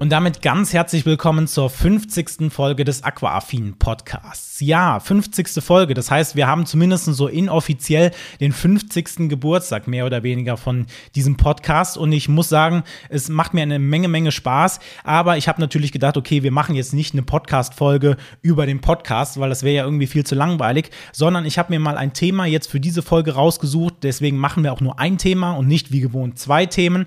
Und 0.00 0.10
damit 0.10 0.42
ganz 0.42 0.72
herzlich 0.72 1.06
willkommen 1.06 1.48
zur 1.48 1.68
50. 1.68 2.52
Folge 2.52 2.84
des 2.84 3.02
Aquaaffin 3.02 3.74
Podcasts. 3.80 4.60
Ja, 4.60 5.00
50. 5.00 5.48
Folge. 5.60 5.94
Das 5.94 6.08
heißt, 6.08 6.36
wir 6.36 6.46
haben 6.46 6.66
zumindest 6.66 7.06
so 7.06 7.26
inoffiziell 7.26 8.12
den 8.38 8.52
50. 8.52 9.28
Geburtstag 9.28 9.88
mehr 9.88 10.06
oder 10.06 10.22
weniger 10.22 10.56
von 10.56 10.86
diesem 11.16 11.36
Podcast. 11.36 11.98
Und 11.98 12.12
ich 12.12 12.28
muss 12.28 12.48
sagen, 12.48 12.84
es 13.08 13.28
macht 13.28 13.54
mir 13.54 13.62
eine 13.62 13.80
Menge, 13.80 14.06
Menge 14.06 14.30
Spaß. 14.30 14.78
Aber 15.02 15.36
ich 15.36 15.48
habe 15.48 15.60
natürlich 15.60 15.90
gedacht, 15.90 16.16
okay, 16.16 16.44
wir 16.44 16.52
machen 16.52 16.76
jetzt 16.76 16.94
nicht 16.94 17.14
eine 17.14 17.22
Podcast-Folge 17.24 18.18
über 18.40 18.66
den 18.66 18.80
Podcast, 18.80 19.40
weil 19.40 19.48
das 19.48 19.64
wäre 19.64 19.74
ja 19.74 19.84
irgendwie 19.84 20.06
viel 20.06 20.24
zu 20.24 20.36
langweilig, 20.36 20.90
sondern 21.10 21.44
ich 21.44 21.58
habe 21.58 21.72
mir 21.72 21.80
mal 21.80 21.96
ein 21.96 22.12
Thema 22.12 22.46
jetzt 22.46 22.70
für 22.70 22.78
diese 22.78 23.02
Folge 23.02 23.34
rausgesucht. 23.34 23.94
Deswegen 24.04 24.36
machen 24.36 24.62
wir 24.62 24.72
auch 24.72 24.80
nur 24.80 25.00
ein 25.00 25.18
Thema 25.18 25.54
und 25.54 25.66
nicht 25.66 25.90
wie 25.90 26.00
gewohnt 26.00 26.38
zwei 26.38 26.66
Themen. 26.66 27.06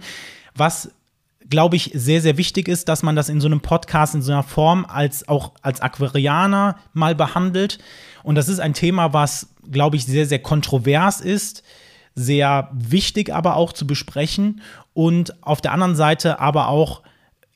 Was 0.54 0.92
glaube 1.52 1.76
ich, 1.76 1.92
sehr, 1.94 2.22
sehr 2.22 2.38
wichtig 2.38 2.68
ist, 2.68 2.90
dass 2.90 3.04
man 3.04 3.16
das 3.16 3.30
in 3.30 3.40
so 3.40 3.48
einem 3.48 3.62
Podcast, 3.62 4.16
in 4.16 4.24
so 4.24 4.32
einer 4.32 4.42
Form 4.42 4.86
als 4.86 5.28
auch 5.28 5.52
als 5.62 5.82
Aquarianer 5.82 6.78
mal 6.94 7.14
behandelt. 7.14 7.78
Und 8.24 8.34
das 8.36 8.50
ist 8.50 8.60
ein 8.60 8.74
Thema, 8.74 9.14
was, 9.14 9.50
glaube 9.70 9.98
ich, 9.98 10.06
sehr, 10.06 10.26
sehr 10.26 10.40
kontrovers 10.40 11.22
ist, 11.22 11.62
sehr 12.16 12.72
wichtig 12.74 13.32
aber 13.32 13.56
auch 13.56 13.74
zu 13.74 13.86
besprechen 13.86 14.62
und 14.94 15.44
auf 15.44 15.62
der 15.62 15.74
anderen 15.74 15.96
Seite 15.96 16.40
aber 16.40 16.68
auch 16.68 17.04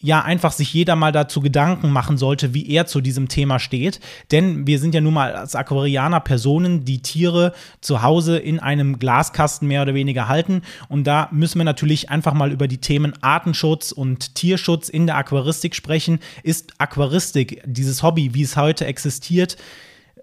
ja 0.06 0.22
einfach 0.22 0.52
sich 0.52 0.74
jeder 0.74 0.96
mal 0.96 1.12
dazu 1.12 1.42
Gedanken 1.42 1.90
machen 1.90 2.18
sollte, 2.18 2.54
wie 2.54 2.70
er 2.70 2.86
zu 2.86 3.02
diesem 3.02 3.28
Thema 3.28 3.60
steht. 3.60 4.00
Denn 4.32 4.68
wir 4.68 4.80
sind 4.80 4.94
ja 4.94 5.02
nun 5.02 5.16
mal 5.16 5.34
als 5.34 5.56
Aquarianer 5.56 6.20
Personen, 6.20 6.86
die 6.86 7.02
Tiere 7.02 7.54
zu 7.82 8.04
Hause 8.04 8.38
in 8.38 8.60
einem 8.60 9.00
Glaskasten 9.00 9.68
mehr 9.68 9.82
oder 9.82 9.96
weniger 9.96 10.28
halten. 10.28 10.62
Und 10.90 11.06
da 11.06 11.28
müssen 11.32 11.60
wir 11.60 11.66
natürlich 11.66 12.10
einfach 12.10 12.34
mal 12.34 12.52
über 12.52 12.68
die 12.68 12.78
Themen 12.78 13.14
Artenschutz 13.22 13.92
und 13.92 14.36
Tierschutz 14.36 14.90
in 14.90 15.08
der 15.08 15.18
Aquaristik 15.18 15.76
sprechen. 15.76 16.20
Ist 16.44 16.74
Aquaristik, 16.78 17.64
dieses 17.66 18.04
Hobby, 18.04 18.34
wie 18.36 18.44
es 18.44 18.56
heute 18.56 18.86
existiert, 18.86 19.58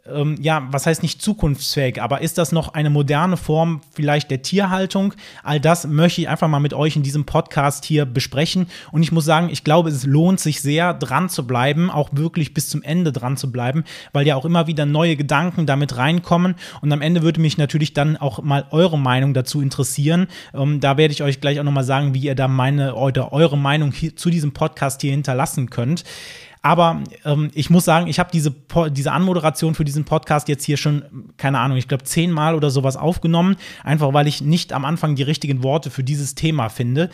ähm, 0.06 0.36
ja, 0.40 0.66
was 0.70 0.86
heißt 0.86 1.02
nicht 1.02 1.22
zukunftsfähig, 1.22 2.02
aber 2.02 2.22
ist 2.22 2.36
das 2.36 2.50
noch 2.50 2.74
eine 2.74 2.90
moderne 2.90 3.36
Form 3.36 3.80
vielleicht 3.92 4.30
der 4.30 4.42
Tierhaltung? 4.42 5.14
All 5.44 5.60
das 5.60 5.86
möchte 5.86 6.22
ich 6.22 6.28
einfach 6.28 6.48
mal 6.48 6.58
mit 6.58 6.74
euch 6.74 6.96
in 6.96 7.04
diesem 7.04 7.24
Podcast 7.24 7.84
hier 7.84 8.04
besprechen. 8.04 8.66
Und 8.90 9.02
ich 9.02 9.12
muss 9.12 9.24
sagen, 9.24 9.48
ich 9.50 9.62
glaube, 9.62 9.90
es 9.90 10.04
lohnt 10.04 10.40
sich 10.40 10.60
sehr, 10.60 10.92
dran 10.92 11.28
zu 11.28 11.46
bleiben, 11.46 11.90
auch 11.90 12.10
wirklich 12.12 12.52
bis 12.52 12.68
zum 12.68 12.82
Ende 12.82 13.12
dran 13.12 13.36
zu 13.36 13.52
bleiben, 13.52 13.84
weil 14.12 14.26
ja 14.26 14.34
auch 14.34 14.44
immer 14.44 14.66
wieder 14.66 14.86
neue 14.86 15.16
Gedanken 15.16 15.66
damit 15.66 15.96
reinkommen. 15.96 16.56
Und 16.80 16.92
am 16.92 17.00
Ende 17.00 17.22
würde 17.22 17.40
mich 17.40 17.56
natürlich 17.56 17.94
dann 17.94 18.16
auch 18.16 18.42
mal 18.42 18.66
eure 18.70 18.98
Meinung 18.98 19.34
dazu 19.34 19.60
interessieren. 19.60 20.26
Ähm, 20.52 20.80
da 20.80 20.96
werde 20.96 21.12
ich 21.12 21.22
euch 21.22 21.40
gleich 21.40 21.60
auch 21.60 21.64
nochmal 21.64 21.84
sagen, 21.84 22.12
wie 22.14 22.20
ihr 22.20 22.34
da 22.34 22.48
meine 22.48 22.96
oder 22.96 23.32
eure 23.32 23.56
Meinung 23.56 23.92
hier, 23.92 24.16
zu 24.16 24.30
diesem 24.30 24.52
Podcast 24.52 25.00
hier 25.00 25.12
hinterlassen 25.12 25.70
könnt. 25.70 26.02
Aber 26.62 27.02
ähm, 27.24 27.50
ich 27.54 27.70
muss 27.70 27.84
sagen, 27.84 28.06
ich 28.06 28.20
habe 28.20 28.30
diese, 28.32 28.54
diese 28.90 29.12
Anmoderation 29.12 29.74
für 29.74 29.84
diesen 29.84 30.04
Podcast 30.04 30.48
jetzt 30.48 30.64
hier 30.64 30.76
schon, 30.76 31.02
keine 31.36 31.58
Ahnung, 31.58 31.76
ich 31.76 31.88
glaube 31.88 32.04
zehnmal 32.04 32.54
oder 32.54 32.70
sowas 32.70 32.96
aufgenommen, 32.96 33.56
einfach 33.82 34.12
weil 34.14 34.28
ich 34.28 34.40
nicht 34.40 34.72
am 34.72 34.84
Anfang 34.84 35.16
die 35.16 35.24
richtigen 35.24 35.64
Worte 35.64 35.90
für 35.90 36.04
dieses 36.04 36.36
Thema 36.36 36.68
finde 36.68 37.10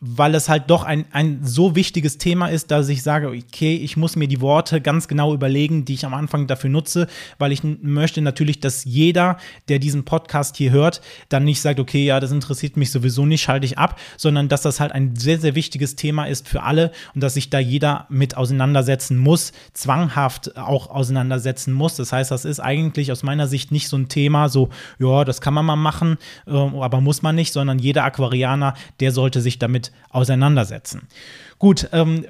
weil 0.00 0.34
es 0.34 0.48
halt 0.48 0.64
doch 0.68 0.84
ein, 0.84 1.06
ein 1.12 1.40
so 1.42 1.74
wichtiges 1.74 2.18
Thema 2.18 2.48
ist, 2.48 2.70
dass 2.70 2.88
ich 2.90 3.02
sage, 3.02 3.28
okay, 3.28 3.76
ich 3.76 3.96
muss 3.96 4.14
mir 4.14 4.28
die 4.28 4.42
Worte 4.42 4.82
ganz 4.82 5.08
genau 5.08 5.32
überlegen, 5.32 5.86
die 5.86 5.94
ich 5.94 6.04
am 6.04 6.12
Anfang 6.12 6.46
dafür 6.46 6.68
nutze, 6.68 7.06
weil 7.38 7.50
ich 7.50 7.62
möchte 7.64 8.20
natürlich, 8.20 8.60
dass 8.60 8.84
jeder, 8.84 9.38
der 9.68 9.78
diesen 9.78 10.04
Podcast 10.04 10.56
hier 10.56 10.70
hört, 10.70 11.00
dann 11.30 11.44
nicht 11.44 11.62
sagt, 11.62 11.80
okay, 11.80 12.04
ja, 12.04 12.20
das 12.20 12.30
interessiert 12.30 12.76
mich 12.76 12.90
sowieso 12.90 13.24
nicht, 13.24 13.40
schalte 13.40 13.64
ich 13.64 13.78
ab, 13.78 13.98
sondern 14.18 14.48
dass 14.48 14.60
das 14.60 14.80
halt 14.80 14.92
ein 14.92 15.16
sehr, 15.16 15.38
sehr 15.38 15.54
wichtiges 15.54 15.96
Thema 15.96 16.26
ist 16.26 16.46
für 16.46 16.62
alle 16.62 16.92
und 17.14 17.22
dass 17.22 17.34
sich 17.34 17.48
da 17.48 17.58
jeder 17.58 18.06
mit 18.10 18.36
auseinandersetzen 18.36 19.16
muss, 19.16 19.52
zwanghaft 19.72 20.58
auch 20.58 20.90
auseinandersetzen 20.90 21.72
muss. 21.72 21.96
Das 21.96 22.12
heißt, 22.12 22.30
das 22.30 22.44
ist 22.44 22.60
eigentlich 22.60 23.12
aus 23.12 23.22
meiner 23.22 23.46
Sicht 23.46 23.72
nicht 23.72 23.88
so 23.88 23.96
ein 23.96 24.08
Thema, 24.08 24.50
so, 24.50 24.68
ja, 24.98 25.24
das 25.24 25.40
kann 25.40 25.54
man 25.54 25.64
mal 25.64 25.76
machen, 25.76 26.18
äh, 26.46 26.52
aber 26.52 27.00
muss 27.00 27.22
man 27.22 27.34
nicht, 27.34 27.54
sondern 27.54 27.78
jeder 27.78 28.04
Aquarianer, 28.04 28.74
der 29.00 29.12
sollte 29.12 29.40
sich 29.40 29.58
damit 29.58 29.85
auseinandersetzen. 30.10 31.08
Gut, 31.58 31.88
ähm, 31.92 32.26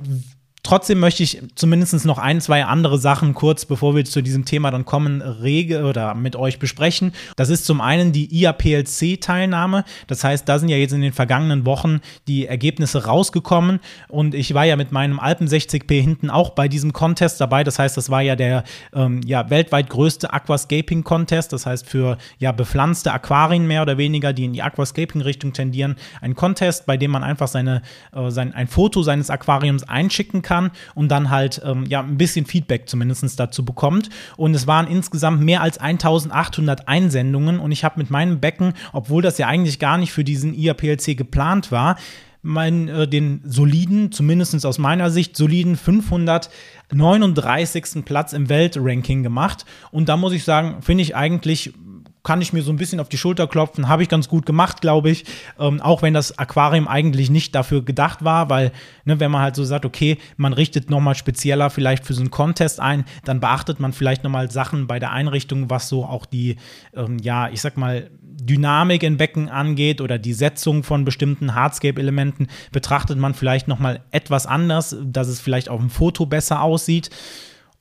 Trotzdem 0.67 0.99
möchte 0.99 1.23
ich 1.23 1.41
zumindest 1.55 2.05
noch 2.07 2.19
ein, 2.19 2.41
zwei 2.41 2.65
andere 2.65 2.99
Sachen 2.99 3.35
kurz, 3.35 3.67
bevor 3.67 3.95
wir 3.95 4.05
zu 4.05 4.21
diesem 4.21 4.45
Thema 4.45 4.73
dann 4.73 4.85
kommen, 4.85 5.23
rege 5.23 5.85
oder 5.85 6.17
mit 6.17 6.35
euch 6.35 6.59
besprechen. 6.59 7.13
Das 7.37 7.51
ist 7.51 7.67
zum 7.67 7.81
einen 7.81 8.11
die 8.11 8.35
IAPLC-Teilnahme. 8.35 9.85
Das 10.09 10.25
heißt, 10.25 10.49
da 10.49 10.59
sind 10.59 10.69
ja 10.69 10.77
jetzt 10.77 10.91
in 10.91 11.03
den 11.03 11.13
vergangenen 11.13 11.67
Wochen 11.67 12.01
die 12.27 12.49
Ergebnisse 12.49 13.05
rausgekommen 13.05 13.79
und 14.09 14.35
ich 14.35 14.55
war 14.55 14.65
ja 14.65 14.75
mit 14.75 14.91
meinem 14.91 15.21
Alpen 15.21 15.47
60p 15.47 16.01
hinten 16.01 16.31
auch 16.31 16.51
bei 16.51 16.67
diesem 16.67 16.93
Contest 16.93 17.41
dabei. 17.41 17.63
Das 17.63 17.79
heißt, 17.79 17.97
das 17.97 18.11
war 18.11 18.23
ja 18.23 18.35
der 18.35 18.65
ähm, 18.93 19.21
ja, 19.25 19.49
weltweit 19.51 19.89
größte 19.89 20.33
Aquascaping-Contest. 20.33 21.53
Das 21.53 21.65
heißt, 21.65 21.89
für 21.89 22.19
ja 22.41 22.51
bepflanzte 22.51 23.13
Aquarien 23.13 23.69
mehr 23.69 23.83
oder 23.83 23.99
weniger, 23.99 24.33
die 24.33 24.47
in 24.47 24.53
die 24.53 24.63
Aquascaping-Richtung 24.63 25.53
tendieren, 25.53 25.95
ein 26.21 26.35
Contest, 26.35 26.87
bei 26.87 26.97
dem 26.97 27.13
man 27.13 27.23
einfach 27.23 27.47
seine, 27.47 27.83
äh, 28.13 28.31
sein, 28.31 28.53
ein 28.53 28.67
Foto 28.67 29.05
seines 29.05 29.31
Aquariums 29.31 29.85
einschicken 29.85 30.43
kann 30.43 30.56
kann 30.57 30.71
und 30.95 31.09
dann 31.09 31.31
halt 31.31 31.61
ähm, 31.65 31.87
ja 31.89 32.01
ein 32.01 32.19
bisschen 32.19 32.45
Feedback 32.47 32.89
zumindest 32.89 33.39
dazu 33.39 33.63
bekommt. 33.65 34.09
Und 34.37 34.55
es 34.55 34.67
waren 34.67 34.89
insgesamt 34.89 35.41
mehr 35.43 35.63
als 35.63 35.79
1800 35.79 36.89
Einsendungen 36.89 37.61
und 37.61 37.71
ich 37.73 37.85
habe 37.85 37.99
mit 37.99 38.11
meinem 38.11 38.41
Becken, 38.41 38.73
obwohl 38.93 39.23
das 39.23 39.39
ja 39.39 39.47
eigentlich 39.47 39.79
gar 39.79 39.97
nicht 39.99 40.13
für 40.13 40.25
diesen 40.25 40.55
IAPLC 40.55 41.17
geplant 41.17 41.71
war, 41.73 41.97
meinen, 42.43 42.89
äh, 42.89 43.09
den 43.09 43.41
soliden, 43.45 44.13
zumindest 44.13 44.65
aus 44.65 44.79
meiner 44.79 45.11
Sicht, 45.11 45.37
soliden 45.37 45.77
539. 45.77 48.05
Platz 48.05 48.33
im 48.33 48.49
Weltranking 48.49 49.25
gemacht. 49.25 49.65
Und 49.91 50.09
da 50.09 50.17
muss 50.17 50.33
ich 50.33 50.45
sagen, 50.45 50.81
finde 50.83 51.03
ich 51.03 51.17
eigentlich 51.17 51.75
kann 52.27 52.43
ich 52.43 52.53
mir 52.53 52.63
so 52.63 52.73
ein 52.73 52.77
bisschen 52.77 52.99
auf 52.99 53.09
die 53.09 53.19
Schulter 53.19 53.47
klopfen. 53.47 53.87
Habe 53.87 54.03
ich 54.03 54.09
ganz 54.09 54.29
gut 54.29 54.47
gemacht, 54.47 54.81
glaube 54.81 55.11
ich. 55.11 55.25
Ähm, 55.61 55.81
auch 55.81 56.03
wenn 56.03 56.13
das 56.13 56.37
Aquarium 56.37 56.89
eigentlich 56.89 57.31
nicht 57.31 57.55
dafür 57.55 57.85
gedacht 57.85 58.25
war, 58.25 58.51
weil, 58.51 58.73
ne, 59.05 59.21
wenn 59.21 59.31
man 59.31 59.43
halt 59.43 59.55
so 59.55 59.65
sagt, 59.65 59.85
okay, 59.85 60.19
man 60.37 60.53
richtet 60.53 60.91
nochmal 60.91 61.15
spezieller 61.15 61.71
vielleicht 61.71 62.05
für 62.05 62.15
so 62.15 62.23
einen 62.23 62.33
Contest 62.33 62.81
ein, 62.81 63.05
dann 63.25 63.39
beachtet 63.39 63.79
man 63.79 63.93
vielleicht 63.93 64.25
nochmal 64.25 64.51
Sachen 64.51 64.89
bei 64.89 64.99
der 64.99 65.13
Einrichtung, 65.13 65.71
was 65.71 65.89
so 65.89 66.05
auch 66.05 66.27
die, 66.27 66.57
ähm, 66.97 67.19
ja, 67.23 67.49
ich 67.49 67.61
sag 67.61 67.77
mal, 67.77 68.11
Dynamik 68.21 69.05
in 69.05 69.19
Becken 69.19 69.49
angeht 69.49 70.01
oder 70.01 70.19
die 70.19 70.33
Setzung 70.33 70.83
von 70.83 71.05
bestimmten 71.05 71.55
Hardscape-Elementen, 71.55 72.49
betrachtet 72.73 73.19
man 73.19 73.35
vielleicht 73.35 73.69
nochmal 73.69 74.01
etwas 74.11 74.47
anders, 74.47 74.97
dass 75.01 75.29
es 75.29 75.41
vielleicht 75.41 75.69
auf 75.69 75.79
dem 75.79 75.91
Foto 75.91 76.27
besser 76.27 76.61
aussieht 76.61 77.11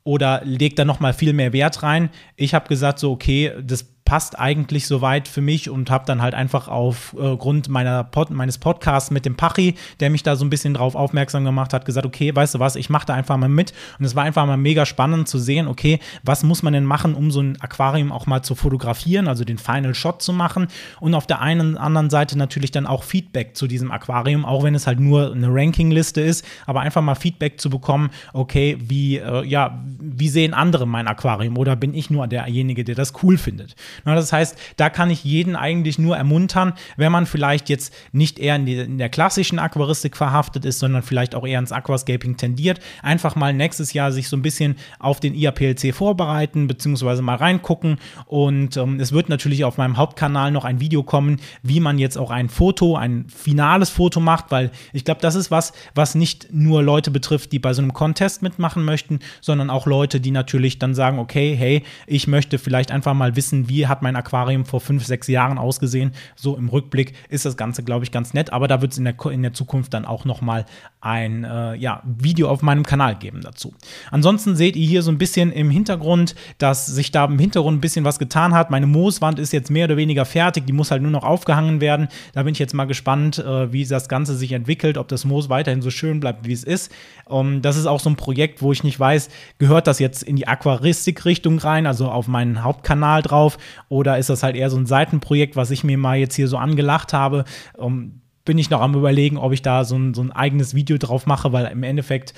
oder 0.04 0.42
legt 0.46 0.78
da 0.78 0.86
nochmal 0.86 1.14
viel 1.14 1.34
mehr 1.34 1.52
Wert 1.52 1.82
rein. 1.82 2.12
Ich 2.36 2.54
habe 2.54 2.70
gesagt, 2.70 3.00
so, 3.00 3.12
okay, 3.12 3.52
das 3.64 3.95
passt 4.06 4.38
eigentlich 4.38 4.86
soweit 4.86 5.28
für 5.28 5.42
mich 5.42 5.68
und 5.70 5.90
habe 5.90 6.06
dann 6.06 6.22
halt 6.22 6.36
einfach 6.36 6.68
aufgrund 6.68 7.68
äh, 7.68 7.72
meiner 7.72 8.04
Pod, 8.04 8.30
meines 8.30 8.60
Podcasts 8.60 9.10
mit 9.10 9.26
dem 9.26 9.36
Pachi, 9.36 9.74
der 10.00 10.12
mich 10.12 10.22
da 10.22 10.36
so 10.36 10.46
ein 10.46 10.52
bisschen 10.52 10.76
drauf 10.76 10.94
aufmerksam 10.94 11.44
gemacht 11.44 11.74
hat, 11.74 11.86
gesagt, 11.86 12.06
okay, 12.06 12.34
weißt 12.34 12.54
du 12.54 12.60
was, 12.60 12.76
ich 12.76 12.92
mache 12.92 13.08
da 13.08 13.16
einfach 13.16 13.36
mal 13.36 13.50
mit 13.50 13.74
und 13.98 14.06
es 14.06 14.16
war 14.16 14.24
einfach 14.24 14.46
mal 14.46 14.58
mega 14.58 14.86
spannend 14.86 15.28
zu 15.28 15.40
sehen, 15.40 15.68
okay, 15.68 16.00
was 16.24 16.44
muss 16.44 16.62
man 16.62 16.74
denn 16.74 16.86
machen, 16.86 17.16
um 17.16 17.32
so 17.32 17.42
ein 17.42 17.60
Aquarium 17.62 18.12
auch 18.12 18.28
mal 18.28 18.44
zu 18.44 18.54
fotografieren, 18.54 19.28
also 19.28 19.44
den 19.44 19.58
Final 19.58 19.96
Shot 19.96 20.22
zu 20.22 20.34
machen 20.34 20.68
und 21.00 21.16
auf 21.16 21.26
der 21.26 21.42
einen 21.42 21.76
anderen 21.76 22.12
Seite 22.12 22.38
natürlich 22.38 22.70
dann 22.70 22.86
auch 22.86 23.02
Feedback 23.02 23.58
zu 23.58 23.66
diesem 23.66 23.90
Aquarium, 23.90 24.46
auch 24.46 24.64
wenn 24.64 24.76
es 24.76 24.86
halt 24.86 25.00
nur 25.00 25.32
eine 25.32 25.48
Rankingliste 25.50 26.22
ist, 26.22 26.46
aber 26.68 26.82
einfach 26.82 27.02
mal 27.02 27.16
Feedback 27.16 27.60
zu 27.60 27.72
bekommen, 27.72 28.12
okay, 28.34 28.78
wie 28.80 29.18
äh, 29.18 29.44
ja, 29.46 29.84
wie 30.00 30.30
sehen 30.30 30.54
andere 30.54 30.86
mein 30.86 31.08
Aquarium 31.08 31.58
oder 31.58 31.76
bin 31.76 31.96
ich 31.96 32.12
nur 32.12 32.28
derjenige, 32.28 32.84
der 32.84 32.94
das 32.94 33.14
cool 33.24 33.40
findet? 33.40 33.76
Das 34.04 34.34
heißt, 34.34 34.58
da 34.78 34.90
kann 34.90 35.10
ich 35.10 35.24
jeden 35.24 35.56
eigentlich 35.56 35.98
nur 35.98 36.18
ermuntern, 36.18 36.74
wenn 36.98 37.12
man 37.12 37.26
vielleicht 37.26 37.70
jetzt 37.70 37.94
nicht 38.12 38.40
eher 38.40 38.56
in, 38.56 38.66
die, 38.66 38.78
in 38.78 38.98
der 38.98 39.10
klassischen 39.10 39.60
Aquaristik 39.60 40.18
verhaftet 40.18 40.66
ist, 40.66 40.80
sondern 40.80 41.04
vielleicht 41.04 41.36
auch 41.36 41.46
eher 41.46 41.60
ins 41.60 41.72
Aquascaping 41.72 42.38
tendiert, 42.38 42.80
einfach 43.02 43.36
mal 43.36 43.54
nächstes 43.54 43.94
Jahr 43.94 44.12
sich 44.12 44.28
so 44.28 44.38
ein 44.38 44.42
bisschen 44.42 44.76
auf 45.00 45.20
den 45.20 45.36
IAPLC 45.36 45.94
vorbereiten, 45.94 46.68
beziehungsweise 46.68 47.22
mal 47.22 47.36
reingucken. 47.36 47.98
Und 48.26 48.78
ähm, 48.78 49.00
es 49.00 49.12
wird 49.12 49.30
natürlich 49.30 49.64
auf 49.64 49.78
meinem 49.78 49.98
Hauptkanal 49.98 50.52
noch 50.52 50.66
ein 50.66 50.80
Video 50.80 51.04
kommen, 51.04 51.40
wie 51.64 51.80
man 51.80 52.00
jetzt 52.00 52.18
auch 52.18 52.32
ein 52.32 52.50
Foto, 52.50 52.96
ein 52.96 53.28
finales 53.30 53.90
Foto 53.90 54.20
macht, 54.20 54.52
weil 54.52 54.72
ich 54.94 55.06
glaube, 55.06 55.22
das 55.22 55.36
ist 55.36 55.52
was, 55.52 55.74
was 55.94 56.16
nicht 56.16 56.48
nur 56.52 56.84
Leute 56.84 57.12
betrifft, 57.12 57.52
die 57.52 57.60
bei 57.60 57.74
so 57.74 57.82
einem 57.82 57.94
Contest 57.94 58.42
mitmachen 58.42 58.84
möchten, 58.84 59.20
sondern 59.42 59.70
auch 59.70 59.86
Leute, 59.86 60.20
die 60.20 60.32
natürlich 60.32 60.80
dann 60.80 60.96
sagen, 60.96 61.20
okay, 61.20 61.56
hey, 61.56 61.84
ich 62.08 62.28
möchte 62.28 62.58
vielleicht 62.58 62.92
einfach 62.92 63.14
mal 63.14 63.36
wissen, 63.36 63.70
wie 63.70 63.85
hat 63.90 64.02
mein 64.02 64.16
Aquarium 64.16 64.66
vor 64.66 64.82
fünf, 64.82 65.06
sechs 65.06 65.28
Jahren 65.28 65.58
ausgesehen. 65.58 66.12
So 66.36 66.58
im 66.58 66.70
Rückblick 66.70 67.14
ist 67.30 67.46
das 67.46 67.58
Ganze, 67.58 67.84
glaube 67.84 68.06
ich, 68.06 68.12
ganz 68.12 68.34
nett. 68.34 68.52
Aber 68.54 68.68
da 68.68 68.82
wird 68.82 68.92
es 68.92 68.98
in 68.98 69.06
der, 69.06 69.16
in 69.32 69.42
der 69.42 69.54
Zukunft 69.54 69.94
dann 69.94 70.06
auch 70.06 70.26
noch 70.26 70.42
mal 70.42 70.66
ein 71.02 71.44
äh, 71.44 71.76
ja, 71.76 72.02
Video 72.06 72.50
auf 72.50 72.62
meinem 72.62 72.84
Kanal 72.84 73.16
geben 73.16 73.42
dazu. 73.42 73.74
Ansonsten 74.12 74.56
seht 74.56 74.76
ihr 74.76 74.88
hier 74.88 75.02
so 75.02 75.12
ein 75.12 75.18
bisschen 75.18 75.52
im 75.52 75.70
Hintergrund, 75.70 76.36
dass 76.58 76.86
sich 76.86 77.12
da 77.12 77.26
im 77.26 77.40
Hintergrund 77.40 77.78
ein 77.78 77.82
bisschen 77.82 78.06
was 78.06 78.20
getan 78.20 78.54
hat. 78.54 78.72
Meine 78.72 78.88
Mooswand 78.88 79.40
ist 79.40 79.54
jetzt 79.54 79.70
mehr 79.70 79.86
oder 79.86 79.98
weniger 79.98 80.26
fertig. 80.26 80.66
Die 80.66 80.74
muss 80.74 80.92
halt 80.92 81.02
nur 81.02 81.12
noch 81.12 81.24
aufgehangen 81.24 81.82
werden. 81.82 82.08
Da 82.34 82.44
bin 82.44 82.54
ich 82.54 82.60
jetzt 82.60 82.74
mal 82.74 82.86
gespannt, 82.86 83.40
äh, 83.40 83.72
wie 83.72 83.86
das 83.86 84.10
Ganze 84.10 84.36
sich 84.36 84.52
entwickelt, 84.52 84.98
ob 84.98 85.08
das 85.08 85.26
Moos 85.26 85.50
weiterhin 85.50 85.82
so 85.82 85.90
schön 85.90 86.20
bleibt, 86.20 86.48
wie 86.48 86.54
es 86.54 86.64
ist. 86.64 86.92
Um, 87.26 87.56
ähm, 87.56 87.62
das 87.62 87.78
ist 87.78 87.86
auch 87.86 88.00
so 88.00 88.10
ein 88.10 88.16
Projekt, 88.16 88.62
wo 88.62 88.72
ich 88.72 88.84
nicht 88.84 89.00
weiß, 89.00 89.30
gehört 89.58 89.88
das 89.88 90.00
jetzt 90.00 90.24
in 90.24 90.36
die 90.36 90.48
Aquaristik-Richtung 90.48 91.60
rein, 91.60 91.88
also 91.88 92.10
auf 92.10 92.28
meinen 92.28 92.64
Hauptkanal 92.64 93.22
drauf, 93.22 93.58
oder 93.90 94.18
ist 94.18 94.30
das 94.30 94.44
halt 94.44 94.56
eher 94.56 94.70
so 94.70 94.78
ein 94.78 94.86
Seitenprojekt, 94.86 95.56
was 95.56 95.72
ich 95.72 95.84
mir 95.84 95.98
mal 95.98 96.18
jetzt 96.18 96.36
hier 96.36 96.48
so 96.48 96.58
angelacht 96.58 97.14
habe? 97.14 97.46
Um, 97.78 97.94
ähm, 97.94 98.22
bin 98.46 98.60
ich 98.60 98.70
noch 98.70 98.82
am 98.82 98.94
überlegen, 98.94 99.38
ob 99.38 99.54
ich 99.54 99.64
da 99.64 99.84
so 99.84 99.98
ein, 99.98 100.14
so 100.14 100.22
ein 100.22 100.32
eigenes 100.32 100.76
Video 100.76 101.00
drauf 101.00 101.26
mache, 101.26 101.52
weil 101.52 101.66
im 101.66 101.82
Endeffekt 101.82 102.36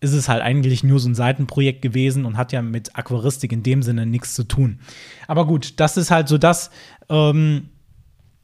ist 0.00 0.14
es 0.14 0.28
halt 0.28 0.42
eigentlich 0.42 0.82
nur 0.82 0.98
so 0.98 1.08
ein 1.08 1.14
Seitenprojekt 1.14 1.82
gewesen 1.82 2.24
und 2.24 2.36
hat 2.36 2.52
ja 2.52 2.60
mit 2.60 2.96
Aquaristik 2.96 3.52
in 3.52 3.62
dem 3.62 3.82
Sinne 3.82 4.04
nichts 4.04 4.34
zu 4.34 4.42
tun. 4.42 4.80
Aber 5.28 5.46
gut, 5.46 5.78
das 5.78 5.96
ist 5.96 6.10
halt 6.10 6.26
so 6.26 6.38
das, 6.38 6.70
ähm, 7.08 7.68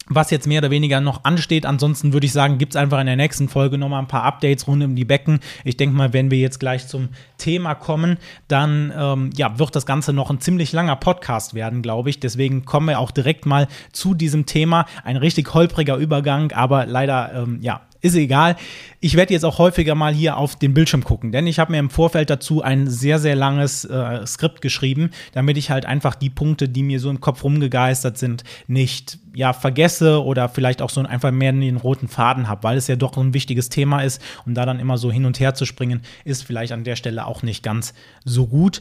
was 0.08 0.31
jetzt 0.31 0.46
mehr 0.46 0.60
oder 0.60 0.70
weniger 0.70 1.00
noch 1.00 1.25
ansteht. 1.25 1.66
Ansonsten 1.66 2.12
würde 2.12 2.26
ich 2.26 2.32
sagen, 2.32 2.58
gibt 2.58 2.75
es 2.75 2.76
einfach 2.76 3.00
in 3.00 3.06
der 3.06 3.16
nächsten 3.16 3.49
Folge 3.49 3.78
nochmal 3.78 4.00
ein 4.00 4.08
paar 4.08 4.25
Updates 4.25 4.66
rund 4.66 4.82
um 4.82 4.96
die 4.96 5.05
Becken. 5.05 5.40
Ich 5.64 5.76
denke 5.76 5.96
mal, 5.96 6.12
wenn 6.12 6.31
wir 6.31 6.38
jetzt 6.38 6.58
gleich 6.60 6.87
zum 6.87 7.08
Thema 7.37 7.75
kommen, 7.75 8.19
dann 8.49 8.93
ähm, 8.96 9.31
ja, 9.37 9.58
wird 9.58 9.76
das 9.76 9.87
Ganze 9.87 10.12
noch 10.12 10.31
ein 10.31 10.40
ziemlich 10.40 10.72
langer 10.72 10.96
Podcast 10.96 11.55
werden, 11.55 11.82
glaube 11.82 12.10
ich. 12.10 12.20
Deswegen 12.20 12.64
kommen 12.64 12.88
wir 12.88 12.99
auch 12.99 13.10
direkt 13.10 13.46
mal 13.46 13.69
zu 13.93 14.14
diesem 14.14 14.46
Thema. 14.46 14.87
Ein 15.05 15.16
richtig 15.16 15.52
holpriger 15.55 15.96
Übergang, 15.96 16.52
aber 16.52 16.87
leider 16.87 17.32
ähm, 17.34 17.58
ja, 17.61 17.82
ist 18.00 18.14
egal. 18.14 18.56
Ich 19.00 19.16
werde 19.16 19.32
jetzt 19.32 19.44
auch 19.44 19.58
häufiger 19.58 19.94
mal 19.94 20.14
hier 20.14 20.36
auf 20.36 20.56
den 20.56 20.74
Bildschirm 20.74 21.04
gucken, 21.04 21.32
denn 21.32 21.46
ich 21.46 21.58
habe 21.58 21.72
mir 21.72 21.78
im 21.78 21.90
Vorfeld 21.90 22.30
dazu 22.30 22.62
ein 22.62 22.88
sehr, 22.88 23.18
sehr 23.18 23.36
langes 23.36 23.84
äh, 23.84 24.26
Skript 24.26 24.60
geschrieben, 24.60 25.10
damit 25.32 25.56
ich 25.56 25.70
halt 25.70 25.86
einfach 25.86 26.14
die 26.14 26.30
Punkte, 26.30 26.68
die 26.68 26.82
mir 26.82 27.00
so 27.00 27.10
im 27.10 27.20
Kopf 27.20 27.44
rumgegeistert 27.44 28.18
sind, 28.18 28.44
nicht 28.66 29.18
ja, 29.34 29.52
vergesse 29.52 30.22
oder 30.22 30.48
vielleicht 30.48 30.82
auch 30.82 30.90
so 30.90 31.00
einfach 31.00 31.30
mehr 31.30 31.52
den 31.52 31.76
roten 31.76 32.08
Faden 32.08 32.48
habe, 32.48 32.62
weil 32.64 32.76
es 32.76 32.88
ja 32.88 32.96
doch 32.96 33.16
ein 33.16 33.34
wichtiges 33.34 33.68
Thema 33.68 34.02
ist 34.02 34.20
und 34.46 34.54
da 34.54 34.66
dann 34.66 34.80
immer 34.80 34.98
so 34.98 35.12
hin 35.12 35.24
und 35.24 35.40
her 35.40 35.54
zu 35.54 35.64
springen, 35.64 36.02
ist 36.24 36.44
vielleicht 36.44 36.72
an 36.72 36.84
der 36.84 36.96
Stelle 36.96 37.26
auch 37.26 37.42
nicht 37.42 37.62
ganz 37.62 37.94
so 38.24 38.46
gut. 38.46 38.80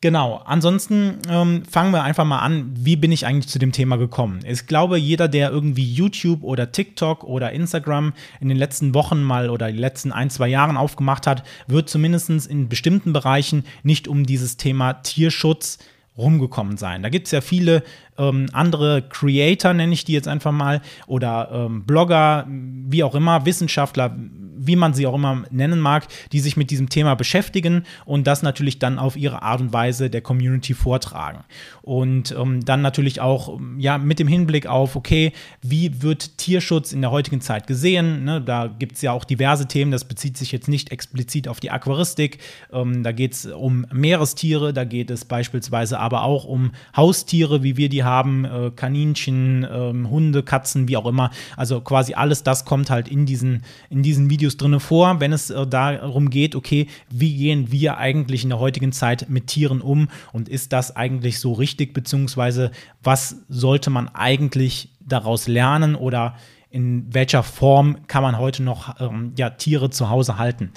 Genau, 0.00 0.36
ansonsten 0.44 1.18
ähm, 1.28 1.64
fangen 1.64 1.92
wir 1.92 2.04
einfach 2.04 2.24
mal 2.24 2.38
an, 2.38 2.70
wie 2.72 2.94
bin 2.94 3.10
ich 3.10 3.26
eigentlich 3.26 3.48
zu 3.48 3.58
dem 3.58 3.72
Thema 3.72 3.96
gekommen? 3.96 4.40
Ich 4.46 4.68
glaube, 4.68 4.96
jeder, 4.96 5.26
der 5.26 5.50
irgendwie 5.50 5.92
YouTube 5.92 6.44
oder 6.44 6.70
TikTok 6.70 7.24
oder 7.24 7.50
Instagram 7.50 8.12
in 8.40 8.48
den 8.48 8.58
letzten 8.58 8.94
Wochen 8.94 9.20
mal 9.22 9.50
oder 9.50 9.72
die 9.72 9.78
letzten 9.78 10.12
ein, 10.12 10.30
zwei 10.30 10.46
Jahren 10.46 10.76
aufgemacht 10.76 11.26
hat, 11.26 11.42
wird 11.66 11.88
zumindest 11.88 12.30
in 12.46 12.68
bestimmten 12.68 13.12
Bereichen 13.12 13.64
nicht 13.82 14.06
um 14.06 14.24
dieses 14.24 14.56
Thema 14.56 14.92
Tierschutz 14.94 15.78
rumgekommen 16.16 16.76
sein. 16.76 17.02
Da 17.02 17.08
gibt 17.08 17.26
es 17.26 17.32
ja 17.32 17.40
viele 17.40 17.82
ähm, 18.18 18.46
andere 18.52 19.02
Creator, 19.02 19.72
nenne 19.72 19.94
ich 19.94 20.04
die 20.04 20.12
jetzt 20.12 20.28
einfach 20.28 20.52
mal, 20.52 20.80
oder 21.06 21.50
ähm, 21.52 21.84
Blogger, 21.84 22.46
wie 22.48 23.02
auch 23.02 23.14
immer, 23.14 23.46
Wissenschaftler, 23.46 24.16
wie 24.58 24.76
man 24.76 24.92
sie 24.92 25.06
auch 25.06 25.14
immer 25.14 25.44
nennen 25.50 25.80
mag, 25.80 26.06
die 26.32 26.40
sich 26.40 26.56
mit 26.56 26.70
diesem 26.70 26.88
Thema 26.88 27.14
beschäftigen 27.14 27.84
und 28.04 28.26
das 28.26 28.42
natürlich 28.42 28.78
dann 28.78 28.98
auf 28.98 29.16
ihre 29.16 29.42
Art 29.42 29.60
und 29.60 29.72
Weise 29.72 30.10
der 30.10 30.20
Community 30.20 30.74
vortragen. 30.74 31.44
Und 31.82 32.34
ähm, 32.38 32.64
dann 32.64 32.82
natürlich 32.82 33.20
auch 33.20 33.58
ja, 33.78 33.98
mit 33.98 34.18
dem 34.18 34.28
Hinblick 34.28 34.66
auf, 34.66 34.96
okay, 34.96 35.32
wie 35.62 36.02
wird 36.02 36.38
Tierschutz 36.38 36.92
in 36.92 37.00
der 37.00 37.10
heutigen 37.10 37.40
Zeit 37.40 37.66
gesehen? 37.66 38.24
Ne? 38.24 38.40
Da 38.42 38.66
gibt 38.66 38.96
es 38.96 39.02
ja 39.02 39.12
auch 39.12 39.24
diverse 39.24 39.66
Themen, 39.66 39.90
das 39.90 40.04
bezieht 40.04 40.36
sich 40.36 40.52
jetzt 40.52 40.68
nicht 40.68 40.90
explizit 40.92 41.48
auf 41.48 41.60
die 41.60 41.70
Aquaristik. 41.70 42.38
Ähm, 42.72 43.02
da 43.02 43.12
geht 43.12 43.32
es 43.34 43.46
um 43.46 43.86
Meerestiere, 43.92 44.72
da 44.72 44.84
geht 44.84 45.10
es 45.10 45.24
beispielsweise 45.24 45.98
aber 45.98 46.24
auch 46.24 46.44
um 46.44 46.72
Haustiere, 46.96 47.62
wie 47.62 47.76
wir 47.76 47.88
die 47.88 48.04
haben, 48.08 48.44
äh, 48.44 48.70
Kaninchen, 48.74 49.64
äh, 49.64 50.08
Hunde, 50.08 50.42
Katzen, 50.42 50.88
wie 50.88 50.96
auch 50.96 51.06
immer. 51.06 51.30
Also 51.56 51.80
quasi 51.80 52.14
alles 52.14 52.42
das 52.42 52.64
kommt 52.64 52.90
halt 52.90 53.08
in 53.08 53.26
diesen, 53.26 53.62
in 53.90 54.02
diesen 54.02 54.30
Videos 54.30 54.56
drin 54.56 54.80
vor, 54.80 55.20
wenn 55.20 55.32
es 55.32 55.50
äh, 55.50 55.66
darum 55.66 56.30
geht, 56.30 56.54
okay, 56.54 56.86
wie 57.10 57.36
gehen 57.36 57.70
wir 57.70 57.98
eigentlich 57.98 58.42
in 58.42 58.50
der 58.50 58.58
heutigen 58.58 58.92
Zeit 58.92 59.28
mit 59.28 59.46
Tieren 59.46 59.80
um 59.80 60.08
und 60.32 60.48
ist 60.48 60.72
das 60.72 60.96
eigentlich 60.96 61.40
so 61.40 61.52
richtig, 61.52 61.94
beziehungsweise 61.94 62.70
was 63.02 63.36
sollte 63.48 63.90
man 63.90 64.08
eigentlich 64.08 64.90
daraus 65.00 65.48
lernen 65.48 65.94
oder 65.94 66.34
in 66.70 67.06
welcher 67.12 67.42
Form 67.42 68.06
kann 68.08 68.22
man 68.22 68.38
heute 68.38 68.62
noch 68.62 69.00
ähm, 69.00 69.32
ja, 69.36 69.50
Tiere 69.50 69.90
zu 69.90 70.10
Hause 70.10 70.38
halten. 70.38 70.72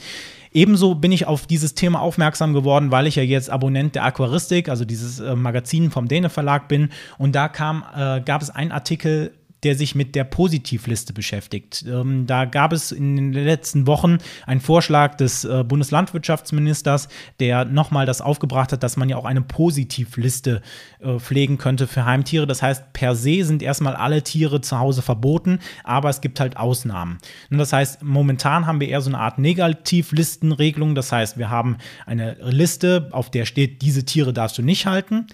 Ebenso 0.54 0.96
bin 0.96 1.12
ich 1.12 1.28
auf 1.28 1.48
dieses 1.48 1.76
Thema 1.76 2.02
aufmerksam 2.02 2.54
geworden, 2.54 2.92
weil 2.92 3.08
ich 3.08 3.16
ja 3.16 3.24
jetzt 3.24 3.50
Abonnent 3.50 3.96
der 3.96 4.04
Aquaristik, 4.04 4.68
also 4.68 4.84
dieses 4.84 5.20
äh, 5.20 5.36
Magazin 5.36 5.92
vom 5.92 6.08
Däne 6.08 6.30
Verlag 6.30 6.68
bin. 6.68 6.90
Und 7.18 7.36
da 7.36 7.48
kam, 7.48 7.86
äh, 7.96 8.20
gab 8.22 8.42
es 8.42 8.50
einen 8.50 8.72
Artikel 8.72 9.32
der 9.64 9.76
sich 9.76 9.96
mit 9.96 10.16
der 10.16 10.24
Positivliste 10.24 11.14
beschäftigt. 11.14 11.86
Ähm, 11.88 12.26
da 12.26 12.46
gab 12.46 12.74
es 12.74 12.92
in 12.92 13.16
den 13.16 13.34
letzten 13.34 13.88
Wochen 13.88 14.18
einen 14.46 14.62
Vorschlag 14.62 15.16
des 15.16 15.46
äh, 15.46 15.64
Bundeslandwirtschaftsministers, 15.64 17.08
der 17.40 17.66
nochmal 17.66 18.06
das 18.06 18.22
aufgebracht 18.22 18.72
hat, 18.72 18.84
dass 18.84 18.98
man 18.98 19.10
ja 19.10 19.18
auch 19.18 19.26
eine 19.26 19.42
Positivliste 19.42 20.62
äh, 21.00 21.20
pflegen 21.20 21.58
könnte 21.58 21.88
für 21.88 22.06
Heimtiere. 22.06 22.48
Das 22.48 22.62
heißt, 22.62 22.94
per 22.94 23.16
se 23.16 23.44
sind 23.44 23.62
erstmal 23.62 23.96
alle 23.96 24.24
Tiere 24.24 24.62
zu 24.62 24.80
Hause 24.80 25.02
verboten, 25.02 25.60
aber 25.84 26.10
es 26.10 26.22
gibt 26.22 26.40
halt 26.40 26.58
Ausnahmen. 26.58 27.20
Und 27.50 27.58
das 27.58 27.74
heißt, 27.74 28.04
momentan 28.04 28.66
haben 28.66 28.80
wir 28.80 28.88
eher 28.88 29.02
so 29.02 29.10
eine 29.10 29.20
Art 29.20 29.38
Negativlistenregelung. 29.38 30.96
Das 30.96 31.12
heißt, 31.12 31.38
wir 31.38 31.50
haben 31.50 31.78
eine 32.06 32.38
Liste, 32.42 33.10
auf 33.12 33.30
der 33.30 33.46
steht, 33.46 33.82
diese 33.82 34.06
Tiere 34.06 34.34
darfst 34.34 34.58
du 34.58 34.62
nicht 34.62 34.86
halten. 34.86 35.28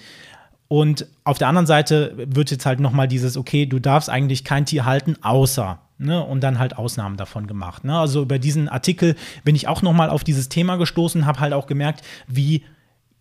Und 0.67 1.07
auf 1.23 1.37
der 1.37 1.47
anderen 1.47 1.67
Seite 1.67 2.13
wird 2.17 2.51
jetzt 2.51 2.65
halt 2.65 2.79
nochmal 2.79 3.07
dieses, 3.07 3.37
okay, 3.37 3.65
du 3.65 3.79
darfst 3.79 4.09
eigentlich 4.09 4.43
kein 4.43 4.65
Tier 4.65 4.85
halten, 4.85 5.15
außer. 5.21 5.79
Ne, 5.99 6.23
und 6.23 6.41
dann 6.41 6.59
halt 6.59 6.77
Ausnahmen 6.77 7.17
davon 7.17 7.47
gemacht. 7.47 7.83
Ne? 7.83 7.97
Also 7.97 8.21
über 8.21 8.37
diesen 8.37 8.69
Artikel 8.69 9.15
bin 9.43 9.55
ich 9.55 9.67
auch 9.67 9.81
nochmal 9.81 10.11
auf 10.11 10.23
dieses 10.23 10.47
Thema 10.47 10.75
gestoßen, 10.75 11.25
habe 11.25 11.39
halt 11.39 11.53
auch 11.53 11.65
gemerkt, 11.65 12.03
wie 12.27 12.61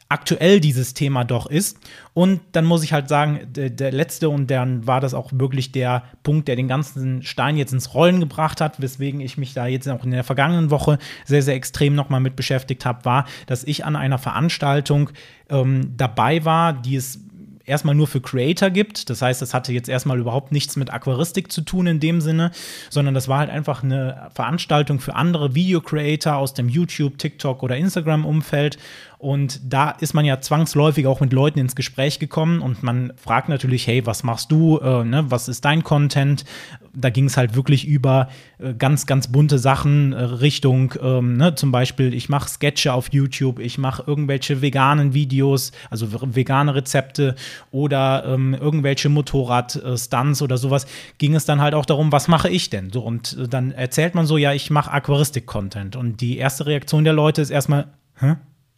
aktuell 0.09 0.61
dieses 0.61 0.95
Thema 0.95 1.25
doch 1.25 1.47
ist. 1.47 1.79
Und 2.15 2.41
dann 2.53 2.65
muss 2.65 2.85
ich 2.85 2.93
halt 2.93 3.09
sagen, 3.09 3.41
der, 3.49 3.71
der, 3.71 3.93
letzte 3.93 4.29
und 4.29 4.51
dann 4.51 4.87
war 4.87 5.01
das 5.01 5.15
auch 5.15 5.31
wirklich 5.35 5.73
der 5.73 6.05
Punkt, 6.23 6.49
der 6.49 6.57
den 6.57 6.69
ganzen 6.69 7.23
Stein 7.23 7.57
jetzt 7.57 7.73
ins 7.73 7.93
Rollen 7.93 8.21
gebracht 8.21 8.61
hat, 8.61 8.81
weswegen 8.81 9.21
ich 9.21 9.37
mich 9.37 9.53
da 9.53 9.67
jetzt 9.67 9.89
auch 9.89 10.05
in 10.05 10.13
der 10.13 10.25
vergangenen 10.25 10.71
Woche 10.71 10.99
sehr, 11.25 11.43
sehr 11.43 11.55
extrem 11.55 11.95
nochmal 11.95 12.21
mit 12.21 12.37
beschäftigt 12.37 12.87
habe, 12.87 13.05
war, 13.05 13.27
dass 13.47 13.65
ich 13.65 13.85
an 13.85 13.97
einer 13.97 14.19
Veranstaltung 14.19 15.11
ähm, 15.51 15.95
dabei 15.97 16.45
war, 16.45 16.73
die 16.73 16.97
es 16.97 17.21
erstmal 17.67 17.95
nur 17.95 18.07
für 18.07 18.21
Creator 18.21 18.71
gibt. 18.71 19.11
Das 19.11 19.21
heißt, 19.21 19.43
das 19.43 19.53
hatte 19.53 19.73
jetzt 19.73 19.89
erstmal 19.89 20.19
überhaupt 20.19 20.53
nichts 20.53 20.77
mit 20.77 20.93
Aquaristik 20.93 21.53
zu 21.53 21.61
tun 21.61 21.87
in 21.87 22.01
dem 22.01 22.21
Sinne, 22.21 22.53
sondern 22.91 23.15
das 23.15 23.29
war 23.29 23.41
halt 23.41 23.51
einfach 23.51 23.83
eine 23.83 24.31
Veranstaltung 24.35 25.01
für 25.01 25.15
andere 25.15 25.55
Video-Creator 25.55 26.37
aus 26.37 26.55
dem 26.55 26.69
YouTube, 26.69 27.19
TikTok 27.19 27.63
oder 27.63 27.77
Instagram-Umfeld. 27.77 28.79
Und 29.19 29.61
da 29.73 29.91
ist 29.91 30.15
man 30.15 30.25
ja 30.25 30.41
zwangsläufig 30.41 31.07
auch 31.07 31.21
mit 31.21 31.33
Leuten 31.33 31.59
ins 31.59 31.75
Gespräch 31.75 32.19
gekommen 32.19 32.61
und 32.61 32.83
man 32.83 33.13
fragt 33.17 33.49
natürlich, 33.49 33.87
hey, 33.87 34.05
was 34.05 34.23
machst 34.25 34.53
du? 34.53 34.79
Äh, 34.79 35.05
ne? 35.05 35.25
Was 35.31 35.49
ist 35.49 35.65
dein 35.65 35.83
Content? 35.83 36.45
Da 36.93 37.11
ging 37.11 37.25
es 37.27 37.37
halt 37.37 37.55
wirklich 37.55 37.87
über 37.87 38.29
äh, 38.59 38.75
ganz, 38.75 39.07
ganz 39.07 39.29
bunte 39.29 39.59
Sachen 39.59 40.13
äh, 40.13 40.23
Richtung, 40.23 40.95
ähm, 41.03 41.37
ne? 41.37 41.55
zum 41.55 41.73
Beispiel, 41.73 42.13
ich 42.13 42.29
mache 42.29 42.49
Sketche 42.49 42.93
auf 42.93 43.13
YouTube, 43.13 43.59
ich 43.59 43.79
mache 43.79 44.05
irgendwelche 44.07 44.61
veganen 44.61 45.15
Videos, 45.15 45.73
also 45.91 46.09
vegane 46.35 46.75
Rezepte 46.75 47.37
oder 47.71 48.25
ähm, 48.27 48.55
irgendwelche 48.55 49.09
Motorrad-Stunts 49.09 50.43
oder 50.43 50.59
sowas. 50.59 50.87
Ging 51.19 51.35
es 51.35 51.47
dann 51.47 51.61
halt 51.61 51.75
auch 51.75 51.87
darum, 51.87 52.13
was 52.13 52.29
mache 52.29 52.51
ich 52.51 52.69
denn? 52.69 52.91
So, 52.91 53.01
und 53.01 53.37
äh, 53.39 53.49
dann 53.49 53.73
erzählt 53.73 54.15
man 54.15 54.27
so, 54.27 54.37
ja, 54.37 54.53
ich 54.53 54.71
mache 54.71 54.93
Aquaristik-Content. 54.93 55.97
Und 55.97 56.21
die 56.21 56.37
erste 56.37 56.67
Reaktion 56.67 57.05
der 57.05 57.15
Leute 57.15 57.41
ist 57.41 57.51
erstmal, 57.51 57.89
hä? 58.21 58.37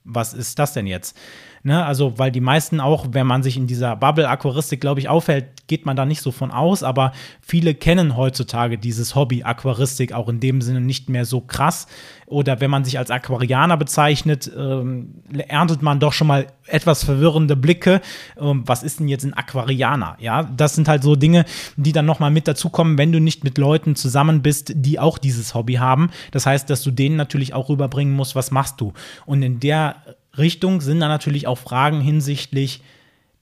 Was 0.09 0.35
ist 0.35 0.59
das 0.59 0.73
denn 0.73 0.87
jetzt? 0.87 1.17
Ne, 1.65 1.85
also, 1.85 2.19
weil 2.19 2.31
die 2.31 2.41
meisten 2.41 2.81
auch, 2.81 3.07
wenn 3.13 3.27
man 3.27 3.43
sich 3.43 3.57
in 3.57 3.67
dieser 3.67 3.97
Bubble-Aquaristik, 3.97 4.81
glaube 4.81 5.01
ich, 5.01 5.09
aufhält, 5.09 5.67
geht 5.67 5.87
man 5.87 5.97
da 5.97 6.07
nicht 6.07 6.23
so 6.23 6.31
von 6.31 6.51
aus, 6.51 6.83
aber 6.83 7.13
viele 7.41 7.75
kennen 7.75 8.17
heutzutage 8.17 8.79
dieses 8.79 9.15
Hobby 9.15 9.43
Aquaristik 9.43 10.13
auch 10.13 10.29
in 10.29 10.41
dem 10.41 10.61
Sinne 10.63 10.81
nicht 10.81 11.09
mehr 11.09 11.25
so 11.25 11.41
krass. 11.41 11.87
Oder 12.27 12.61
wenn 12.61 12.71
man 12.71 12.85
sich 12.85 12.99
als 12.99 13.11
Aquarianer 13.11 13.77
bezeichnet, 13.77 14.51
ähm, 14.57 15.15
erntet 15.49 15.83
man 15.83 15.99
doch 15.99 16.13
schon 16.13 16.27
mal 16.27 16.47
etwas 16.67 17.03
verwirrende 17.03 17.57
Blicke. 17.57 18.01
Ähm, 18.39 18.63
was 18.67 18.83
ist 18.83 19.01
denn 19.01 19.09
jetzt 19.09 19.25
ein 19.25 19.35
Aquarianer? 19.35 20.17
Ja, 20.21 20.43
das 20.43 20.75
sind 20.75 20.89
halt 20.89 21.03
so 21.03 21.17
Dinge, 21.17 21.45
die 21.77 21.93
dann 21.93 22.07
nochmal 22.07 22.31
mit 22.31 22.47
dazukommen, 22.47 22.99
wenn 22.99 23.13
du 23.13 23.21
nicht 23.21 23.45
mit 23.45 23.59
Leuten 23.59 23.97
zusammen 23.97 24.43
bist, 24.43 24.73
die 24.75 24.99
auch 24.99 25.19
dieses 25.19 25.55
Hobby 25.55 25.75
haben. 25.75 26.11
Das 26.31 26.47
heißt, 26.47 26.69
dass 26.69 26.83
du 26.83 26.91
denen 26.91 27.17
natürlich 27.17 27.55
auch 27.55 27.69
rüberbringen 27.69 28.15
musst, 28.15 28.35
was 28.35 28.51
machst 28.51 28.81
du. 28.81 28.93
Und 29.25 29.43
in 29.43 29.59
der 29.59 29.97
Richtung 30.39 30.81
sind 30.81 31.01
dann 31.01 31.09
natürlich 31.09 31.47
auch 31.47 31.59
Fragen 31.59 32.01
hinsichtlich 32.01 32.83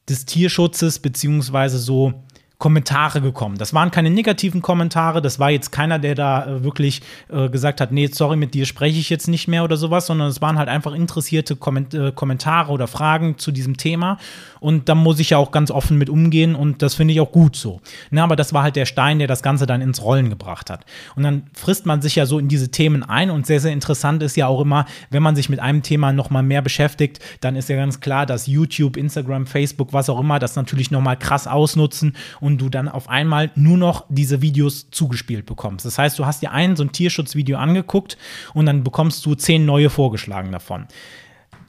des 0.09 0.25
Tierschutzes 0.25 0.99
beziehungsweise 1.01 1.79
so 1.79 2.15
Kommentare 2.59 3.21
gekommen. 3.21 3.59
Das 3.59 3.75
waren 3.75 3.91
keine 3.91 4.09
negativen 4.09 4.63
Kommentare, 4.63 5.21
das 5.21 5.39
war 5.39 5.51
jetzt 5.51 5.73
keiner, 5.73 5.99
der 5.99 6.15
da 6.15 6.47
äh, 6.47 6.65
wirklich 6.65 7.03
äh, 7.29 7.51
gesagt 7.51 7.83
hat, 7.83 7.93
nee, 7.93 8.07
sorry, 8.11 8.37
mit 8.37 8.55
dir 8.55 8.65
spreche 8.65 8.99
ich 8.99 9.11
jetzt 9.11 9.29
nicht 9.29 9.47
mehr 9.47 9.63
oder 9.63 9.77
sowas, 9.77 10.07
sondern 10.07 10.29
es 10.29 10.41
waren 10.41 10.59
halt 10.59 10.71
einfach 10.71 10.95
interessierte 10.95 11.55
äh, 11.55 12.13
Kommentare 12.13 12.73
oder 12.73 12.87
Fragen 12.87 13.37
zu 13.37 13.53
diesem 13.53 13.77
Thema 13.77 14.17
und 14.59 14.89
da 14.89 14.95
muss 14.95 15.21
ich 15.21 15.31
ja 15.31 15.39
auch 15.39 15.51
ganz 15.51 15.71
offen 15.71 15.99
mit 15.99 16.09
umgehen 16.09 16.55
und 16.55 16.81
das 16.81 16.95
finde 16.95 17.13
ich 17.13 17.21
auch 17.21 17.31
gut 17.31 17.57
so. 17.57 17.83
Na, 18.11 18.25
aber 18.25 18.37
das 18.37 18.55
war 18.55 18.63
halt 18.63 18.77
der 18.77 18.87
Stein, 18.87 19.19
der 19.19 19.29
das 19.29 19.43
Ganze 19.43 19.67
dann 19.67 19.83
ins 19.83 20.03
Rollen 20.03 20.31
gebracht 20.31 20.71
hat. 20.71 20.87
Und 21.15 21.25
dann 21.25 21.51
frisst 21.53 21.85
man 21.85 22.01
sich 22.01 22.17
ja 22.17 22.25
so 22.25 22.39
in 22.39 22.49
diese 22.49 22.71
Themen 22.71 23.03
ein 23.03 23.31
und 23.31 23.47
sehr, 23.47 23.61
sehr 23.61 23.73
interessant 23.73 24.23
ist 24.23 24.37
ja 24.37 24.47
auch 24.47 24.63
immer, 24.63 24.87
wenn 25.11 25.23
man 25.23 25.37
sich 25.37 25.51
mit 25.51 25.61
einem 25.61 25.83
Thema 25.83 26.13
nochmal 26.13 26.43
mehr 26.43 26.63
beschäftigt, 26.63 27.21
dann 27.43 27.55
ist 27.55 27.69
ja 27.69 27.77
ganz 27.77 28.01
klar, 28.01 28.25
dass 28.25 28.47
YouTube, 28.47 28.97
Instagram, 28.97 29.47
Facebook, 29.47 29.93
was 29.93 30.09
auch 30.09 30.19
immer, 30.19 30.39
das 30.39 30.57
natürlich 30.57 30.91
nochmal 30.91 31.19
krass 31.19 31.47
ausnutzen 31.47 32.17
und 32.41 32.46
du 32.49 32.69
dann 32.69 32.89
auf 32.89 33.09
einmal 33.09 33.51
nur 33.55 33.77
noch 33.77 34.07
diese 34.09 34.43
Videos 34.43 34.91
zugespielt 34.91 35.47
bekommst. 35.47 35.85
Das 35.85 35.99
heißt, 35.99 36.19
du 36.19 36.27
hast 36.27 36.43
dir 36.43 36.53
ein 36.53 36.77
so 36.77 36.85
ein 36.85 36.93
Tierschutzvideo 36.93 37.59
angeguckt 37.59 38.17
und 38.55 38.67
dann 38.67 38.85
bekommst 38.85 39.25
du 39.27 39.35
zehn 39.35 39.67
neue 39.67 39.91
vorgeschlagen 39.91 40.53
davon. 40.53 40.87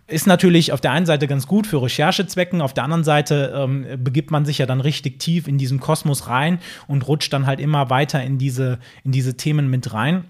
Ist 0.10 0.27
natürlich 0.27 0.72
auf 0.72 0.79
der 0.79 0.91
einen 0.91 1.05
Seite 1.05 1.27
ganz 1.27 1.48
gut 1.48 1.67
für 1.67 1.81
Recherchezwecken, 1.81 2.62
auf 2.62 2.74
der 2.74 2.86
anderen 2.86 3.03
Seite 3.03 3.53
ähm, 3.53 3.86
begibt 4.01 4.31
man 4.31 4.46
sich 4.46 4.60
ja 4.60 4.65
dann 4.65 4.79
richtig 4.79 5.19
tief 5.19 5.48
in 5.50 5.57
diesen 5.57 5.81
Kosmos 5.81 6.27
rein 6.27 6.60
und 6.88 7.07
rutscht 7.07 7.34
dann 7.34 7.46
halt 7.46 7.60
immer 7.60 7.89
weiter 7.89 8.24
in 8.24 8.38
diese, 8.38 8.79
in 9.03 9.12
diese 9.12 9.36
Themen 9.36 9.69
mit 9.69 9.93
rein. 9.93 10.24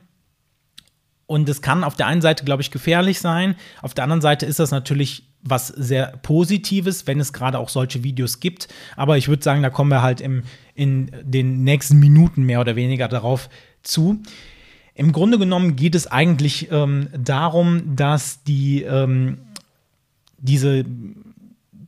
Und 1.27 1.47
es 1.49 1.61
kann 1.61 1.83
auf 1.83 1.95
der 1.95 2.07
einen 2.07 2.21
Seite, 2.21 2.45
glaube 2.45 2.63
ich, 2.63 2.71
gefährlich 2.71 3.19
sein. 3.19 3.55
Auf 3.81 3.93
der 3.93 4.05
anderen 4.05 4.21
Seite 4.21 4.45
ist 4.45 4.59
das 4.59 4.71
natürlich 4.71 5.26
was 5.41 5.67
sehr 5.67 6.17
Positives, 6.23 7.07
wenn 7.07 7.19
es 7.19 7.33
gerade 7.33 7.59
auch 7.59 7.69
solche 7.69 8.03
Videos 8.03 8.39
gibt. 8.39 8.67
Aber 8.95 9.17
ich 9.17 9.27
würde 9.27 9.43
sagen, 9.43 9.61
da 9.61 9.69
kommen 9.69 9.91
wir 9.91 10.01
halt 10.01 10.21
im, 10.21 10.43
in 10.75 11.11
den 11.23 11.63
nächsten 11.63 11.99
Minuten 11.99 12.43
mehr 12.43 12.61
oder 12.61 12.75
weniger 12.75 13.07
darauf 13.07 13.49
zu. 13.83 14.21
Im 14.93 15.11
Grunde 15.11 15.37
genommen 15.37 15.75
geht 15.75 15.95
es 15.95 16.07
eigentlich 16.07 16.71
ähm, 16.71 17.09
darum, 17.15 17.95
dass 17.95 18.43
die 18.43 18.81
ähm, 18.81 19.37
diese 20.39 20.85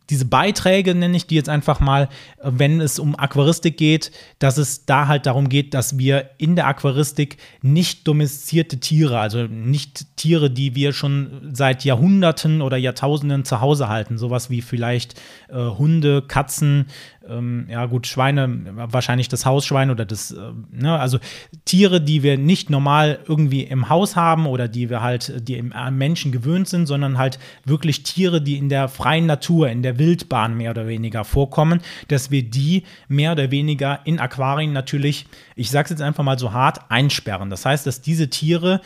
diese 0.10 0.26
Beiträge, 0.26 0.96
nenne 0.96 1.16
ich 1.16 1.28
die 1.28 1.36
jetzt 1.36 1.50
einfach 1.50 1.80
mal, 1.80 2.10
wenn 2.42 2.82
es 2.82 3.00
um 3.00 3.18
Aquaristik 3.18 3.78
geht, 3.78 4.12
dass 4.40 4.58
es 4.58 4.86
da 4.86 5.08
halt 5.08 5.26
darum 5.26 5.50
geht, 5.50 5.74
dass 5.74 5.98
wir 5.98 6.32
in 6.38 6.56
der 6.56 6.68
Aquaristik 6.68 7.38
nicht 7.62 8.08
domestizierte 8.08 8.80
Tiere, 8.80 9.20
also 9.20 9.44
nicht 9.44 10.18
Tiere, 10.18 10.50
die 10.50 10.76
wir 10.76 10.94
schon 10.94 11.52
seit 11.54 11.86
Jahrhunderten 11.86 12.62
oder 12.62 12.78
Jahrtausenden 12.78 13.46
zu 13.46 13.62
Hause 13.62 13.88
halten, 13.88 14.18
sowas 14.18 14.50
wie 14.50 14.62
vielleicht 14.62 15.20
äh, 15.50 15.56
Hunde, 15.56 16.24
Katzen, 16.24 16.88
ähm, 17.30 17.68
ja 17.70 17.86
gut, 17.86 18.08
Schweine, 18.08 18.62
wahrscheinlich 18.76 19.30
das 19.30 19.46
Hausschwein 19.46 19.92
oder 19.92 20.06
das, 20.06 20.32
äh, 20.32 20.38
ne, 20.72 21.00
also 21.00 21.20
Tiere, 21.66 22.02
die 22.02 22.24
wir 22.24 22.38
nicht 22.38 22.70
normal 22.70 23.20
irgendwie 23.28 23.64
im 23.64 23.90
Haus 23.90 24.16
haben 24.16 24.46
oder 24.46 24.68
die 24.68 24.90
wir 24.90 25.02
halt, 25.02 25.48
die 25.48 25.56
im 25.56 25.74
Menschen 25.92 26.32
gewöhnt 26.32 26.68
sind, 26.68 26.86
sondern 26.86 27.18
halt 27.18 27.40
wirklich 27.66 28.04
Tiere, 28.04 28.42
die 28.42 28.58
in 28.58 28.70
der 28.70 28.88
freien 28.88 29.26
Natur, 29.26 29.70
in 29.70 29.84
der 29.84 30.00
Wildbahn 30.00 30.58
mehr 30.58 30.72
oder 30.72 30.88
weniger 30.88 31.24
vorkommen, 31.24 31.82
dass 32.08 32.32
wir 32.32 32.44
die 32.44 32.84
mehr 33.08 33.34
oder 33.34 33.52
weniger 33.52 34.00
in 34.06 34.20
Aquarien 34.20 34.74
natürlich, 34.74 35.28
ich 35.56 35.70
sag's 35.70 35.90
jetzt 35.90 36.02
einfach 36.02 36.24
mal 36.24 36.40
so 36.40 36.54
hart, 36.54 36.90
einsperren. 36.90 37.50
Das 37.50 37.66
heißt, 37.66 37.86
dass 37.86 38.02
diese 38.02 38.30
Tiere 38.30 38.82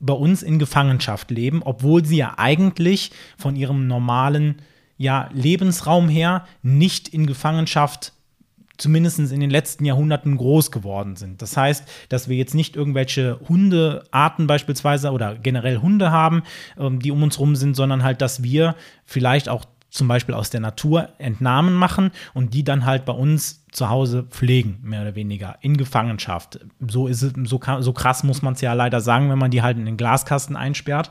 bei 0.00 0.14
uns 0.14 0.42
in 0.42 0.58
Gefangenschaft 0.58 1.30
leben, 1.30 1.62
obwohl 1.64 2.04
sie 2.04 2.18
ja 2.18 2.34
eigentlich 2.36 3.10
von 3.36 3.56
ihrem 3.56 3.86
normalen 3.86 4.56
ja, 4.98 5.30
Lebensraum 5.32 6.08
her 6.08 6.44
nicht 6.62 7.08
in 7.08 7.26
Gefangenschaft 7.26 8.12
zumindest 8.76 9.18
in 9.18 9.40
den 9.40 9.50
letzten 9.50 9.84
Jahrhunderten 9.84 10.36
groß 10.36 10.70
geworden 10.70 11.16
sind. 11.16 11.42
Das 11.42 11.56
heißt, 11.56 11.88
dass 12.08 12.28
wir 12.28 12.36
jetzt 12.36 12.54
nicht 12.54 12.76
irgendwelche 12.76 13.40
Hundearten 13.48 14.46
beispielsweise 14.46 15.10
oder 15.10 15.34
generell 15.34 15.78
Hunde 15.78 16.12
haben, 16.12 16.44
ähm, 16.78 17.00
die 17.00 17.10
um 17.10 17.22
uns 17.22 17.40
rum 17.40 17.56
sind, 17.56 17.74
sondern 17.74 18.04
halt, 18.04 18.22
dass 18.22 18.42
wir 18.42 18.76
vielleicht 19.04 19.48
auch 19.48 19.64
zum 19.90 20.06
Beispiel 20.06 20.34
aus 20.34 20.50
der 20.50 20.60
Natur 20.60 21.08
Entnahmen 21.18 21.74
machen 21.74 22.10
und 22.34 22.54
die 22.54 22.62
dann 22.62 22.84
halt 22.84 23.04
bei 23.04 23.12
uns 23.12 23.64
zu 23.72 23.88
Hause 23.88 24.24
pflegen, 24.24 24.78
mehr 24.82 25.02
oder 25.02 25.14
weniger, 25.14 25.56
in 25.60 25.76
Gefangenschaft. 25.76 26.60
So 26.86 27.06
ist 27.06 27.22
es, 27.22 27.32
so, 27.44 27.60
so 27.80 27.92
krass 27.92 28.22
muss 28.22 28.42
man 28.42 28.54
es 28.54 28.60
ja 28.60 28.74
leider 28.74 29.00
sagen, 29.00 29.30
wenn 29.30 29.38
man 29.38 29.50
die 29.50 29.62
halt 29.62 29.78
in 29.78 29.86
den 29.86 29.96
Glaskasten 29.96 30.56
einsperrt. 30.56 31.10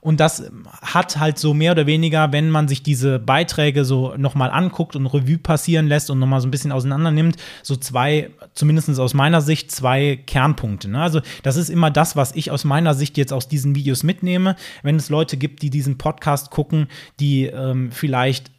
Und 0.00 0.20
das 0.20 0.50
hat 0.82 1.18
halt 1.18 1.38
so 1.38 1.54
mehr 1.54 1.72
oder 1.72 1.86
weniger, 1.86 2.32
wenn 2.32 2.50
man 2.50 2.68
sich 2.68 2.82
diese 2.82 3.18
Beiträge 3.18 3.84
so 3.84 4.14
nochmal 4.16 4.50
anguckt 4.50 4.96
und 4.96 5.06
Revue 5.06 5.38
passieren 5.38 5.86
lässt 5.86 6.10
und 6.10 6.18
nochmal 6.18 6.40
so 6.40 6.48
ein 6.48 6.50
bisschen 6.50 6.72
auseinander 6.72 7.10
nimmt, 7.10 7.36
so 7.62 7.76
zwei, 7.76 8.30
zumindest 8.54 8.98
aus 9.00 9.14
meiner 9.14 9.40
Sicht, 9.40 9.70
zwei 9.70 10.16
Kernpunkte. 10.16 10.88
Ne? 10.88 11.00
Also 11.00 11.20
das 11.42 11.56
ist 11.56 11.68
immer 11.68 11.90
das, 11.90 12.16
was 12.16 12.34
ich 12.34 12.50
aus 12.50 12.64
meiner 12.64 12.94
Sicht 12.94 13.16
jetzt 13.16 13.32
aus 13.32 13.48
diesen 13.48 13.74
Videos 13.74 14.02
mitnehme. 14.02 14.56
Wenn 14.82 14.96
es 14.96 15.08
Leute 15.10 15.36
gibt, 15.36 15.62
die 15.62 15.70
diesen 15.70 15.98
Podcast 15.98 16.50
gucken, 16.50 16.86
die 17.18 17.46
ähm, 17.46 17.90
vielleicht 17.90 18.50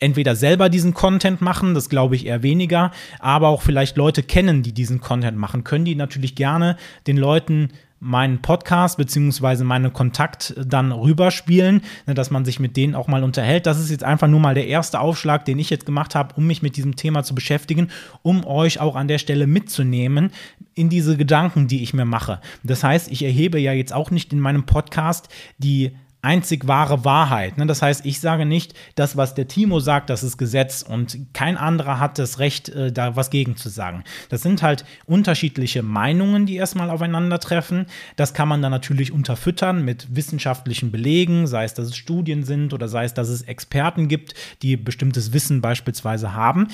entweder 0.00 0.34
selber 0.34 0.68
diesen 0.68 0.94
Content 0.94 1.40
machen, 1.40 1.74
das 1.74 1.88
glaube 1.88 2.16
ich 2.16 2.26
eher 2.26 2.42
weniger, 2.42 2.90
aber 3.18 3.48
auch 3.48 3.62
vielleicht 3.62 3.96
Leute 3.96 4.22
kennen, 4.22 4.62
die 4.62 4.72
diesen 4.72 5.00
Content 5.00 5.36
machen, 5.36 5.62
können 5.62 5.84
die 5.84 5.94
natürlich 5.94 6.34
gerne 6.34 6.76
den 7.06 7.18
Leuten 7.18 7.68
meinen 8.00 8.40
Podcast 8.40 8.96
beziehungsweise 8.96 9.62
meinen 9.62 9.92
Kontakt 9.92 10.54
dann 10.56 10.90
rüberspielen, 10.90 11.82
ne, 12.06 12.14
dass 12.14 12.30
man 12.30 12.46
sich 12.46 12.58
mit 12.58 12.76
denen 12.76 12.94
auch 12.94 13.08
mal 13.08 13.22
unterhält. 13.22 13.66
Das 13.66 13.78
ist 13.78 13.90
jetzt 13.90 14.04
einfach 14.04 14.26
nur 14.26 14.40
mal 14.40 14.54
der 14.54 14.66
erste 14.66 15.00
Aufschlag, 15.00 15.44
den 15.44 15.58
ich 15.58 15.68
jetzt 15.68 15.84
gemacht 15.84 16.14
habe, 16.14 16.34
um 16.36 16.46
mich 16.46 16.62
mit 16.62 16.76
diesem 16.76 16.96
Thema 16.96 17.22
zu 17.22 17.34
beschäftigen, 17.34 17.88
um 18.22 18.44
euch 18.46 18.80
auch 18.80 18.96
an 18.96 19.06
der 19.06 19.18
Stelle 19.18 19.46
mitzunehmen 19.46 20.30
in 20.74 20.88
diese 20.88 21.18
Gedanken, 21.18 21.68
die 21.68 21.82
ich 21.82 21.92
mir 21.92 22.06
mache. 22.06 22.40
Das 22.62 22.82
heißt, 22.82 23.12
ich 23.12 23.22
erhebe 23.22 23.58
ja 23.58 23.74
jetzt 23.74 23.92
auch 23.92 24.10
nicht 24.10 24.32
in 24.32 24.40
meinem 24.40 24.64
Podcast 24.64 25.28
die 25.58 25.92
einzig 26.22 26.68
wahre 26.68 27.04
Wahrheit. 27.04 27.56
Ne? 27.56 27.66
Das 27.66 27.82
heißt, 27.82 28.04
ich 28.04 28.20
sage 28.20 28.44
nicht, 28.44 28.74
das, 28.94 29.16
was 29.16 29.34
der 29.34 29.48
Timo 29.48 29.80
sagt, 29.80 30.10
das 30.10 30.22
ist 30.22 30.36
Gesetz 30.36 30.82
und 30.82 31.18
kein 31.32 31.56
anderer 31.56 31.98
hat 31.98 32.18
das 32.18 32.38
Recht, 32.38 32.68
äh, 32.68 32.92
da 32.92 33.16
was 33.16 33.30
gegen 33.30 33.56
zu 33.56 33.68
sagen. 33.68 34.04
Das 34.28 34.42
sind 34.42 34.62
halt 34.62 34.84
unterschiedliche 35.06 35.82
Meinungen, 35.82 36.46
die 36.46 36.56
erstmal 36.56 36.90
aufeinandertreffen. 36.90 37.86
Das 38.16 38.34
kann 38.34 38.48
man 38.48 38.60
dann 38.60 38.70
natürlich 38.70 39.12
unterfüttern 39.12 39.84
mit 39.84 40.14
wissenschaftlichen 40.14 40.90
Belegen, 40.90 41.46
sei 41.46 41.64
es, 41.64 41.74
dass 41.74 41.86
es 41.86 41.96
Studien 41.96 42.44
sind 42.44 42.74
oder 42.74 42.88
sei 42.88 43.04
es, 43.04 43.14
dass 43.14 43.28
es 43.28 43.42
Experten 43.42 44.08
gibt, 44.08 44.34
die 44.62 44.76
bestimmtes 44.76 45.32
Wissen 45.32 45.60
beispielsweise 45.60 46.34
haben. 46.34 46.68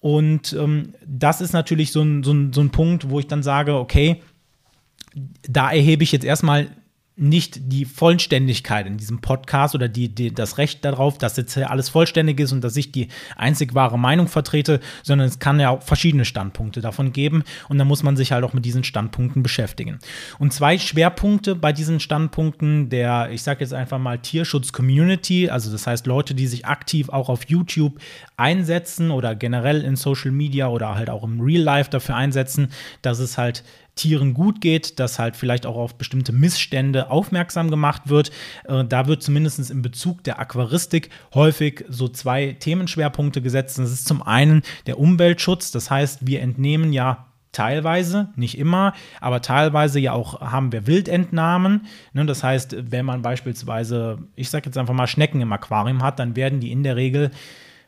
Und 0.00 0.52
ähm, 0.52 0.94
das 1.04 1.40
ist 1.40 1.52
natürlich 1.52 1.92
so 1.92 2.02
ein, 2.02 2.22
so, 2.22 2.32
ein, 2.32 2.52
so 2.52 2.60
ein 2.60 2.70
Punkt, 2.70 3.10
wo 3.10 3.18
ich 3.18 3.26
dann 3.26 3.42
sage, 3.42 3.74
okay, 3.74 4.22
da 5.48 5.70
erhebe 5.70 6.04
ich 6.04 6.12
jetzt 6.12 6.24
erstmal 6.24 6.68
nicht 7.16 7.72
die 7.72 7.86
Vollständigkeit 7.86 8.86
in 8.86 8.98
diesem 8.98 9.22
Podcast 9.22 9.74
oder 9.74 9.88
die, 9.88 10.14
die, 10.14 10.34
das 10.34 10.58
Recht 10.58 10.84
darauf, 10.84 11.16
dass 11.16 11.38
jetzt 11.38 11.56
alles 11.56 11.88
vollständig 11.88 12.38
ist 12.38 12.52
und 12.52 12.62
dass 12.62 12.76
ich 12.76 12.92
die 12.92 13.08
einzig 13.36 13.74
wahre 13.74 13.98
Meinung 13.98 14.28
vertrete, 14.28 14.80
sondern 15.02 15.26
es 15.26 15.38
kann 15.38 15.58
ja 15.58 15.70
auch 15.70 15.82
verschiedene 15.82 16.26
Standpunkte 16.26 16.82
davon 16.82 17.12
geben 17.12 17.42
und 17.70 17.78
dann 17.78 17.88
muss 17.88 18.02
man 18.02 18.18
sich 18.18 18.32
halt 18.32 18.44
auch 18.44 18.52
mit 18.52 18.66
diesen 18.66 18.84
Standpunkten 18.84 19.42
beschäftigen. 19.42 19.98
Und 20.38 20.52
zwei 20.52 20.76
Schwerpunkte 20.76 21.54
bei 21.54 21.72
diesen 21.72 22.00
Standpunkten 22.00 22.90
der, 22.90 23.30
ich 23.30 23.42
sage 23.42 23.60
jetzt 23.60 23.72
einfach 23.72 23.98
mal 23.98 24.18
Tierschutz-Community, 24.18 25.48
also 25.48 25.72
das 25.72 25.86
heißt 25.86 26.06
Leute, 26.06 26.34
die 26.34 26.46
sich 26.46 26.66
aktiv 26.66 27.08
auch 27.08 27.30
auf 27.30 27.48
YouTube 27.48 27.98
einsetzen 28.36 29.10
oder 29.10 29.34
generell 29.34 29.82
in 29.82 29.96
Social 29.96 30.30
Media 30.30 30.68
oder 30.68 30.94
halt 30.94 31.10
auch 31.10 31.24
im 31.24 31.40
Real 31.40 31.62
Life 31.62 31.90
dafür 31.90 32.16
einsetzen, 32.16 32.68
dass 33.02 33.18
es 33.18 33.38
halt 33.38 33.64
Tieren 33.94 34.34
gut 34.34 34.60
geht, 34.60 35.00
dass 35.00 35.18
halt 35.18 35.36
vielleicht 35.36 35.64
auch 35.64 35.76
auf 35.76 35.94
bestimmte 35.94 36.32
Missstände 36.32 37.10
aufmerksam 37.10 37.70
gemacht 37.70 38.02
wird. 38.06 38.30
Äh, 38.64 38.84
da 38.84 39.06
wird 39.06 39.22
zumindest 39.22 39.70
im 39.70 39.80
Bezug 39.80 40.22
der 40.24 40.38
Aquaristik 40.38 41.08
häufig 41.34 41.84
so 41.88 42.06
zwei 42.08 42.52
Themenschwerpunkte 42.52 43.40
gesetzt. 43.40 43.78
Das 43.78 43.90
ist 43.90 44.06
zum 44.06 44.22
einen 44.22 44.62
der 44.86 44.98
Umweltschutz, 44.98 45.70
das 45.70 45.90
heißt, 45.90 46.26
wir 46.26 46.42
entnehmen 46.42 46.92
ja 46.92 47.26
teilweise, 47.52 48.28
nicht 48.36 48.58
immer, 48.58 48.92
aber 49.18 49.40
teilweise 49.40 49.98
ja 49.98 50.12
auch 50.12 50.42
haben 50.42 50.72
wir 50.72 50.86
Wildentnahmen. 50.86 51.86
Ne, 52.12 52.26
das 52.26 52.44
heißt, 52.44 52.76
wenn 52.90 53.06
man 53.06 53.22
beispielsweise, 53.22 54.18
ich 54.34 54.50
sage 54.50 54.66
jetzt 54.66 54.76
einfach 54.76 54.92
mal 54.92 55.06
Schnecken 55.06 55.40
im 55.40 55.54
Aquarium 55.54 56.02
hat, 56.02 56.18
dann 56.18 56.36
werden 56.36 56.60
die 56.60 56.70
in 56.70 56.82
der 56.82 56.96
Regel 56.96 57.30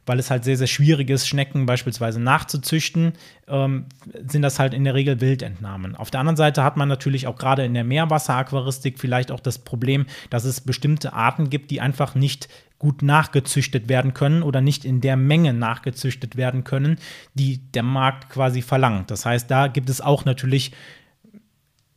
weil 0.09 0.19
es 0.19 0.31
halt 0.31 0.45
sehr, 0.45 0.57
sehr 0.57 0.67
schwierig 0.67 1.11
ist, 1.11 1.29
Schnecken 1.29 1.67
beispielsweise 1.67 2.21
nachzuzüchten, 2.21 3.13
ähm, 3.47 3.87
sind 4.27 4.43
das 4.43 4.59
halt 4.59 4.75
in 4.75 4.85
der 4.85 4.95
Regel 4.95 5.21
Wildentnahmen. 5.21 5.95
Auf 5.95 6.11
der 6.11 6.21
anderen 6.21 6.37
Seite 6.37 6.65
hat 6.65 6.77
man 6.77 6.89
natürlich 6.89 7.27
auch 7.27 7.37
gerade 7.37 7.65
in 7.65 7.75
der 7.75 7.85
Meerwasseraquaristik 7.85 8.99
vielleicht 8.99 9.31
auch 9.31 9.41
das 9.41 9.59
Problem, 9.59 10.07
dass 10.31 10.45
es 10.45 10.61
bestimmte 10.61 11.13
Arten 11.13 11.51
gibt, 11.51 11.71
die 11.71 11.81
einfach 11.81 12.15
nicht 12.15 12.49
gut 12.79 13.03
nachgezüchtet 13.03 13.89
werden 13.89 14.15
können 14.15 14.43
oder 14.43 14.61
nicht 14.61 14.85
in 14.85 15.01
der 15.01 15.17
Menge 15.17 15.53
nachgezüchtet 15.53 16.37
werden 16.37 16.65
können, 16.65 16.99
die 17.35 17.59
der 17.75 17.83
Markt 17.83 18.31
quasi 18.31 18.63
verlangt. 18.63 19.11
Das 19.11 19.27
heißt, 19.27 19.51
da 19.51 19.67
gibt 19.67 19.91
es 19.91 20.01
auch 20.01 20.25
natürlich 20.25 20.73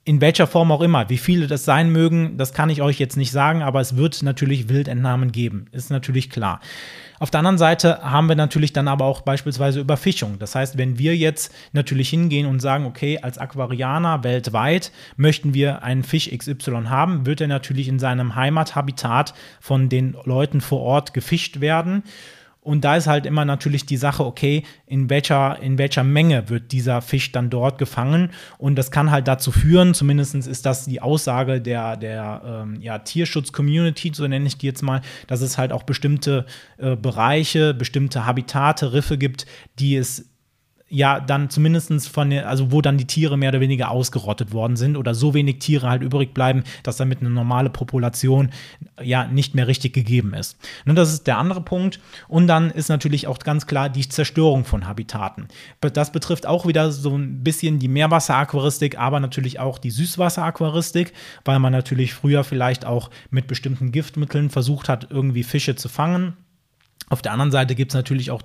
in 0.03 0.19
welcher 0.19 0.47
Form 0.47 0.71
auch 0.71 0.81
immer, 0.81 1.09
wie 1.09 1.17
viele 1.17 1.45
das 1.45 1.63
sein 1.63 1.91
mögen, 1.91 2.35
das 2.37 2.53
kann 2.53 2.71
ich 2.71 2.81
euch 2.81 2.97
jetzt 2.99 3.17
nicht 3.17 3.31
sagen, 3.31 3.61
aber 3.61 3.81
es 3.81 3.97
wird 3.97 4.23
natürlich 4.23 4.67
Wildentnahmen 4.67 5.31
geben, 5.31 5.65
ist 5.71 5.91
natürlich 5.91 6.31
klar. 6.31 6.59
Auf 7.19 7.29
der 7.29 7.41
anderen 7.41 7.59
Seite 7.59 7.99
haben 8.01 8.27
wir 8.27 8.35
natürlich 8.35 8.73
dann 8.73 8.87
aber 8.87 9.05
auch 9.05 9.21
beispielsweise 9.21 9.79
Überfischung. 9.79 10.39
Das 10.39 10.55
heißt, 10.55 10.79
wenn 10.79 10.97
wir 10.97 11.15
jetzt 11.15 11.53
natürlich 11.71 12.09
hingehen 12.09 12.47
und 12.47 12.61
sagen, 12.61 12.85
okay, 12.85 13.19
als 13.21 13.37
Aquarianer 13.37 14.23
weltweit 14.23 14.91
möchten 15.17 15.53
wir 15.53 15.83
einen 15.83 16.03
Fisch 16.03 16.31
XY 16.35 16.85
haben, 16.85 17.27
wird 17.27 17.39
er 17.39 17.47
natürlich 17.47 17.87
in 17.87 17.99
seinem 17.99 18.35
Heimathabitat 18.35 19.35
von 19.59 19.87
den 19.87 20.17
Leuten 20.23 20.61
vor 20.61 20.79
Ort 20.81 21.13
gefischt 21.13 21.61
werden. 21.61 22.01
Und 22.63 22.83
da 22.83 22.95
ist 22.95 23.07
halt 23.07 23.25
immer 23.25 23.43
natürlich 23.43 23.87
die 23.87 23.97
Sache, 23.97 24.23
okay, 24.23 24.63
in 24.85 25.09
welcher, 25.09 25.59
in 25.61 25.79
welcher 25.79 26.03
Menge 26.03 26.47
wird 26.47 26.71
dieser 26.71 27.01
Fisch 27.01 27.31
dann 27.31 27.49
dort 27.49 27.79
gefangen? 27.79 28.29
Und 28.59 28.75
das 28.75 28.91
kann 28.91 29.09
halt 29.09 29.27
dazu 29.27 29.51
führen, 29.51 29.95
zumindest 29.95 30.35
ist 30.35 30.65
das 30.65 30.85
die 30.85 31.01
Aussage 31.01 31.59
der, 31.59 31.97
der 31.97 32.41
ähm, 32.45 32.79
ja, 32.79 32.99
Tierschutz-Community, 32.99 34.11
so 34.13 34.27
nenne 34.27 34.45
ich 34.45 34.59
die 34.59 34.67
jetzt 34.67 34.83
mal, 34.83 35.01
dass 35.25 35.41
es 35.41 35.57
halt 35.57 35.73
auch 35.73 35.83
bestimmte 35.83 36.45
äh, 36.77 36.95
Bereiche, 36.95 37.73
bestimmte 37.73 38.27
Habitate, 38.27 38.93
Riffe 38.93 39.17
gibt, 39.17 39.47
die 39.79 39.95
es 39.95 40.30
ja 40.91 41.19
dann 41.19 41.49
zumindest 41.49 42.09
von 42.09 42.31
also 42.33 42.71
wo 42.71 42.81
dann 42.81 42.97
die 42.97 43.07
Tiere 43.07 43.37
mehr 43.37 43.49
oder 43.49 43.61
weniger 43.61 43.89
ausgerottet 43.89 44.51
worden 44.51 44.75
sind 44.75 44.97
oder 44.97 45.15
so 45.15 45.33
wenig 45.33 45.59
Tiere 45.59 45.89
halt 45.89 46.03
übrig 46.03 46.33
bleiben, 46.33 46.63
dass 46.83 46.97
damit 46.97 47.21
eine 47.21 47.29
normale 47.29 47.69
Population 47.69 48.51
ja 49.01 49.25
nicht 49.25 49.55
mehr 49.55 49.67
richtig 49.67 49.93
gegeben 49.93 50.33
ist. 50.33 50.57
Und 50.85 50.95
das 50.95 51.13
ist 51.13 51.27
der 51.27 51.37
andere 51.37 51.61
Punkt. 51.61 51.99
Und 52.27 52.47
dann 52.47 52.69
ist 52.69 52.89
natürlich 52.89 53.25
auch 53.27 53.39
ganz 53.39 53.65
klar 53.65 53.89
die 53.89 54.07
Zerstörung 54.07 54.65
von 54.65 54.85
Habitaten. 54.85 55.47
Das 55.79 56.11
betrifft 56.11 56.45
auch 56.45 56.67
wieder 56.67 56.91
so 56.91 57.15
ein 57.15 57.43
bisschen 57.43 57.79
die 57.79 57.87
Meerwasseraquaristik, 57.87 58.99
aber 58.99 59.19
natürlich 59.19 59.59
auch 59.59 59.77
die 59.77 59.91
Süßwasseraquaristik, 59.91 61.13
weil 61.45 61.59
man 61.59 61.71
natürlich 61.71 62.13
früher 62.13 62.43
vielleicht 62.43 62.85
auch 62.85 63.09
mit 63.29 63.47
bestimmten 63.47 63.91
Giftmitteln 63.91 64.49
versucht 64.49 64.89
hat, 64.89 65.07
irgendwie 65.09 65.43
Fische 65.43 65.75
zu 65.75 65.87
fangen 65.87 66.35
auf 67.11 67.21
der 67.21 67.33
anderen 67.33 67.51
Seite 67.51 67.75
gibt 67.75 67.91
es 67.91 67.95
natürlich 67.95 68.31
auch 68.31 68.41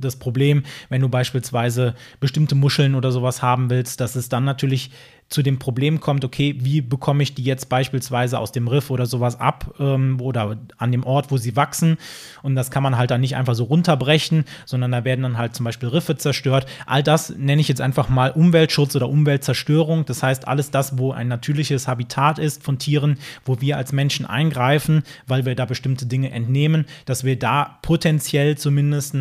das 0.00 0.16
Problem, 0.16 0.62
wenn 0.88 1.00
du 1.00 1.08
beispielsweise 1.08 1.94
bestimmte 2.20 2.54
Muscheln 2.54 2.94
oder 2.94 3.10
sowas 3.10 3.42
haben 3.42 3.70
willst, 3.70 4.00
dass 4.00 4.14
es 4.14 4.28
dann 4.28 4.44
natürlich 4.44 4.90
zu 5.28 5.42
dem 5.42 5.58
Problem 5.58 6.00
kommt, 6.00 6.24
okay, 6.24 6.54
wie 6.60 6.80
bekomme 6.80 7.22
ich 7.22 7.34
die 7.34 7.44
jetzt 7.44 7.68
beispielsweise 7.68 8.38
aus 8.38 8.52
dem 8.52 8.68
Riff 8.68 8.90
oder 8.90 9.06
sowas 9.06 9.40
ab 9.40 9.74
ähm, 9.78 10.20
oder 10.20 10.58
an 10.76 10.92
dem 10.92 11.04
Ort, 11.04 11.30
wo 11.30 11.36
sie 11.38 11.56
wachsen. 11.56 11.96
Und 12.42 12.54
das 12.54 12.70
kann 12.70 12.82
man 12.82 12.96
halt 12.96 13.10
dann 13.10 13.20
nicht 13.20 13.34
einfach 13.34 13.54
so 13.54 13.64
runterbrechen, 13.64 14.44
sondern 14.64 14.92
da 14.92 15.04
werden 15.04 15.22
dann 15.22 15.38
halt 15.38 15.54
zum 15.54 15.64
Beispiel 15.64 15.88
Riffe 15.88 16.16
zerstört. 16.16 16.66
All 16.86 17.02
das 17.02 17.30
nenne 17.30 17.60
ich 17.60 17.68
jetzt 17.68 17.80
einfach 17.80 18.08
mal 18.08 18.30
Umweltschutz 18.30 18.94
oder 18.94 19.08
Umweltzerstörung. 19.08 20.04
Das 20.04 20.22
heißt, 20.22 20.46
alles 20.46 20.70
das, 20.70 20.98
wo 20.98 21.12
ein 21.12 21.28
natürliches 21.28 21.88
Habitat 21.88 22.38
ist 22.38 22.62
von 22.62 22.78
Tieren, 22.78 23.18
wo 23.44 23.60
wir 23.60 23.76
als 23.76 23.92
Menschen 23.92 24.26
eingreifen, 24.26 25.02
weil 25.26 25.44
wir 25.46 25.54
da 25.54 25.64
bestimmte 25.64 26.06
Dinge 26.06 26.30
entnehmen, 26.30 26.84
dass 27.06 27.24
wir 27.24 27.38
da 27.38 27.78
potenziell 27.82 28.56
zumindest 28.56 29.14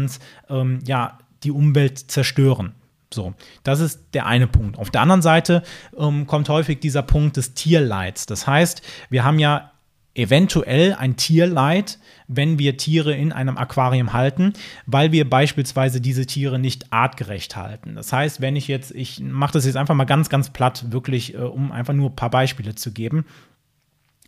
ähm, 0.50 0.79
ja, 0.86 1.17
die 1.43 1.51
Umwelt 1.51 2.00
zerstören. 2.00 2.74
So, 3.13 3.34
das 3.63 3.79
ist 3.79 4.13
der 4.13 4.25
eine 4.25 4.48
Punkt. 4.48 4.77
Auf 4.77 4.91
der 4.91 5.01
anderen 5.01 5.22
Seite 5.22 5.63
ähm, 5.98 6.27
kommt 6.27 6.50
häufig 6.50 6.79
dieser 6.79 7.01
Punkt 7.01 7.38
des 7.38 7.53
Tierleids. 7.53 8.25
Das 8.25 8.48
heißt, 8.48 8.82
wir 9.10 9.24
haben 9.24 9.39
ja 9.39 9.72
eventuell 10.15 10.93
ein 10.93 11.15
Tierleid, 11.15 11.98
wenn 12.27 12.60
wir 12.60 12.77
Tiere 12.77 13.15
in 13.15 13.32
einem 13.32 13.58
Aquarium 13.58 14.13
halten, 14.13 14.53
weil 14.86 15.12
wir 15.12 15.27
beispielsweise 15.27 16.01
diese 16.01 16.25
Tiere 16.25 16.60
nicht 16.60 16.93
artgerecht 16.93 17.55
halten. 17.55 17.96
Das 17.96 18.13
heißt, 18.13 18.39
wenn 18.39 18.55
ich 18.55 18.67
jetzt, 18.67 18.91
ich 18.91 19.20
mache 19.20 19.53
das 19.53 19.65
jetzt 19.65 19.75
einfach 19.75 19.96
mal 19.96 20.03
ganz, 20.05 20.29
ganz 20.29 20.51
platt, 20.51 20.91
wirklich, 20.91 21.34
äh, 21.34 21.38
um 21.38 21.72
einfach 21.72 21.93
nur 21.93 22.12
ein 22.12 22.15
paar 22.15 22.29
Beispiele 22.29 22.75
zu 22.75 22.91
geben 22.91 23.25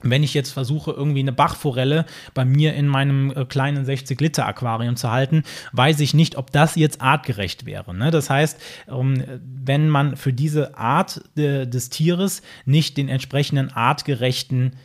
wenn 0.10 0.24
ich 0.24 0.34
jetzt 0.34 0.52
versuche, 0.52 0.92
irgendwie 0.92 1.20
eine 1.20 1.34
Bachforelle 1.34 2.06
bei 2.34 2.46
mir 2.46 2.74
in 2.74 2.88
meinem 2.88 3.32
äh, 3.32 3.46
kleinen 3.46 3.86
60-Liter-Aquarium 3.86 4.96
zu 4.96 5.12
halten, 5.12 5.44
weiß 5.74 6.00
ich 6.00 6.14
nicht, 6.14 6.38
ob 6.38 6.52
das 6.52 6.76
jetzt 6.76 7.02
artgerecht 7.02 7.66
wäre. 7.66 7.94
Ne? 7.94 8.12
Das 8.12 8.30
heißt, 8.30 8.60
ähm, 8.90 9.24
wenn 9.42 9.90
man 9.90 10.16
für 10.16 10.34
diese 10.34 10.78
Art 10.78 11.22
äh, 11.38 11.66
des 11.66 11.90
Tieres 11.90 12.42
nicht 12.66 12.98
den 12.98 13.10
entsprechenden 13.10 13.72
artgerechten 13.72 14.76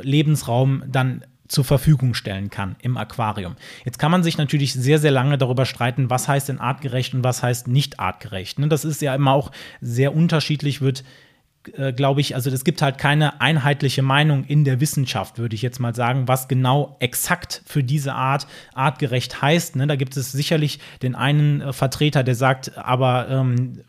Lebensraum 0.00 0.82
dann 0.86 1.24
zur 1.48 1.64
Verfügung 1.64 2.14
stellen 2.14 2.50
kann 2.50 2.76
im 2.80 2.96
Aquarium. 2.96 3.56
Jetzt 3.84 3.98
kann 3.98 4.10
man 4.10 4.22
sich 4.22 4.36
natürlich 4.38 4.72
sehr, 4.72 4.98
sehr 4.98 5.10
lange 5.10 5.38
darüber 5.38 5.64
streiten, 5.64 6.10
was 6.10 6.28
heißt 6.28 6.48
denn 6.48 6.58
artgerecht 6.58 7.14
und 7.14 7.24
was 7.24 7.42
heißt 7.42 7.68
nicht 7.68 8.00
artgerecht. 8.00 8.58
Ne? 8.58 8.68
Das 8.68 8.84
ist 8.84 9.00
ja 9.00 9.14
immer 9.14 9.32
auch 9.32 9.52
sehr 9.80 10.14
unterschiedlich, 10.14 10.80
wird 10.80 11.04
äh, 11.76 11.92
glaube 11.92 12.20
ich, 12.20 12.34
also 12.34 12.50
es 12.50 12.64
gibt 12.64 12.82
halt 12.82 12.98
keine 12.98 13.40
einheitliche 13.40 14.02
Meinung 14.02 14.44
in 14.44 14.64
der 14.64 14.80
Wissenschaft, 14.80 15.38
würde 15.38 15.54
ich 15.54 15.62
jetzt 15.62 15.80
mal 15.80 15.94
sagen, 15.94 16.28
was 16.28 16.48
genau 16.48 16.96
exakt 17.00 17.62
für 17.66 17.82
diese 17.82 18.14
Art 18.14 18.46
artgerecht 18.74 19.42
heißt. 19.42 19.76
Ne? 19.76 19.86
Da 19.86 19.96
gibt 19.96 20.16
es 20.16 20.32
sicherlich 20.32 20.80
den 21.02 21.14
einen 21.14 21.60
äh, 21.60 21.72
Vertreter, 21.72 22.22
der 22.22 22.34
sagt, 22.34 22.76
aber 22.78 23.28
ähm, 23.28 23.80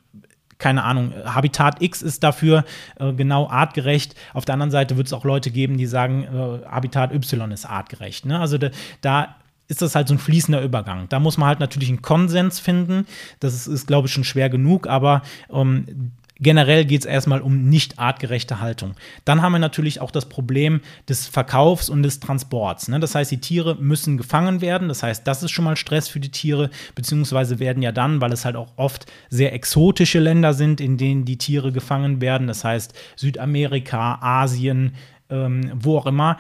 keine 0.57 0.83
Ahnung, 0.83 1.13
Habitat 1.25 1.81
X 1.81 2.01
ist 2.01 2.23
dafür 2.23 2.65
äh, 2.99 3.13
genau 3.13 3.47
artgerecht. 3.47 4.15
Auf 4.33 4.45
der 4.45 4.53
anderen 4.53 4.71
Seite 4.71 4.97
wird 4.97 5.07
es 5.07 5.13
auch 5.13 5.23
Leute 5.23 5.51
geben, 5.51 5.77
die 5.77 5.85
sagen, 5.85 6.23
äh, 6.23 6.67
Habitat 6.67 7.13
Y 7.13 7.51
ist 7.51 7.65
artgerecht. 7.65 8.25
Ne? 8.25 8.39
Also 8.39 8.57
de, 8.57 8.71
da 9.01 9.35
ist 9.67 9.81
das 9.81 9.95
halt 9.95 10.07
so 10.07 10.15
ein 10.15 10.19
fließender 10.19 10.61
Übergang. 10.61 11.07
Da 11.09 11.19
muss 11.19 11.37
man 11.37 11.49
halt 11.49 11.59
natürlich 11.59 11.89
einen 11.89 12.01
Konsens 12.01 12.59
finden. 12.59 13.05
Das 13.39 13.53
ist, 13.53 13.67
ist 13.67 13.87
glaube 13.87 14.07
ich, 14.07 14.13
schon 14.13 14.23
schwer 14.23 14.49
genug, 14.49 14.87
aber 14.87 15.21
ähm, 15.51 16.11
Generell 16.39 16.86
geht 16.86 17.02
es 17.02 17.06
erstmal 17.06 17.41
um 17.41 17.69
nicht 17.69 18.00
artgerechte 18.00 18.60
Haltung. 18.60 18.95
Dann 19.26 19.41
haben 19.41 19.54
wir 19.54 19.60
natürlich 19.60 20.02
auch 20.02 20.12
das 20.12 20.30
Problem 20.30 20.82
des 21.10 21.28
Verkaufs 21.28 21.89
und 21.89 22.04
des 22.04 22.19
Transports. 22.19 22.88
Ne? 22.88 23.00
Das 23.00 23.15
heißt, 23.15 23.32
die 23.32 23.41
Tiere 23.41 23.76
müssen 23.76 24.17
gefangen 24.17 24.62
werden. 24.62 24.88
Das 24.88 25.04
heißt, 25.04 25.26
das 25.28 25.43
ist 25.43 25.52
schon 25.52 25.65
mal 25.65 25.76
Stress 25.76 26.08
für 26.10 26.19
die 26.19 26.32
Tiere, 26.32 26.69
beziehungsweise 26.95 27.60
werden 27.60 27.84
ja 27.84 27.91
dann, 27.91 28.21
weil 28.21 28.32
es 28.34 28.45
halt 28.45 28.56
auch 28.56 28.73
oft 28.76 29.06
sehr 29.30 29.54
exotische 29.54 30.19
Länder 30.19 30.54
sind, 30.54 30.82
in 30.82 30.97
denen 30.97 31.26
die 31.26 31.38
Tiere 31.38 31.71
gefangen 31.71 32.21
werden. 32.21 32.47
Das 32.47 32.63
heißt, 32.63 32.93
Südamerika, 33.15 34.19
Asien, 34.21 34.93
ähm, 35.30 35.71
wo 35.76 35.97
auch 35.97 36.06
immer, 36.06 36.38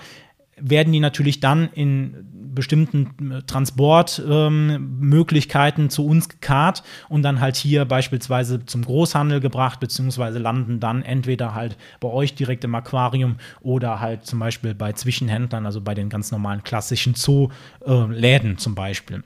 werden 0.59 0.93
die 0.93 0.99
natürlich 0.99 1.39
dann 1.39 1.69
in 1.73 2.37
bestimmten 2.57 3.31
äh, 3.31 3.41
Transportmöglichkeiten 3.43 5.83
ähm, 5.83 5.89
zu 5.91 6.05
uns 6.05 6.27
gekarrt 6.27 6.83
und 7.07 7.21
dann 7.21 7.39
halt 7.39 7.55
hier 7.55 7.85
beispielsweise 7.85 8.65
zum 8.65 8.83
Großhandel 8.83 9.39
gebracht, 9.39 9.79
beziehungsweise 9.79 10.39
landen 10.39 10.79
dann 10.79 11.03
entweder 11.03 11.53
halt 11.53 11.77
bei 11.99 12.07
euch 12.07 12.33
direkt 12.33 12.63
im 12.63 12.73
Aquarium 12.73 13.35
oder 13.61 13.99
halt 13.99 14.25
zum 14.25 14.39
Beispiel 14.39 14.73
bei 14.73 14.93
Zwischenhändlern, 14.93 15.67
also 15.67 15.81
bei 15.81 15.93
den 15.93 16.09
ganz 16.09 16.31
normalen 16.31 16.63
klassischen 16.63 17.13
Zoo-Läden 17.13 18.53
äh, 18.53 18.57
zum 18.57 18.73
Beispiel. 18.73 19.23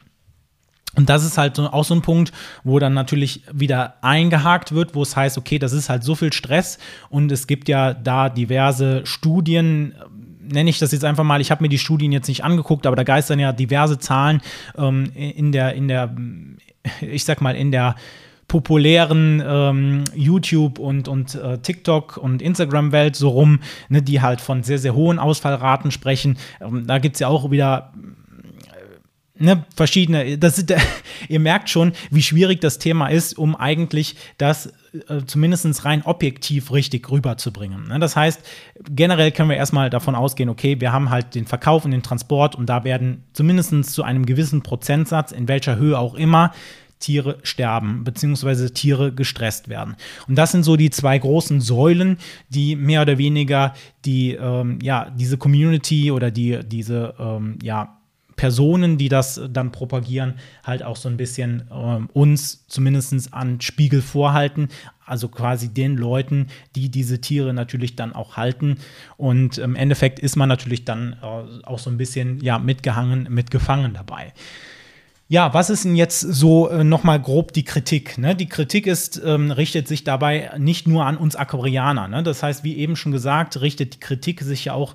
Und 0.97 1.09
das 1.09 1.23
ist 1.23 1.37
halt 1.37 1.57
auch 1.57 1.85
so 1.85 1.95
ein 1.95 2.01
Punkt, 2.01 2.33
wo 2.65 2.79
dann 2.79 2.93
natürlich 2.93 3.43
wieder 3.53 4.03
eingehakt 4.03 4.73
wird, 4.73 4.93
wo 4.93 5.03
es 5.03 5.15
heißt, 5.15 5.37
okay, 5.37 5.57
das 5.57 5.71
ist 5.71 5.89
halt 5.89 6.03
so 6.03 6.15
viel 6.15 6.33
Stress 6.33 6.79
und 7.09 7.31
es 7.31 7.47
gibt 7.47 7.69
ja 7.69 7.93
da 7.93 8.27
diverse 8.27 9.05
Studien, 9.05 9.95
nenne 10.41 10.69
ich 10.69 10.79
das 10.79 10.91
jetzt 10.91 11.05
einfach 11.05 11.23
mal, 11.23 11.41
ich 11.41 11.51
habe 11.51 11.63
mir 11.63 11.69
die 11.69 11.77
Studien 11.77 12.11
jetzt 12.11 12.27
nicht 12.27 12.43
angeguckt, 12.43 12.87
aber 12.87 12.95
da 12.95 13.03
geistern 13.03 13.39
ja 13.39 13.51
diverse 13.53 13.99
Zahlen 13.99 14.41
ähm, 14.77 15.11
in 15.15 15.51
der, 15.51 15.73
in 15.73 15.87
der, 15.87 16.15
ich 17.01 17.25
sag 17.25 17.41
mal, 17.41 17.55
in 17.55 17.71
der 17.71 17.95
populären 18.47 19.41
ähm, 19.45 20.03
YouTube 20.13 20.77
und, 20.77 21.07
und 21.07 21.35
äh, 21.35 21.59
TikTok 21.59 22.17
und 22.17 22.41
Instagram-Welt 22.41 23.15
so 23.15 23.29
rum, 23.29 23.59
ne, 23.87 24.01
die 24.01 24.21
halt 24.21 24.41
von 24.41 24.61
sehr, 24.63 24.77
sehr 24.77 24.93
hohen 24.93 25.19
Ausfallraten 25.19 25.89
sprechen. 25.89 26.37
Ähm, 26.59 26.85
da 26.85 26.97
gibt 26.97 27.15
es 27.15 27.21
ja 27.21 27.29
auch 27.29 27.49
wieder 27.49 27.93
ne, 29.41 29.65
verschiedene, 29.75 30.37
das, 30.37 30.63
ihr 31.29 31.39
merkt 31.39 31.69
schon, 31.69 31.93
wie 32.09 32.21
schwierig 32.21 32.61
das 32.61 32.79
Thema 32.79 33.07
ist, 33.07 33.37
um 33.37 33.55
eigentlich 33.55 34.15
das 34.37 34.73
äh, 35.07 35.23
zumindest 35.25 35.85
rein 35.85 36.03
objektiv 36.03 36.71
richtig 36.71 37.09
rüberzubringen. 37.09 37.87
Ne? 37.87 37.99
Das 37.99 38.15
heißt, 38.15 38.41
generell 38.89 39.31
können 39.31 39.49
wir 39.49 39.57
erstmal 39.57 39.89
davon 39.89 40.15
ausgehen, 40.15 40.49
okay, 40.49 40.79
wir 40.79 40.91
haben 40.91 41.09
halt 41.09 41.35
den 41.35 41.45
Verkauf 41.45 41.85
und 41.85 41.91
den 41.91 42.03
Transport 42.03 42.55
und 42.55 42.67
da 42.67 42.83
werden 42.83 43.23
zumindest 43.33 43.71
zu 43.91 44.03
einem 44.03 44.25
gewissen 44.25 44.63
Prozentsatz, 44.63 45.31
in 45.31 45.47
welcher 45.47 45.77
Höhe 45.77 45.97
auch 45.97 46.15
immer, 46.15 46.51
Tiere 47.01 47.39
sterben, 47.43 48.03
beziehungsweise 48.03 48.73
Tiere 48.73 49.11
gestresst 49.11 49.67
werden. 49.67 49.95
Und 50.27 50.35
das 50.35 50.51
sind 50.51 50.63
so 50.63 50.77
die 50.77 50.89
zwei 50.91 51.17
großen 51.17 51.59
Säulen, 51.59 52.17
die 52.49 52.75
mehr 52.75 53.01
oder 53.01 53.17
weniger 53.17 53.73
die, 54.05 54.33
ähm, 54.33 54.79
ja, 54.81 55.09
diese 55.09 55.37
Community 55.37 56.11
oder 56.11 56.31
die, 56.31 56.59
diese, 56.63 57.15
ähm, 57.19 57.57
ja, 57.61 58.00
Personen, 58.35 58.97
die 58.97 59.09
das 59.09 59.41
dann 59.49 59.71
propagieren, 59.71 60.35
halt 60.63 60.83
auch 60.83 60.95
so 60.95 61.09
ein 61.09 61.17
bisschen 61.17 61.63
äh, 61.69 61.99
uns 62.13 62.65
zumindest 62.67 63.33
an 63.33 63.61
Spiegel 63.61 64.01
vorhalten. 64.01 64.69
Also 65.05 65.27
quasi 65.27 65.69
den 65.69 65.97
Leuten, 65.97 66.47
die 66.75 66.89
diese 66.89 67.19
Tiere 67.19 67.53
natürlich 67.53 67.95
dann 67.95 68.13
auch 68.13 68.37
halten. 68.37 68.77
Und 69.17 69.57
im 69.57 69.75
Endeffekt 69.75 70.19
ist 70.19 70.35
man 70.35 70.47
natürlich 70.47 70.85
dann 70.85 71.17
äh, 71.21 71.65
auch 71.65 71.79
so 71.79 71.89
ein 71.89 71.97
bisschen 71.97 72.39
ja 72.41 72.59
mitgehangen, 72.59 73.27
mitgefangen 73.29 73.93
dabei. 73.93 74.33
Ja, 75.31 75.53
was 75.53 75.69
ist 75.69 75.85
denn 75.85 75.95
jetzt 75.95 76.19
so 76.19 76.67
äh, 76.67 76.83
nochmal 76.83 77.17
grob 77.21 77.53
die 77.53 77.63
Kritik? 77.63 78.17
Ne? 78.17 78.35
Die 78.35 78.49
Kritik 78.49 78.85
ist, 78.85 79.21
ähm, 79.23 79.49
richtet 79.49 79.87
sich 79.87 80.03
dabei 80.03 80.51
nicht 80.57 80.89
nur 80.89 81.05
an 81.05 81.15
uns 81.15 81.37
Aquarianer. 81.37 82.09
Ne? 82.09 82.21
Das 82.21 82.43
heißt, 82.43 82.65
wie 82.65 82.75
eben 82.75 82.97
schon 82.97 83.13
gesagt, 83.13 83.61
richtet 83.61 83.93
die 83.93 83.99
Kritik 84.01 84.41
sich 84.41 84.65
ja 84.65 84.73
auch 84.73 84.93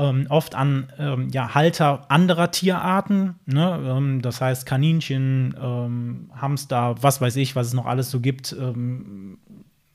ähm, 0.00 0.26
oft 0.28 0.54
an 0.54 0.92
ähm, 0.98 1.28
ja, 1.30 1.54
Halter 1.54 2.10
anderer 2.10 2.50
Tierarten. 2.50 3.36
Ne? 3.46 3.78
Ähm, 3.84 4.22
das 4.22 4.40
heißt 4.40 4.66
Kaninchen, 4.66 5.54
ähm, 5.60 6.30
Hamster, 6.34 6.96
was 7.00 7.20
weiß 7.20 7.36
ich, 7.36 7.54
was 7.56 7.68
es 7.68 7.74
noch 7.74 7.86
alles 7.86 8.10
so 8.10 8.20
gibt. 8.20 8.56
Ähm, 8.58 9.38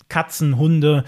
Katzen, 0.07 0.57
Hunde, 0.57 1.03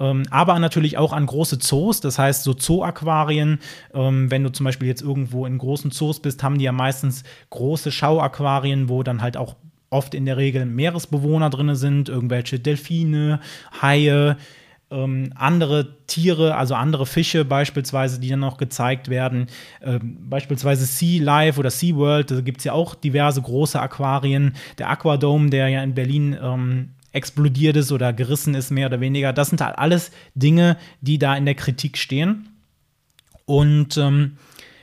ähm, 0.00 0.24
aber 0.30 0.58
natürlich 0.58 0.98
auch 0.98 1.12
an 1.12 1.26
große 1.26 1.60
Zoos, 1.60 2.00
das 2.00 2.18
heißt 2.18 2.42
so 2.42 2.54
Zoo-Aquarien. 2.58 3.60
Ähm, 3.94 4.32
wenn 4.32 4.42
du 4.42 4.50
zum 4.50 4.64
Beispiel 4.64 4.88
jetzt 4.88 5.00
irgendwo 5.00 5.46
in 5.46 5.58
großen 5.58 5.92
Zoos 5.92 6.20
bist, 6.20 6.42
haben 6.42 6.58
die 6.58 6.64
ja 6.64 6.72
meistens 6.72 7.22
große 7.50 7.92
Schauaquarien, 7.92 8.88
wo 8.88 9.04
dann 9.04 9.22
halt 9.22 9.36
auch 9.36 9.54
oft 9.90 10.14
in 10.14 10.26
der 10.26 10.38
Regel 10.38 10.66
Meeresbewohner 10.66 11.50
drin 11.50 11.74
sind, 11.76 12.08
irgendwelche 12.08 12.58
Delfine, 12.58 13.40
Haie, 13.80 14.36
ähm, 14.92 15.32
andere 15.34 15.96
Tiere, 16.06 16.56
also 16.56 16.74
andere 16.74 17.06
Fische 17.06 17.44
beispielsweise, 17.44 18.20
die 18.20 18.28
dann 18.28 18.40
noch 18.40 18.58
gezeigt 18.58 19.08
werden. 19.08 19.46
Ähm, 19.82 20.18
beispielsweise 20.28 20.84
Sea 20.84 21.22
Life 21.22 21.58
oder 21.58 21.70
Sea 21.70 21.96
World, 21.96 22.30
da 22.30 22.40
gibt 22.40 22.58
es 22.58 22.64
ja 22.64 22.72
auch 22.72 22.94
diverse 22.94 23.40
große 23.40 23.80
Aquarien. 23.80 24.54
Der 24.78 24.90
Aquadome, 24.90 25.50
der 25.50 25.68
ja 25.68 25.82
in 25.82 25.94
Berlin 25.94 26.36
ähm, 26.40 26.90
explodiert 27.12 27.76
ist 27.76 27.92
oder 27.92 28.12
gerissen 28.12 28.54
ist, 28.54 28.70
mehr 28.70 28.86
oder 28.86 29.00
weniger. 29.00 29.32
Das 29.32 29.48
sind 29.48 29.60
halt 29.60 29.78
alles 29.78 30.10
Dinge, 30.34 30.76
die 31.00 31.18
da 31.18 31.36
in 31.36 31.44
der 31.44 31.54
Kritik 31.54 31.98
stehen. 31.98 32.48
Und 33.44 33.96
ähm, 33.96 34.36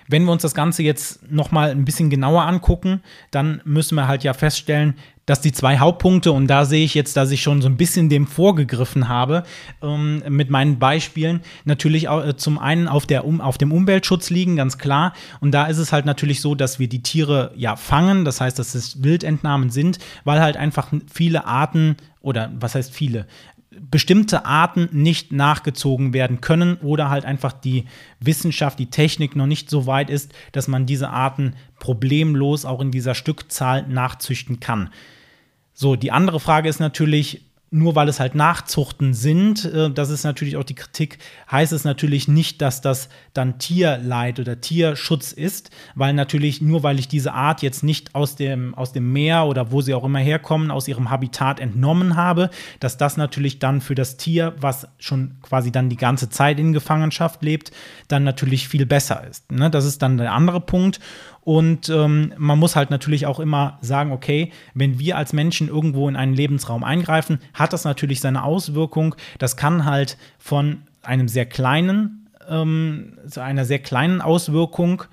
wenn 0.07 0.25
wir 0.25 0.31
uns 0.31 0.41
das 0.41 0.55
Ganze 0.55 0.81
jetzt 0.83 1.31
noch 1.31 1.51
mal 1.51 1.69
ein 1.69 1.85
bisschen 1.85 2.09
genauer 2.09 2.43
angucken, 2.43 3.01
dann 3.31 3.61
müssen 3.63 3.95
wir 3.95 4.07
halt 4.07 4.23
ja 4.23 4.33
feststellen, 4.33 4.95
dass 5.29 5.41
die 5.41 5.51
zwei 5.51 5.77
Hauptpunkte, 5.77 6.31
und 6.31 6.47
da 6.47 6.65
sehe 6.65 6.83
ich 6.83 6.95
jetzt, 6.95 7.15
dass 7.15 7.29
ich 7.29 7.43
schon 7.43 7.61
so 7.61 7.69
ein 7.69 7.77
bisschen 7.77 8.09
dem 8.09 8.25
vorgegriffen 8.25 9.09
habe, 9.09 9.43
ähm, 9.83 10.23
mit 10.27 10.49
meinen 10.49 10.79
Beispielen, 10.79 11.41
natürlich 11.65 12.07
auch, 12.07 12.25
äh, 12.25 12.35
zum 12.35 12.57
einen 12.57 12.87
auf, 12.87 13.05
der, 13.05 13.25
um, 13.25 13.39
auf 13.39 13.59
dem 13.59 13.71
Umweltschutz 13.71 14.31
liegen, 14.31 14.55
ganz 14.55 14.79
klar. 14.79 15.13
Und 15.39 15.51
da 15.51 15.67
ist 15.67 15.77
es 15.77 15.93
halt 15.93 16.07
natürlich 16.07 16.41
so, 16.41 16.55
dass 16.55 16.79
wir 16.79 16.89
die 16.89 17.03
Tiere 17.03 17.51
ja 17.55 17.75
fangen, 17.75 18.25
das 18.25 18.41
heißt, 18.41 18.57
dass 18.57 18.73
es 18.73 19.03
Wildentnahmen 19.03 19.69
sind, 19.69 19.99
weil 20.23 20.41
halt 20.41 20.57
einfach 20.57 20.91
viele 21.13 21.45
Arten 21.45 21.97
oder 22.21 22.51
was 22.59 22.73
heißt 22.73 22.91
viele, 22.91 23.27
bestimmte 23.91 24.45
Arten 24.45 24.89
nicht 24.91 25.31
nachgezogen 25.31 26.11
werden 26.11 26.41
können 26.41 26.77
oder 26.77 27.11
halt 27.11 27.25
einfach 27.25 27.53
die 27.53 27.85
Wissenschaft, 28.19 28.79
die 28.79 28.89
Technik 28.89 29.35
noch 29.35 29.45
nicht 29.45 29.69
so 29.69 29.85
weit 29.85 30.09
ist, 30.09 30.33
dass 30.53 30.67
man 30.67 30.87
diese 30.87 31.11
Arten 31.11 31.53
problemlos 31.77 32.65
auch 32.65 32.81
in 32.81 32.89
dieser 32.89 33.13
Stückzahl 33.13 33.87
nachzüchten 33.87 34.59
kann. 34.59 34.89
So, 35.81 35.95
die 35.95 36.11
andere 36.11 36.41
Frage 36.41 36.67
ist 36.67 36.81
natürlich, 36.81 37.45
nur 37.71 37.95
weil 37.95 38.09
es 38.09 38.19
halt 38.19 38.35
Nachzuchten 38.35 39.13
sind, 39.13 39.63
äh, 39.63 39.89
das 39.89 40.09
ist 40.09 40.25
natürlich 40.25 40.57
auch 40.57 40.65
die 40.65 40.75
Kritik, 40.75 41.19
heißt 41.49 41.71
es 41.71 41.85
natürlich 41.85 42.27
nicht, 42.27 42.61
dass 42.61 42.81
das 42.81 43.07
dann 43.33 43.59
Tierleid 43.59 44.41
oder 44.41 44.59
Tierschutz 44.59 45.31
ist, 45.31 45.69
weil 45.95 46.13
natürlich 46.13 46.61
nur 46.61 46.83
weil 46.83 46.99
ich 46.99 47.07
diese 47.07 47.31
Art 47.31 47.61
jetzt 47.61 47.81
nicht 47.81 48.13
aus 48.13 48.35
dem, 48.35 48.75
aus 48.75 48.91
dem 48.91 49.13
Meer 49.13 49.45
oder 49.45 49.71
wo 49.71 49.79
sie 49.79 49.93
auch 49.93 50.03
immer 50.03 50.19
herkommen, 50.19 50.69
aus 50.69 50.89
ihrem 50.89 51.09
Habitat 51.09 51.61
entnommen 51.61 52.17
habe, 52.17 52.49
dass 52.81 52.97
das 52.97 53.15
natürlich 53.15 53.59
dann 53.59 53.79
für 53.79 53.95
das 53.95 54.17
Tier, 54.17 54.55
was 54.59 54.85
schon 54.97 55.37
quasi 55.41 55.71
dann 55.71 55.87
die 55.87 55.95
ganze 55.95 56.29
Zeit 56.29 56.59
in 56.59 56.73
Gefangenschaft 56.73 57.41
lebt, 57.41 57.71
dann 58.09 58.25
natürlich 58.25 58.67
viel 58.67 58.85
besser 58.85 59.25
ist. 59.25 59.49
Ne? 59.49 59.69
Das 59.69 59.85
ist 59.85 60.01
dann 60.01 60.17
der 60.17 60.33
andere 60.33 60.59
Punkt. 60.59 60.99
Und 61.49 61.89
ähm, 61.89 62.31
man 62.37 62.59
muss 62.59 62.75
halt 62.75 62.91
natürlich 62.91 63.25
auch 63.25 63.39
immer 63.39 63.79
sagen, 63.81 64.11
okay, 64.11 64.51
wenn 64.75 64.99
wir 64.99 65.17
als 65.17 65.33
Menschen 65.33 65.67
irgendwo 65.67 66.07
in 66.07 66.15
einen 66.15 66.35
Lebensraum 66.35 66.83
eingreifen, 66.83 67.39
hat 67.55 67.73
das 67.73 67.85
natürlich 67.85 68.21
seine 68.21 68.43
Auswirkung. 68.43 69.15
Das 69.39 69.57
kann 69.57 69.83
halt 69.83 70.19
von 70.37 70.83
einem 71.01 71.27
sehr 71.27 71.47
kleinen, 71.47 72.29
ähm, 72.47 73.17
zu 73.27 73.41
einer 73.41 73.65
sehr 73.65 73.79
kleinen 73.79 74.21
Auswirkung 74.21 75.05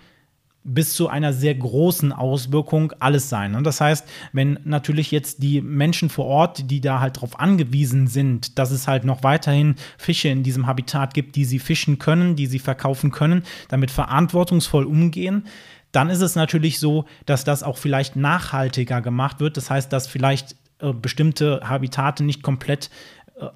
bis 0.63 0.93
zu 0.95 1.09
einer 1.09 1.33
sehr 1.33 1.55
großen 1.55 2.13
Auswirkung 2.13 2.93
alles 2.99 3.31
sein. 3.31 3.55
Und 3.55 3.65
das 3.65 3.81
heißt, 3.81 4.07
wenn 4.33 4.59
natürlich 4.65 5.13
jetzt 5.13 5.43
die 5.43 5.63
Menschen 5.63 6.11
vor 6.11 6.27
Ort, 6.27 6.71
die 6.71 6.81
da 6.81 7.01
halt 7.01 7.17
darauf 7.17 7.39
angewiesen 7.39 8.09
sind, 8.09 8.59
dass 8.59 8.73
es 8.73 8.89
halt 8.89 9.05
noch 9.05 9.23
weiterhin 9.23 9.77
Fische 9.97 10.29
in 10.29 10.43
diesem 10.43 10.67
Habitat 10.67 11.15
gibt, 11.15 11.37
die 11.37 11.45
sie 11.45 11.61
fischen 11.61 11.99
können, 11.99 12.35
die 12.35 12.47
sie 12.47 12.59
verkaufen 12.59 13.13
können, 13.13 13.45
damit 13.69 13.93
verantwortungsvoll 13.93 14.85
umgehen, 14.85 15.45
dann 15.97 16.11
ist 16.11 16.21
es 16.21 16.35
natürlich 16.37 16.79
so, 16.79 17.07
dass 17.25 17.45
das 17.45 17.63
auch 17.63 17.79
vielleicht 17.79 18.17
nachhaltiger 18.17 19.01
gemacht 19.01 19.41
wird. 19.41 19.57
Das 19.57 19.71
heißt, 19.71 19.91
dass 19.91 20.07
vielleicht 20.07 20.55
äh, 20.79 20.93
bestimmte 20.93 21.63
Habitate 21.65 22.23
nicht 22.23 22.43
komplett 22.43 22.91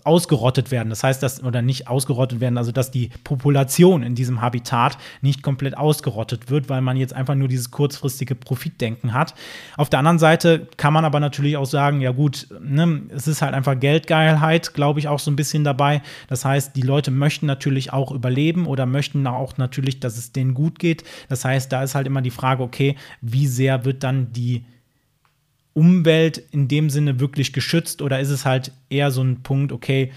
ausgerottet 0.05 0.71
werden. 0.71 0.91
Das 0.91 1.03
heißt, 1.03 1.23
dass, 1.23 1.43
oder 1.43 1.63
nicht 1.63 1.89
ausgerottet 1.89 2.41
werden, 2.41 2.59
also 2.59 2.71
dass 2.71 2.91
die 2.91 3.11
Population 3.25 4.03
in 4.03 4.15
diesem 4.15 4.43
Habitat 4.43 4.99
nicht 5.23 5.43
komplett 5.43 5.77
ausgerottet 5.77 6.51
wird, 6.51 6.69
weil 6.69 6.83
man 6.83 6.99
jetzt 6.99 7.15
einfach 7.15 7.35
nur 7.35 7.49
dieses 7.49 7.71
kurzfristige 7.71 8.35
Profitdenken 8.35 9.15
hat. 9.15 9.35
Auf 9.79 9.89
der 9.89 10.01
anderen 10.01 10.19
Seite 10.19 10.69
kann 10.77 10.93
man 10.93 11.07
aber 11.07 11.19
natürlich 11.19 11.57
auch 11.57 11.65
sagen, 11.65 12.03
ja 12.03 12.13
gut, 12.13 12.49
ne, 12.61 13.03
es 13.09 13.27
ist 13.27 13.41
halt 13.41 13.55
einfach 13.55 13.79
Geldgeilheit, 13.79 14.75
glaube 14.75 15.01
ich, 15.01 15.09
auch 15.09 15.19
so 15.19 15.31
ein 15.31 15.37
bisschen 15.37 15.65
dabei. 15.65 16.03
Das 16.29 16.45
heißt, 16.45 16.77
die 16.77 16.83
Leute 16.83 17.11
möchten 17.11 17.47
natürlich 17.47 17.91
auch 17.91 18.13
überleben 18.13 18.67
oder 18.67 18.85
möchten 18.85 19.27
auch 19.27 19.57
natürlich, 19.57 19.99
dass 19.99 20.19
es 20.19 20.33
denen 20.33 20.53
gut 20.53 20.79
geht. 20.79 21.05
Das 21.31 21.47
heißt, 21.47 21.73
da 21.73 21.83
ist 21.83 21.95
halt 21.95 22.07
immer 22.07 22.21
die 22.21 22.31
Frage, 22.31 22.63
okay, 22.63 22.97
wie 23.23 23.47
sehr 23.47 23.87
wird 23.87 24.05
dann 24.05 24.31
die 24.33 24.65
Umwelt 25.73 26.39
in 26.51 26.69
dem 26.69 26.91
Sinne 26.91 27.21
wirklich 27.21 27.53
geschützt 27.53 28.03
oder 28.03 28.21
ist 28.21 28.31
es 28.31 28.45
halt 28.45 28.73
eher 28.89 29.11
so 29.11 29.23
ein 29.23 29.43
Punkt, 29.43 29.73
okay, 29.73 30.13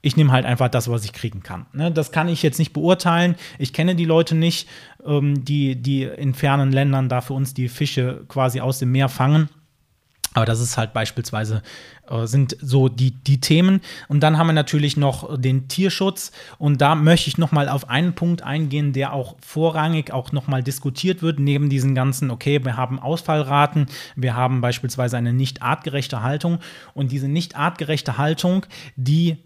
ich 0.00 0.16
nehme 0.16 0.32
halt 0.32 0.46
einfach 0.46 0.68
das, 0.68 0.88
was 0.88 1.04
ich 1.04 1.12
kriegen 1.12 1.42
kann. 1.42 1.66
Ne, 1.72 1.90
das 1.90 2.12
kann 2.12 2.28
ich 2.28 2.42
jetzt 2.42 2.58
nicht 2.58 2.72
beurteilen. 2.72 3.34
Ich 3.58 3.72
kenne 3.72 3.96
die 3.96 4.04
Leute 4.04 4.34
nicht, 4.34 4.68
ähm, 5.04 5.44
die, 5.44 5.76
die 5.76 6.04
in 6.04 6.34
fernen 6.34 6.72
Ländern 6.72 7.08
da 7.08 7.20
für 7.20 7.34
uns 7.34 7.52
die 7.52 7.68
Fische 7.68 8.24
quasi 8.28 8.60
aus 8.60 8.78
dem 8.78 8.92
Meer 8.92 9.08
fangen. 9.08 9.48
Aber 10.38 10.46
das 10.46 10.60
ist 10.60 10.78
halt 10.78 10.92
beispielsweise, 10.92 11.62
äh, 12.08 12.28
sind 12.28 12.56
so 12.60 12.88
die, 12.88 13.10
die 13.10 13.40
Themen. 13.40 13.80
Und 14.06 14.20
dann 14.20 14.38
haben 14.38 14.46
wir 14.46 14.52
natürlich 14.52 14.96
noch 14.96 15.36
den 15.36 15.66
Tierschutz. 15.66 16.30
Und 16.58 16.80
da 16.80 16.94
möchte 16.94 17.28
ich 17.28 17.38
nochmal 17.38 17.68
auf 17.68 17.90
einen 17.90 18.14
Punkt 18.14 18.42
eingehen, 18.42 18.92
der 18.92 19.14
auch 19.14 19.34
vorrangig 19.44 20.12
auch 20.12 20.30
nochmal 20.30 20.62
diskutiert 20.62 21.22
wird, 21.22 21.40
neben 21.40 21.68
diesen 21.68 21.96
ganzen, 21.96 22.30
okay, 22.30 22.64
wir 22.64 22.76
haben 22.76 23.00
Ausfallraten, 23.00 23.86
wir 24.14 24.36
haben 24.36 24.60
beispielsweise 24.60 25.16
eine 25.16 25.32
nicht 25.32 25.60
artgerechte 25.60 26.22
Haltung. 26.22 26.60
Und 26.94 27.10
diese 27.10 27.26
nicht 27.26 27.56
artgerechte 27.56 28.16
Haltung, 28.16 28.64
die 28.94 29.38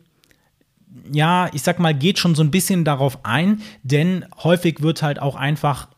ja, 1.10 1.48
ich 1.54 1.62
sag 1.62 1.78
mal, 1.78 1.94
geht 1.94 2.18
schon 2.18 2.34
so 2.34 2.42
ein 2.42 2.50
bisschen 2.50 2.84
darauf 2.84 3.24
ein, 3.24 3.62
denn 3.82 4.26
häufig 4.42 4.82
wird 4.82 5.00
halt 5.00 5.20
auch 5.20 5.36
einfach 5.36 5.88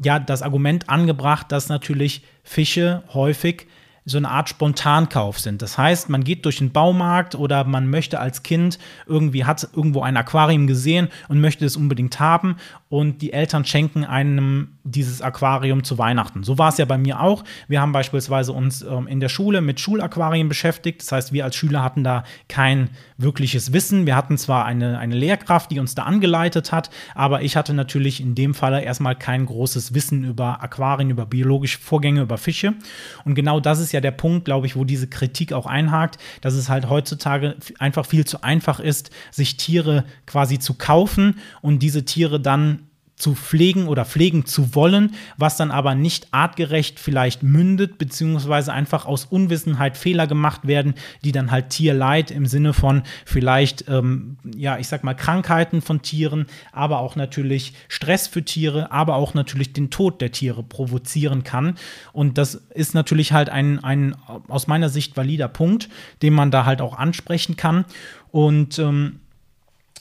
ja 0.00 0.20
das 0.20 0.42
Argument 0.42 0.88
angebracht, 0.88 1.50
dass 1.50 1.68
natürlich 1.68 2.22
Fische 2.44 3.02
häufig 3.12 3.66
so 4.06 4.18
eine 4.18 4.30
Art 4.30 4.50
Spontankauf 4.50 5.40
sind. 5.40 5.62
Das 5.62 5.78
heißt, 5.78 6.10
man 6.10 6.24
geht 6.24 6.44
durch 6.44 6.58
den 6.58 6.72
Baumarkt 6.72 7.34
oder 7.34 7.64
man 7.64 7.88
möchte 7.88 8.20
als 8.20 8.42
Kind 8.42 8.78
irgendwie 9.06 9.44
hat 9.44 9.68
irgendwo 9.74 10.02
ein 10.02 10.16
Aquarium 10.16 10.66
gesehen 10.66 11.08
und 11.28 11.40
möchte 11.40 11.64
es 11.64 11.76
unbedingt 11.76 12.20
haben 12.20 12.56
und 12.94 13.22
die 13.22 13.32
Eltern 13.32 13.64
schenken 13.64 14.04
einem 14.04 14.68
dieses 14.84 15.20
Aquarium 15.20 15.82
zu 15.82 15.98
Weihnachten. 15.98 16.44
So 16.44 16.58
war 16.58 16.68
es 16.68 16.78
ja 16.78 16.84
bei 16.84 16.96
mir 16.96 17.20
auch. 17.20 17.42
Wir 17.66 17.80
haben 17.80 17.90
beispielsweise 17.90 18.52
uns 18.52 18.82
ähm, 18.82 19.08
in 19.08 19.18
der 19.18 19.28
Schule 19.28 19.62
mit 19.62 19.80
Schulaquarien 19.80 20.48
beschäftigt. 20.48 21.02
Das 21.02 21.10
heißt, 21.10 21.32
wir 21.32 21.42
als 21.42 21.56
Schüler 21.56 21.82
hatten 21.82 22.04
da 22.04 22.22
kein 22.48 22.90
wirkliches 23.18 23.72
Wissen. 23.72 24.06
Wir 24.06 24.14
hatten 24.14 24.38
zwar 24.38 24.64
eine, 24.64 25.00
eine 25.00 25.16
Lehrkraft, 25.16 25.72
die 25.72 25.80
uns 25.80 25.96
da 25.96 26.04
angeleitet 26.04 26.70
hat, 26.70 26.90
aber 27.16 27.42
ich 27.42 27.56
hatte 27.56 27.74
natürlich 27.74 28.20
in 28.20 28.36
dem 28.36 28.54
Falle 28.54 28.84
erstmal 28.84 29.16
kein 29.16 29.46
großes 29.46 29.92
Wissen 29.92 30.22
über 30.22 30.62
Aquarien, 30.62 31.10
über 31.10 31.26
biologische 31.26 31.80
Vorgänge, 31.80 32.20
über 32.20 32.38
Fische. 32.38 32.74
Und 33.24 33.34
genau 33.34 33.58
das 33.58 33.80
ist 33.80 33.90
ja 33.90 34.00
der 34.00 34.12
Punkt, 34.12 34.44
glaube 34.44 34.68
ich, 34.68 34.76
wo 34.76 34.84
diese 34.84 35.08
Kritik 35.08 35.52
auch 35.52 35.66
einhakt, 35.66 36.18
dass 36.42 36.54
es 36.54 36.68
halt 36.68 36.88
heutzutage 36.88 37.56
einfach 37.80 38.06
viel 38.06 38.24
zu 38.24 38.44
einfach 38.44 38.78
ist, 38.78 39.10
sich 39.32 39.56
Tiere 39.56 40.04
quasi 40.26 40.60
zu 40.60 40.74
kaufen 40.74 41.40
und 41.60 41.80
diese 41.80 42.04
Tiere 42.04 42.38
dann 42.38 42.83
zu 43.16 43.34
pflegen 43.34 43.86
oder 43.86 44.04
pflegen 44.04 44.44
zu 44.44 44.74
wollen, 44.74 45.14
was 45.36 45.56
dann 45.56 45.70
aber 45.70 45.94
nicht 45.94 46.28
artgerecht 46.32 46.98
vielleicht 46.98 47.42
mündet, 47.42 47.96
beziehungsweise 47.96 48.72
einfach 48.72 49.06
aus 49.06 49.24
Unwissenheit 49.24 49.96
Fehler 49.96 50.26
gemacht 50.26 50.66
werden, 50.66 50.94
die 51.22 51.30
dann 51.30 51.50
halt 51.50 51.70
Tierleid 51.70 52.30
im 52.32 52.46
Sinne 52.46 52.72
von 52.72 53.02
vielleicht, 53.24 53.88
ähm, 53.88 54.36
ja, 54.56 54.78
ich 54.78 54.88
sag 54.88 55.04
mal, 55.04 55.14
Krankheiten 55.14 55.80
von 55.80 56.02
Tieren, 56.02 56.46
aber 56.72 56.98
auch 56.98 57.14
natürlich 57.14 57.74
Stress 57.88 58.26
für 58.26 58.44
Tiere, 58.44 58.90
aber 58.90 59.14
auch 59.14 59.34
natürlich 59.34 59.72
den 59.72 59.90
Tod 59.90 60.20
der 60.20 60.32
Tiere 60.32 60.64
provozieren 60.64 61.44
kann. 61.44 61.76
Und 62.12 62.36
das 62.36 62.56
ist 62.74 62.94
natürlich 62.94 63.32
halt 63.32 63.48
ein, 63.48 63.82
ein 63.84 64.16
aus 64.48 64.66
meiner 64.66 64.88
Sicht 64.88 65.16
valider 65.16 65.48
Punkt, 65.48 65.88
den 66.22 66.34
man 66.34 66.50
da 66.50 66.64
halt 66.64 66.80
auch 66.80 66.98
ansprechen 66.98 67.56
kann. 67.56 67.84
Und 68.32 68.80
ähm, 68.80 69.20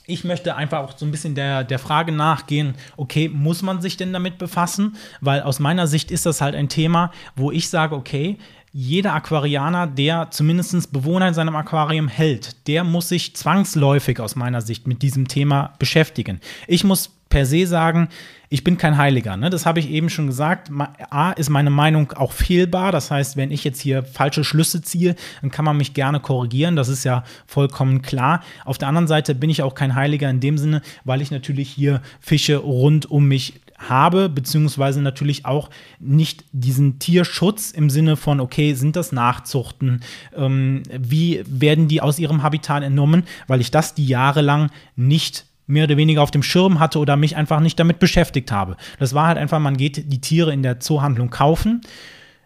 ich 0.05 0.23
möchte 0.23 0.55
einfach 0.55 0.79
auch 0.79 0.97
so 0.97 1.05
ein 1.05 1.11
bisschen 1.11 1.35
der, 1.35 1.63
der 1.63 1.79
Frage 1.79 2.11
nachgehen, 2.11 2.75
okay, 2.97 3.29
muss 3.29 3.61
man 3.61 3.81
sich 3.81 3.97
denn 3.97 4.11
damit 4.11 4.37
befassen? 4.37 4.97
Weil 5.21 5.41
aus 5.41 5.59
meiner 5.59 5.87
Sicht 5.87 6.11
ist 6.11 6.25
das 6.25 6.41
halt 6.41 6.55
ein 6.55 6.69
Thema, 6.69 7.11
wo 7.35 7.51
ich 7.51 7.69
sage, 7.69 7.95
okay, 7.95 8.37
jeder 8.73 9.13
Aquarianer, 9.13 9.85
der 9.85 10.31
zumindest 10.31 10.91
Bewohner 10.91 11.27
in 11.27 11.33
seinem 11.35 11.55
Aquarium 11.55 12.07
hält, 12.07 12.67
der 12.67 12.83
muss 12.83 13.09
sich 13.09 13.35
zwangsläufig 13.35 14.19
aus 14.19 14.35
meiner 14.35 14.61
Sicht 14.61 14.87
mit 14.87 15.03
diesem 15.03 15.27
Thema 15.27 15.73
beschäftigen. 15.77 16.41
Ich 16.67 16.83
muss 16.83 17.11
per 17.33 17.47
se 17.47 17.65
sagen, 17.65 18.09
ich 18.49 18.63
bin 18.63 18.77
kein 18.77 18.95
Heiliger. 18.95 19.35
Ne? 19.37 19.49
Das 19.49 19.65
habe 19.65 19.79
ich 19.79 19.89
eben 19.89 20.11
schon 20.11 20.27
gesagt. 20.27 20.69
A 21.09 21.31
ist 21.31 21.49
meine 21.49 21.71
Meinung 21.71 22.11
auch 22.11 22.31
fehlbar. 22.31 22.91
Das 22.91 23.09
heißt, 23.09 23.37
wenn 23.37 23.49
ich 23.49 23.63
jetzt 23.63 23.81
hier 23.81 24.03
falsche 24.03 24.43
Schlüsse 24.43 24.83
ziehe, 24.83 25.15
dann 25.41 25.49
kann 25.49 25.65
man 25.65 25.75
mich 25.75 25.95
gerne 25.95 26.19
korrigieren. 26.19 26.75
Das 26.75 26.89
ist 26.89 27.03
ja 27.03 27.23
vollkommen 27.47 28.03
klar. 28.03 28.43
Auf 28.65 28.77
der 28.77 28.87
anderen 28.87 29.07
Seite 29.07 29.33
bin 29.33 29.49
ich 29.49 29.63
auch 29.63 29.73
kein 29.73 29.95
Heiliger 29.95 30.29
in 30.29 30.41
dem 30.41 30.59
Sinne, 30.59 30.83
weil 31.05 31.23
ich 31.23 31.31
natürlich 31.31 31.71
hier 31.71 32.03
Fische 32.19 32.57
rund 32.57 33.09
um 33.09 33.27
mich 33.27 33.59
habe, 33.79 34.29
beziehungsweise 34.29 35.01
natürlich 35.01 35.47
auch 35.47 35.71
nicht 35.97 36.45
diesen 36.51 36.99
Tierschutz 36.99 37.71
im 37.71 37.89
Sinne 37.89 38.15
von, 38.15 38.39
okay, 38.39 38.75
sind 38.75 38.95
das 38.95 39.11
Nachzuchten? 39.11 40.01
Ähm, 40.37 40.83
wie 40.95 41.43
werden 41.47 41.87
die 41.87 41.99
aus 41.99 42.19
ihrem 42.19 42.43
Habitat 42.43 42.83
entnommen? 42.83 43.23
Weil 43.47 43.59
ich 43.59 43.71
das 43.71 43.95
die 43.95 44.05
Jahre 44.05 44.41
lang 44.41 44.69
nicht 44.95 45.47
mehr 45.65 45.85
oder 45.85 45.97
weniger 45.97 46.21
auf 46.21 46.31
dem 46.31 46.43
Schirm 46.43 46.79
hatte 46.79 46.99
oder 46.99 47.15
mich 47.15 47.35
einfach 47.35 47.59
nicht 47.59 47.79
damit 47.79 47.99
beschäftigt 47.99 48.51
habe. 48.51 48.77
Das 48.99 49.13
war 49.13 49.27
halt 49.27 49.37
einfach, 49.37 49.59
man 49.59 49.77
geht 49.77 50.11
die 50.11 50.21
Tiere 50.21 50.53
in 50.53 50.63
der 50.63 50.79
Zoohandlung 50.79 51.29
kaufen 51.29 51.81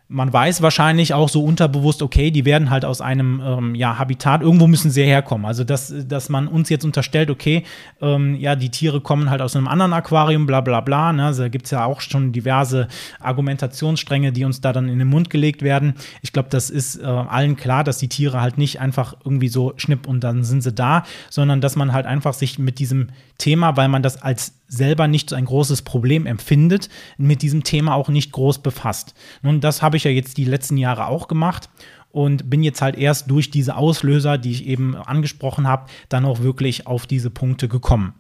man 0.10 0.32
weiß 0.32 0.62
wahrscheinlich 0.62 1.14
auch 1.14 1.28
so 1.28 1.44
unterbewusst, 1.44 2.02
okay, 2.02 2.32
die 2.32 2.46
werden 2.46 2.70
halt 2.70 2.86
aus 2.86 3.02
einem 3.02 3.42
ähm, 3.44 3.76
ja, 3.76 3.98
Habitat, 3.98 4.42
irgendwo 4.42 4.68
müssen 4.68 4.90
sie 4.90 5.04
herkommen. 5.04 5.46
Also, 5.46 5.66
dass, 5.66 5.94
dass 6.08 6.30
man 6.30 6.48
uns 6.48 6.70
jetzt 6.70 6.86
unterstellt, 6.86 7.30
okay, 7.30 7.64
ähm, 8.02 8.36
ja, 8.36 8.56
die 8.56 8.70
Tiere 8.70 9.02
kommen 9.02 9.30
halt 9.30 9.42
aus 9.42 9.56
einem 9.56 9.68
anderen 9.68 9.92
Aquarium, 9.92 10.46
bla 10.46 10.62
bla 10.62 10.80
bla. 10.80 11.12
Ne? 11.12 11.26
Also, 11.26 11.44
da 11.44 11.50
gibt 11.50 11.66
es 11.66 11.72
ja 11.72 11.84
auch 11.84 12.00
schon 12.00 12.32
diverse 12.32 12.88
Argumentationsstränge, 13.20 14.32
die 14.32 14.46
uns 14.46 14.62
da 14.62 14.72
dann 14.72 14.88
in 14.88 15.00
den 15.00 15.10
Mund 15.10 15.30
gelegt 15.30 15.62
werden. 15.62 15.96
Ich 16.22 16.32
glaube, 16.32 16.48
das 16.50 16.70
ist 16.70 17.02
äh, 17.02 17.06
allen 17.06 17.58
klar, 17.58 17.84
dass 17.84 17.98
die 17.98 18.08
Tiere 18.08 18.40
halt 18.40 18.58
nicht 18.58 18.80
einfach 18.80 19.14
irgendwie 19.26 19.50
so 19.50 19.74
schnipp 19.76 20.08
und 20.08 20.24
dann 20.24 20.46
sind 20.46 20.62
sie 20.62 20.72
da, 20.72 21.04
sondern 21.30 21.60
dass 21.60 21.76
man 21.76 21.92
halt 21.92 22.06
einfach 22.06 22.34
sich 22.34 22.60
mit 22.60 22.80
diesem 22.80 23.10
Thema, 23.38 23.76
weil 23.76 23.90
man 23.90 24.04
das 24.04 24.22
als 24.22 24.54
selber 24.68 25.08
nicht 25.08 25.30
so 25.30 25.36
ein 25.36 25.46
großes 25.46 25.82
Problem 25.82 26.26
empfindet, 26.26 26.90
mit 27.18 27.42
diesem 27.42 27.64
Thema 27.64 27.96
auch 27.96 28.10
nicht 28.10 28.32
groß 28.32 28.60
befasst. 28.60 29.14
Nun, 29.42 29.62
das 29.62 29.82
habe 29.82 29.98
ich 29.98 30.04
ja 30.04 30.12
jetzt 30.12 30.38
die 30.38 30.46
letzten 30.46 30.78
Jahre 30.78 31.08
auch 31.08 31.28
gemacht 31.28 31.70
und 32.12 32.50
bin 32.50 32.64
jetzt 32.64 32.82
halt 32.82 32.98
erst 32.98 33.30
durch 33.30 33.52
diese 33.52 33.76
Auslöser, 33.76 34.38
die 34.38 34.52
ich 34.52 34.66
eben 34.66 34.96
angesprochen 34.96 35.68
habe, 35.68 35.90
dann 36.10 36.26
auch 36.26 36.42
wirklich 36.42 36.88
auf 36.88 37.08
diese 37.08 37.30
Punkte 37.30 37.68
gekommen. 37.68 38.14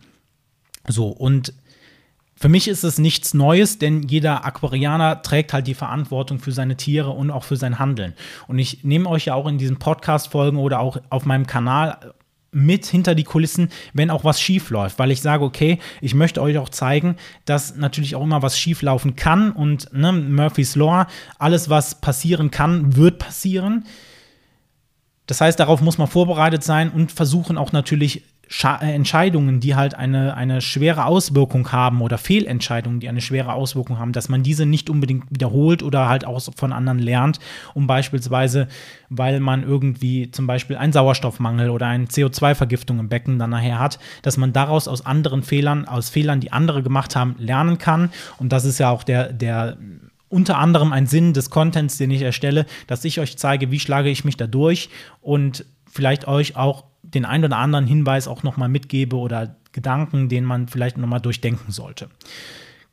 So, 0.88 1.08
und 1.08 1.54
für 2.40 2.50
mich 2.50 2.68
ist 2.68 2.84
es 2.84 3.00
nichts 3.00 3.34
Neues, 3.34 3.80
denn 3.80 4.04
jeder 4.04 4.46
Aquarianer 4.46 5.24
trägt 5.24 5.54
halt 5.54 5.66
die 5.66 5.74
Verantwortung 5.74 6.38
für 6.38 6.52
seine 6.52 6.78
Tiere 6.78 7.10
und 7.10 7.32
auch 7.32 7.44
für 7.44 7.56
sein 7.56 7.80
Handeln. 7.80 8.14
Und 8.48 8.60
ich 8.60 8.84
nehme 8.84 9.10
euch 9.10 9.26
ja 9.26 9.34
auch 9.34 9.48
in 9.48 9.58
diesen 9.58 9.80
Podcast-Folgen 9.80 10.60
oder 10.60 10.80
auch 10.80 10.98
auf 11.10 11.26
meinem 11.26 11.48
Kanal 11.48 12.14
mit 12.52 12.86
hinter 12.86 13.16
die 13.16 13.24
Kulissen, 13.24 13.70
wenn 13.94 14.10
auch 14.10 14.24
was 14.24 14.42
schief 14.42 14.70
läuft, 14.70 15.00
weil 15.00 15.12
ich 15.12 15.22
sage, 15.22 15.44
okay, 15.44 15.80
ich 16.02 16.14
möchte 16.14 16.42
euch 16.42 16.58
auch 16.58 16.70
zeigen, 16.70 17.16
dass 17.46 17.76
natürlich 17.76 18.16
auch 18.16 18.24
immer 18.24 18.42
was 18.42 18.58
schief 18.58 18.82
laufen 18.82 19.16
kann 19.16 19.52
und 19.52 19.94
ne, 19.94 20.12
Murphy's 20.12 20.76
Law, 20.76 21.08
alles 21.38 21.70
was 21.70 22.02
passieren 22.02 22.52
kann, 22.52 22.96
wird 22.96 23.20
passieren. 23.20 23.86
Das 25.28 25.42
heißt, 25.42 25.60
darauf 25.60 25.82
muss 25.82 25.98
man 25.98 26.08
vorbereitet 26.08 26.64
sein 26.64 26.90
und 26.90 27.12
versuchen 27.12 27.58
auch 27.58 27.74
natürlich 27.74 28.24
äh, 28.50 28.94
Entscheidungen, 28.94 29.60
die 29.60 29.76
halt 29.76 29.96
eine, 29.96 30.36
eine 30.36 30.62
schwere 30.62 31.06
Auswirkung 31.06 31.72
haben 31.72 32.02
oder 32.02 32.18
Fehlentscheidungen, 32.18 33.00
die 33.00 33.10
eine 33.10 33.22
schwere 33.22 33.54
Auswirkung 33.54 34.00
haben, 34.00 34.14
dass 34.14 34.30
man 34.30 34.44
diese 34.44 34.66
nicht 34.66 34.90
unbedingt 34.90 35.26
wiederholt 35.30 35.84
oder 35.84 36.08
halt 36.08 36.26
auch 36.26 36.42
von 36.56 36.74
anderen 36.74 37.00
lernt, 37.00 37.40
um 37.74 37.88
beispielsweise, 37.88 38.68
weil 39.10 39.40
man 39.40 39.64
irgendwie 39.64 40.32
zum 40.32 40.48
Beispiel 40.48 40.78
einen 40.78 40.94
Sauerstoffmangel 40.94 41.70
oder 41.70 41.88
eine 41.88 42.06
CO2-Vergiftung 42.06 43.00
im 43.00 43.10
Becken 43.10 43.40
dann 43.40 43.50
nachher 43.50 43.80
hat, 43.80 44.00
dass 44.22 44.38
man 44.38 44.54
daraus 44.54 44.88
aus 44.88 45.06
anderen 45.06 45.44
Fehlern, 45.44 45.88
aus 45.88 46.10
Fehlern, 46.10 46.40
die 46.40 46.52
andere 46.52 46.84
gemacht 46.84 47.16
haben, 47.16 47.36
lernen 47.38 47.78
kann. 47.78 48.10
Und 48.40 48.52
das 48.52 48.66
ist 48.66 48.80
ja 48.80 48.90
auch 48.90 49.04
der, 49.04 49.34
der 49.34 49.78
unter 50.30 50.58
anderem 50.58 50.92
ein 50.92 51.08
Sinn 51.08 51.34
des 51.34 51.50
Contents, 51.50 51.98
den 51.98 52.12
ich 52.12 52.22
erstelle, 52.22 52.66
dass 52.88 53.06
ich 53.06 53.20
euch 53.20 53.38
zeige, 53.38 53.72
wie 53.72 53.80
schlage 53.80 54.10
ich 54.10 54.26
mich 54.26 54.38
da 54.38 54.48
durch 54.48 54.90
und 55.22 55.66
vielleicht 55.90 56.28
euch 56.28 56.56
auch 56.56 56.84
den 57.17 57.25
einen 57.25 57.45
oder 57.45 57.58
anderen 57.58 57.86
Hinweis 57.88 58.27
auch 58.27 58.43
nochmal 58.43 58.69
mitgebe 58.69 59.15
oder 59.15 59.56
Gedanken, 59.71 60.30
den 60.30 60.45
man 60.45 60.67
vielleicht 60.67 60.97
nochmal 60.97 61.21
durchdenken 61.21 61.71
sollte. 61.71 62.10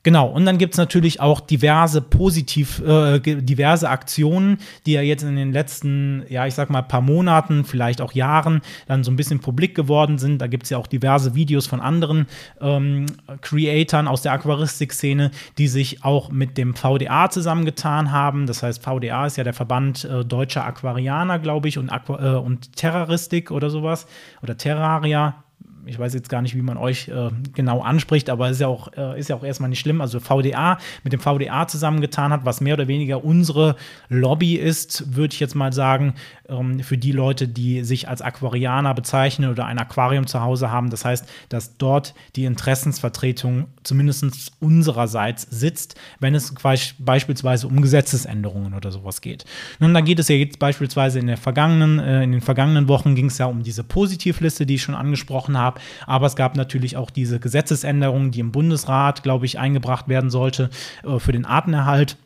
Genau, 0.04 0.26
und 0.28 0.44
dann 0.44 0.58
gibt 0.58 0.74
es 0.74 0.78
natürlich 0.78 1.20
auch 1.20 1.40
diverse 1.40 2.02
positiv, 2.02 2.78
äh, 2.86 3.18
diverse 3.20 3.88
Aktionen, 3.88 4.58
die 4.84 4.92
ja 4.92 5.00
jetzt 5.00 5.24
in 5.24 5.34
den 5.34 5.50
letzten, 5.50 6.24
ja, 6.28 6.46
ich 6.46 6.52
sag 6.52 6.68
mal, 6.68 6.82
paar 6.82 7.00
Monaten, 7.00 7.64
vielleicht 7.64 8.02
auch 8.02 8.12
Jahren 8.12 8.60
dann 8.86 9.02
so 9.02 9.10
ein 9.10 9.16
bisschen 9.16 9.40
publik 9.40 9.74
geworden 9.74 10.18
sind. 10.18 10.42
Da 10.42 10.46
gibt 10.46 10.64
es 10.64 10.70
ja 10.70 10.76
auch 10.76 10.86
diverse 10.86 11.34
Videos 11.34 11.66
von 11.66 11.80
anderen 11.80 12.26
ähm, 12.60 13.06
Creatoren 13.40 14.06
aus 14.06 14.20
der 14.20 14.32
Aquaristik-Szene, 14.32 15.30
die 15.56 15.68
sich 15.68 16.04
auch 16.04 16.30
mit 16.30 16.58
dem 16.58 16.74
VDA 16.74 17.30
zusammengetan 17.30 18.12
haben. 18.12 18.46
Das 18.46 18.62
heißt, 18.62 18.82
VDA 18.82 19.24
ist 19.24 19.38
ja 19.38 19.44
der 19.44 19.54
Verband 19.54 20.04
äh, 20.04 20.22
deutscher 20.22 20.66
Aquarianer, 20.66 21.38
glaube 21.38 21.68
ich, 21.68 21.78
und, 21.78 21.88
Aqua 21.88 22.34
äh, 22.34 22.36
und 22.36 22.76
Terroristik 22.76 23.50
oder 23.50 23.70
sowas. 23.70 24.06
Oder 24.42 24.58
Terraria, 24.58 25.43
ich 25.86 25.98
weiß 25.98 26.14
jetzt 26.14 26.28
gar 26.28 26.42
nicht, 26.42 26.54
wie 26.54 26.62
man 26.62 26.76
euch 26.76 27.08
äh, 27.08 27.30
genau 27.54 27.80
anspricht, 27.82 28.30
aber 28.30 28.50
ist 28.50 28.60
ja 28.60 28.74
äh, 28.96 29.18
ist 29.18 29.28
ja 29.28 29.36
auch 29.36 29.44
erstmal 29.44 29.70
nicht 29.70 29.80
schlimm. 29.80 30.00
Also 30.00 30.20
VDA 30.20 30.78
mit 31.02 31.12
dem 31.12 31.20
VDA 31.20 31.66
zusammengetan 31.66 32.32
hat, 32.32 32.44
was 32.44 32.60
mehr 32.60 32.74
oder 32.74 32.88
weniger 32.88 33.24
unsere 33.24 33.76
Lobby 34.08 34.54
ist, 34.56 35.14
würde 35.14 35.34
ich 35.34 35.40
jetzt 35.40 35.54
mal 35.54 35.72
sagen, 35.72 36.14
ähm, 36.48 36.80
für 36.80 36.98
die 36.98 37.12
Leute, 37.12 37.48
die 37.48 37.84
sich 37.84 38.08
als 38.08 38.22
Aquarianer 38.22 38.94
bezeichnen 38.94 39.50
oder 39.50 39.66
ein 39.66 39.78
Aquarium 39.78 40.26
zu 40.26 40.40
Hause 40.40 40.70
haben. 40.70 40.90
Das 40.90 41.04
heißt, 41.04 41.26
dass 41.48 41.76
dort 41.76 42.14
die 42.36 42.44
Interessensvertretung 42.44 43.66
zumindest 43.82 44.24
unsererseits 44.60 45.46
sitzt, 45.50 45.94
wenn 46.20 46.34
es 46.34 46.54
beispielsweise 46.98 47.66
um 47.66 47.80
Gesetzesänderungen 47.80 48.74
oder 48.74 48.92
sowas 48.92 49.20
geht. 49.20 49.44
Nun, 49.78 49.94
da 49.94 50.00
geht 50.00 50.18
es 50.18 50.28
ja 50.28 50.36
jetzt 50.36 50.58
beispielsweise 50.58 51.18
in 51.18 51.26
der 51.26 51.36
vergangenen, 51.36 51.98
äh, 51.98 52.22
in 52.22 52.32
den 52.32 52.40
vergangenen 52.40 52.88
Wochen 52.88 53.14
ging 53.14 53.26
es 53.26 53.38
ja 53.38 53.46
um 53.46 53.62
diese 53.62 53.84
Positivliste, 53.84 54.66
die 54.66 54.74
ich 54.74 54.82
schon 54.82 54.94
angesprochen 54.94 55.58
habe, 55.58 55.73
aber 56.06 56.26
es 56.26 56.36
gab 56.36 56.56
natürlich 56.56 56.96
auch 56.96 57.10
diese 57.10 57.40
Gesetzesänderung, 57.40 58.30
die 58.30 58.40
im 58.40 58.52
Bundesrat, 58.52 59.22
glaube 59.22 59.46
ich, 59.46 59.58
eingebracht 59.58 60.08
werden 60.08 60.30
sollte 60.30 60.70
äh, 61.04 61.18
für 61.18 61.32
den 61.32 61.44
Artenerhalt. 61.44 62.16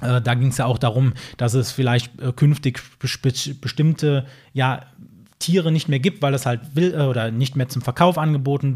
Äh, 0.00 0.20
da 0.20 0.34
ging 0.34 0.48
es 0.48 0.58
ja 0.58 0.66
auch 0.66 0.78
darum, 0.78 1.14
dass 1.36 1.54
es 1.54 1.72
vielleicht 1.72 2.20
äh, 2.20 2.32
künftig 2.32 2.80
bestimmte 2.98 4.26
ja, 4.52 4.82
Tiere 5.38 5.70
nicht 5.70 5.88
mehr 5.88 6.00
gibt, 6.00 6.20
weil 6.22 6.34
es 6.34 6.46
halt 6.46 6.60
will 6.74 6.94
äh, 6.94 7.02
oder 7.02 7.30
nicht 7.30 7.56
mehr 7.56 7.68
zum 7.68 7.82
Verkauf 7.82 8.18
angeboten 8.18 8.74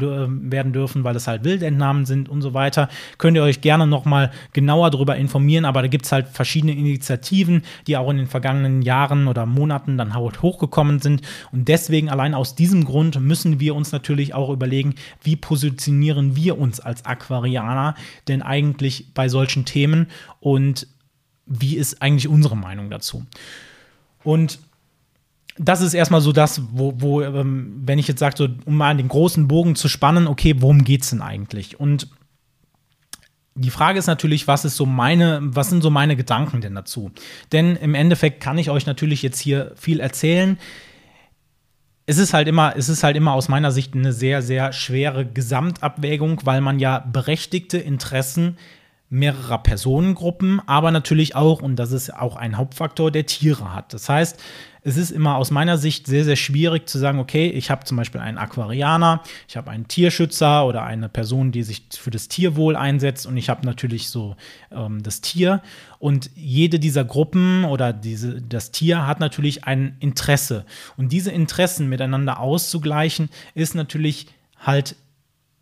werden 0.51 0.73
dürfen, 0.73 1.03
weil 1.03 1.15
es 1.15 1.27
halt 1.27 1.43
Wildentnahmen 1.43 2.05
sind 2.05 2.29
und 2.29 2.41
so 2.41 2.53
weiter. 2.53 2.89
Könnt 3.17 3.35
ihr 3.35 3.43
euch 3.43 3.61
gerne 3.61 3.85
nochmal 3.85 4.31
genauer 4.53 4.89
darüber 4.91 5.15
informieren, 5.15 5.65
aber 5.65 5.81
da 5.81 5.87
gibt 5.87 6.05
es 6.05 6.11
halt 6.11 6.27
verschiedene 6.27 6.73
Initiativen, 6.73 7.63
die 7.87 7.97
auch 7.97 8.09
in 8.09 8.17
den 8.17 8.27
vergangenen 8.27 8.81
Jahren 8.81 9.27
oder 9.27 9.45
Monaten 9.45 9.97
dann 9.97 10.13
halt 10.13 10.41
hochgekommen 10.41 10.99
sind. 10.99 11.21
Und 11.51 11.67
deswegen 11.67 12.09
allein 12.09 12.33
aus 12.33 12.55
diesem 12.55 12.85
Grund 12.85 13.19
müssen 13.19 13.59
wir 13.59 13.75
uns 13.75 13.91
natürlich 13.91 14.33
auch 14.33 14.49
überlegen, 14.49 14.95
wie 15.21 15.35
positionieren 15.35 16.35
wir 16.35 16.57
uns 16.57 16.79
als 16.79 17.05
Aquarianer 17.05 17.95
denn 18.27 18.41
eigentlich 18.41 19.13
bei 19.13 19.27
solchen 19.27 19.65
Themen 19.65 20.07
und 20.39 20.87
wie 21.45 21.75
ist 21.75 22.01
eigentlich 22.01 22.29
unsere 22.29 22.55
Meinung 22.55 22.89
dazu? 22.89 23.25
Und 24.23 24.59
das 25.57 25.81
ist 25.81 25.93
erstmal 25.93 26.21
so 26.21 26.31
das, 26.31 26.61
wo, 26.71 26.93
wo 26.97 27.21
ähm, 27.21 27.81
wenn 27.85 27.99
ich 27.99 28.07
jetzt 28.07 28.19
sage, 28.19 28.35
so, 28.37 28.47
um 28.65 28.77
mal 28.77 28.95
den 28.95 29.07
großen 29.07 29.47
Bogen 29.47 29.75
zu 29.75 29.87
spannen, 29.87 30.27
okay, 30.27 30.55
worum 30.59 30.83
geht 30.83 31.03
es 31.03 31.11
denn 31.11 31.21
eigentlich? 31.21 31.79
Und 31.79 32.07
die 33.55 33.69
Frage 33.69 33.99
ist 33.99 34.07
natürlich, 34.07 34.47
was 34.47 34.65
ist 34.65 34.75
so 34.75 34.85
meine, 34.85 35.39
was 35.43 35.69
sind 35.69 35.83
so 35.83 35.91
meine 35.91 36.15
Gedanken 36.15 36.61
denn 36.61 36.73
dazu? 36.73 37.11
Denn 37.51 37.75
im 37.75 37.93
Endeffekt 37.93 38.41
kann 38.41 38.57
ich 38.57 38.69
euch 38.71 38.87
natürlich 38.87 39.21
jetzt 39.21 39.39
hier 39.39 39.73
viel 39.75 39.99
erzählen. 39.99 40.57
Es 42.07 42.17
ist 42.17 42.33
halt 42.33 42.47
immer, 42.47 42.75
es 42.75 42.89
ist 42.89 43.03
halt 43.03 43.15
immer 43.15 43.33
aus 43.33 43.49
meiner 43.49 43.71
Sicht 43.71 43.93
eine 43.93 44.11
sehr, 44.11 44.41
sehr 44.41 44.73
schwere 44.73 45.25
Gesamtabwägung, 45.25 46.41
weil 46.43 46.61
man 46.61 46.79
ja 46.79 46.99
berechtigte 46.99 47.77
Interessen 47.77 48.57
mehrerer 49.09 49.59
Personengruppen, 49.59 50.59
aber 50.65 50.89
natürlich 50.89 51.35
auch, 51.35 51.61
und 51.61 51.75
das 51.75 51.91
ist 51.91 52.11
auch 52.13 52.35
ein 52.35 52.57
Hauptfaktor, 52.57 53.11
der 53.11 53.27
Tiere 53.27 53.71
hat. 53.71 53.93
Das 53.93 54.09
heißt, 54.09 54.41
es 54.83 54.97
ist 54.97 55.11
immer 55.11 55.37
aus 55.37 55.49
meiner 55.49 55.77
Sicht 55.77 56.07
sehr, 56.07 56.25
sehr 56.25 56.35
schwierig 56.35 56.87
zu 56.89 56.99
sagen, 56.99 57.19
okay, 57.19 57.47
ich 57.47 57.71
habe 57.71 57.85
zum 57.85 57.97
Beispiel 57.97 58.19
einen 58.19 58.37
Aquarianer, 58.37 59.21
ich 59.47 59.55
habe 59.55 59.71
einen 59.71 59.87
Tierschützer 59.87 60.65
oder 60.65 60.83
eine 60.83 61.09
Person, 61.09 61.51
die 61.51 61.63
sich 61.63 61.83
für 61.97 62.11
das 62.11 62.27
Tierwohl 62.27 62.75
einsetzt 62.75 63.25
und 63.25 63.37
ich 63.37 63.49
habe 63.49 63.65
natürlich 63.65 64.09
so 64.09 64.35
ähm, 64.71 65.01
das 65.01 65.21
Tier. 65.21 65.61
Und 65.99 66.29
jede 66.35 66.79
dieser 66.79 67.05
Gruppen 67.05 67.63
oder 67.63 67.93
diese, 67.93 68.41
das 68.41 68.71
Tier 68.71 69.07
hat 69.07 69.21
natürlich 69.21 69.63
ein 69.63 69.95
Interesse. 69.99 70.65
Und 70.97 71.13
diese 71.13 71.31
Interessen 71.31 71.87
miteinander 71.87 72.39
auszugleichen, 72.39 73.29
ist 73.55 73.75
natürlich 73.75 74.27
halt 74.59 74.95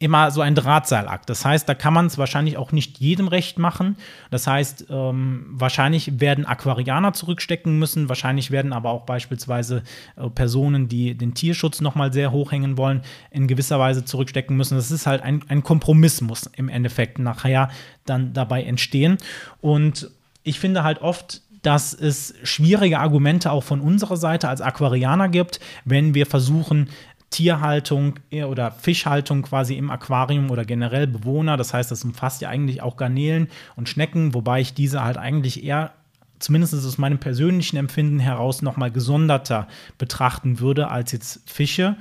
immer 0.02 0.32
so 0.32 0.42
ein 0.42 0.56
Drahtseilakt. 0.56 1.30
Das 1.30 1.46
heißt, 1.46 1.70
da 1.70 1.76
kann 1.76 1.94
man 1.94 2.08
es 2.08 2.18
wahrscheinlich 2.18 2.58
auch 2.58 2.72
nicht 2.72 2.98
jedem 3.00 3.28
recht 3.28 3.60
machen. 3.60 3.98
Das 4.32 4.48
heißt, 4.48 4.88
ähm, 4.90 5.46
wahrscheinlich 5.52 6.20
werden 6.20 6.46
Aquarianer 6.46 7.14
zurückstecken 7.14 7.78
müssen, 7.78 8.10
wahrscheinlich 8.10 8.50
werden 8.50 8.74
aber 8.74 8.90
auch 8.90 9.06
beispielsweise 9.06 9.84
äh, 10.16 10.30
Personen, 10.30 10.88
die 10.88 11.16
den 11.16 11.36
Tierschutz 11.36 11.82
nochmal 11.82 12.12
sehr 12.12 12.32
hoch 12.32 12.52
hängen 12.52 12.78
wollen, 12.78 13.02
in 13.30 13.48
gewisser 13.48 13.80
Weise 13.80 14.04
zurückstecken 14.04 14.58
müssen. 14.58 14.76
Das 14.76 14.90
ist 14.90 15.06
halt 15.06 15.22
ein, 15.22 15.44
ein 15.48 15.64
Kompromiss, 15.64 16.22
muss 16.22 16.48
im 16.56 16.68
Endeffekt 16.68 17.20
nachher 17.20 17.70
dann 18.06 18.34
dabei 18.34 18.64
entstehen. 18.64 19.18
Und 19.62 20.10
ich 20.44 20.60
finde 20.60 20.84
halt 20.84 21.02
oft, 21.02 21.42
dass 21.62 21.94
es 21.94 22.34
schwierige 22.44 23.00
Argumente 23.00 23.52
auch 23.52 23.64
von 23.64 23.82
unserer 23.82 24.18
Seite 24.18 24.50
als 24.50 24.62
Aquarianer 24.62 25.30
gibt, 25.30 25.60
wenn 25.86 26.14
wir 26.14 26.26
versuchen, 26.26 26.90
Tierhaltung 27.32 28.20
oder 28.48 28.72
Fischhaltung 28.72 29.42
quasi 29.42 29.76
im 29.76 29.90
Aquarium 29.90 30.52
oder 30.52 30.66
generell 30.66 31.08
Bewohner. 31.08 31.58
Das 31.58 31.74
heißt, 31.74 31.90
das 31.90 32.04
umfasst 32.04 32.42
ja 32.42 32.50
eigentlich 32.50 32.82
auch 32.82 32.98
Garnelen 32.98 33.48
und 33.76 33.90
Schnecken, 33.90 34.34
wobei 34.34 34.62
ich 34.62 34.74
diese 34.74 35.04
halt 35.04 35.18
eigentlich 35.18 35.64
eher 35.64 35.94
zumindest 36.40 36.74
aus 36.74 36.98
meinem 36.98 37.20
persönlichen 37.20 37.78
Empfinden 37.78 38.20
heraus 38.20 38.62
noch 38.62 38.78
mal 38.78 38.92
gesonderter 38.92 39.68
betrachten 39.98 40.60
würde 40.60 40.90
als 40.90 41.12
jetzt 41.12 41.50
Fische. 41.50 41.96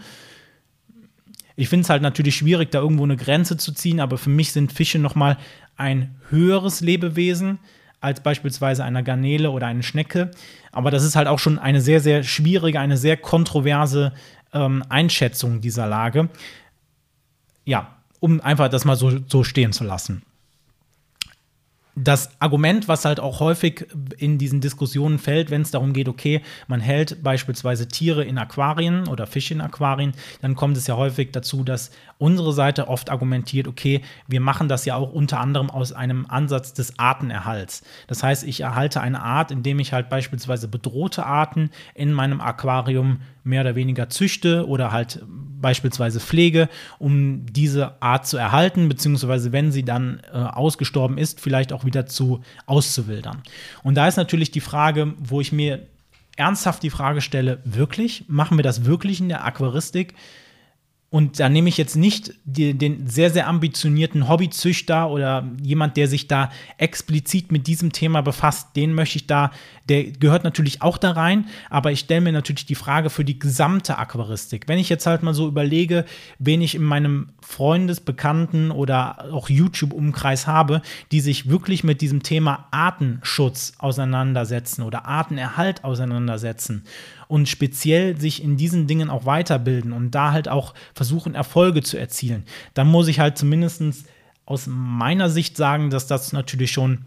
Ich 1.56 1.68
finde 1.68 1.84
es 1.84 1.90
halt 1.90 2.02
natürlich 2.02 2.36
schwierig, 2.36 2.70
da 2.70 2.80
irgendwo 2.80 3.04
eine 3.04 3.16
Grenze 3.16 3.56
zu 3.56 3.72
ziehen, 3.72 4.00
aber 4.00 4.18
für 4.18 4.30
mich 4.30 4.52
sind 4.52 4.72
Fische 4.72 4.98
noch 4.98 5.14
mal 5.14 5.36
ein 5.76 6.16
höheres 6.30 6.80
Lebewesen 6.80 7.58
als 8.00 8.22
beispielsweise 8.22 8.82
einer 8.82 9.02
Garnele 9.02 9.50
oder 9.50 9.66
eine 9.66 9.82
Schnecke. 9.82 10.30
Aber 10.72 10.90
das 10.90 11.04
ist 11.04 11.16
halt 11.16 11.28
auch 11.28 11.38
schon 11.38 11.58
eine 11.58 11.82
sehr, 11.82 12.00
sehr 12.00 12.22
schwierige, 12.22 12.80
eine 12.80 12.96
sehr 12.96 13.16
kontroverse 13.16 14.12
ähm, 14.52 14.84
Einschätzung 14.88 15.60
dieser 15.60 15.86
Lage. 15.86 16.28
Ja, 17.64 17.96
um 18.20 18.40
einfach 18.40 18.68
das 18.68 18.84
mal 18.84 18.96
so, 18.96 19.20
so 19.26 19.44
stehen 19.44 19.72
zu 19.72 19.84
lassen 19.84 20.22
das 22.04 22.30
Argument, 22.40 22.88
was 22.88 23.04
halt 23.04 23.20
auch 23.20 23.40
häufig 23.40 23.86
in 24.18 24.38
diesen 24.38 24.60
Diskussionen 24.60 25.18
fällt, 25.18 25.50
wenn 25.50 25.62
es 25.62 25.70
darum 25.70 25.92
geht, 25.92 26.08
okay, 26.08 26.40
man 26.68 26.80
hält 26.80 27.22
beispielsweise 27.22 27.88
Tiere 27.88 28.24
in 28.24 28.38
Aquarien 28.38 29.08
oder 29.08 29.26
Fische 29.26 29.54
in 29.54 29.60
Aquarien, 29.60 30.12
dann 30.40 30.54
kommt 30.54 30.76
es 30.76 30.86
ja 30.86 30.96
häufig 30.96 31.32
dazu, 31.32 31.64
dass 31.64 31.90
unsere 32.18 32.52
Seite 32.52 32.88
oft 32.88 33.10
argumentiert, 33.10 33.66
okay, 33.66 34.02
wir 34.26 34.40
machen 34.40 34.68
das 34.68 34.84
ja 34.84 34.96
auch 34.96 35.12
unter 35.12 35.40
anderem 35.40 35.70
aus 35.70 35.92
einem 35.92 36.26
Ansatz 36.28 36.72
des 36.72 36.98
Artenerhalts. 36.98 37.82
Das 38.06 38.22
heißt, 38.22 38.44
ich 38.44 38.60
erhalte 38.60 39.00
eine 39.00 39.22
Art, 39.22 39.50
indem 39.50 39.78
ich 39.78 39.92
halt 39.92 40.08
beispielsweise 40.08 40.68
bedrohte 40.68 41.26
Arten 41.26 41.70
in 41.94 42.12
meinem 42.12 42.40
Aquarium 42.40 43.20
mehr 43.44 43.62
oder 43.62 43.74
weniger 43.74 44.08
züchte 44.08 44.66
oder 44.66 44.92
halt 44.92 45.22
beispielsweise 45.60 46.20
pflege, 46.20 46.68
um 46.98 47.46
diese 47.46 48.00
Art 48.02 48.26
zu 48.26 48.36
erhalten, 48.36 48.88
beziehungsweise 48.88 49.52
wenn 49.52 49.72
sie 49.72 49.84
dann 49.84 50.22
äh, 50.32 50.36
ausgestorben 50.36 51.18
ist, 51.18 51.40
vielleicht 51.40 51.72
auch 51.72 51.84
wieder 51.84 52.06
zu 52.06 52.40
auszuwildern. 52.66 53.42
Und 53.82 53.94
da 53.94 54.08
ist 54.08 54.16
natürlich 54.16 54.50
die 54.50 54.60
Frage, 54.60 55.14
wo 55.18 55.40
ich 55.40 55.52
mir 55.52 55.86
ernsthaft 56.36 56.82
die 56.82 56.90
Frage 56.90 57.20
stelle, 57.20 57.60
wirklich? 57.64 58.24
Machen 58.28 58.58
wir 58.58 58.62
das 58.62 58.84
wirklich 58.84 59.20
in 59.20 59.28
der 59.28 59.44
Aquaristik? 59.44 60.14
Und 61.10 61.40
da 61.40 61.48
nehme 61.48 61.68
ich 61.68 61.76
jetzt 61.76 61.96
nicht 61.96 62.34
den 62.44 63.08
sehr, 63.08 63.30
sehr 63.30 63.48
ambitionierten 63.48 64.28
Hobbyzüchter 64.28 65.10
oder 65.10 65.44
jemand, 65.60 65.96
der 65.96 66.06
sich 66.06 66.28
da 66.28 66.50
explizit 66.78 67.50
mit 67.50 67.66
diesem 67.66 67.90
Thema 67.90 68.20
befasst, 68.20 68.76
den 68.76 68.94
möchte 68.94 69.16
ich 69.16 69.26
da, 69.26 69.50
der 69.90 70.04
gehört 70.04 70.44
natürlich 70.44 70.82
auch 70.82 70.98
da 70.98 71.10
rein, 71.10 71.48
aber 71.68 71.90
ich 71.90 72.00
stelle 72.00 72.20
mir 72.20 72.32
natürlich 72.32 72.64
die 72.64 72.76
Frage 72.76 73.10
für 73.10 73.24
die 73.24 73.40
gesamte 73.40 73.98
Aquaristik. 73.98 74.68
Wenn 74.68 74.78
ich 74.78 74.88
jetzt 74.88 75.04
halt 75.04 75.24
mal 75.24 75.34
so 75.34 75.48
überlege, 75.48 76.04
wen 76.38 76.62
ich 76.62 76.76
in 76.76 76.84
meinem 76.84 77.30
Freundes-, 77.42 78.00
Bekannten- 78.00 78.70
oder 78.70 79.32
auch 79.32 79.50
YouTube-Umkreis 79.50 80.46
habe, 80.46 80.80
die 81.10 81.20
sich 81.20 81.50
wirklich 81.50 81.82
mit 81.82 82.00
diesem 82.00 82.22
Thema 82.22 82.68
Artenschutz 82.70 83.72
auseinandersetzen 83.78 84.82
oder 84.82 85.06
Artenerhalt 85.06 85.82
auseinandersetzen 85.82 86.84
und 87.26 87.48
speziell 87.48 88.16
sich 88.16 88.44
in 88.44 88.56
diesen 88.56 88.86
Dingen 88.86 89.10
auch 89.10 89.26
weiterbilden 89.26 89.92
und 89.92 90.12
da 90.12 90.30
halt 90.30 90.48
auch 90.48 90.72
versuchen, 90.94 91.34
Erfolge 91.34 91.82
zu 91.82 91.98
erzielen, 91.98 92.44
dann 92.74 92.86
muss 92.86 93.08
ich 93.08 93.18
halt 93.18 93.36
zumindest 93.36 93.82
aus 94.46 94.66
meiner 94.68 95.30
Sicht 95.30 95.56
sagen, 95.56 95.90
dass 95.90 96.06
das 96.06 96.32
natürlich 96.32 96.70
schon 96.70 97.06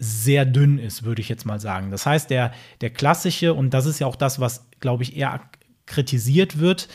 sehr 0.00 0.46
dünn 0.46 0.78
ist, 0.78 1.04
würde 1.04 1.20
ich 1.20 1.28
jetzt 1.28 1.44
mal 1.44 1.60
sagen. 1.60 1.90
Das 1.90 2.06
heißt, 2.06 2.30
der, 2.30 2.52
der 2.80 2.90
klassische, 2.90 3.52
und 3.52 3.74
das 3.74 3.84
ist 3.84 4.00
ja 4.00 4.06
auch 4.06 4.16
das, 4.16 4.40
was, 4.40 4.66
glaube 4.80 5.02
ich, 5.02 5.14
eher 5.16 5.42
kritisiert 5.84 6.58
wird, 6.58 6.88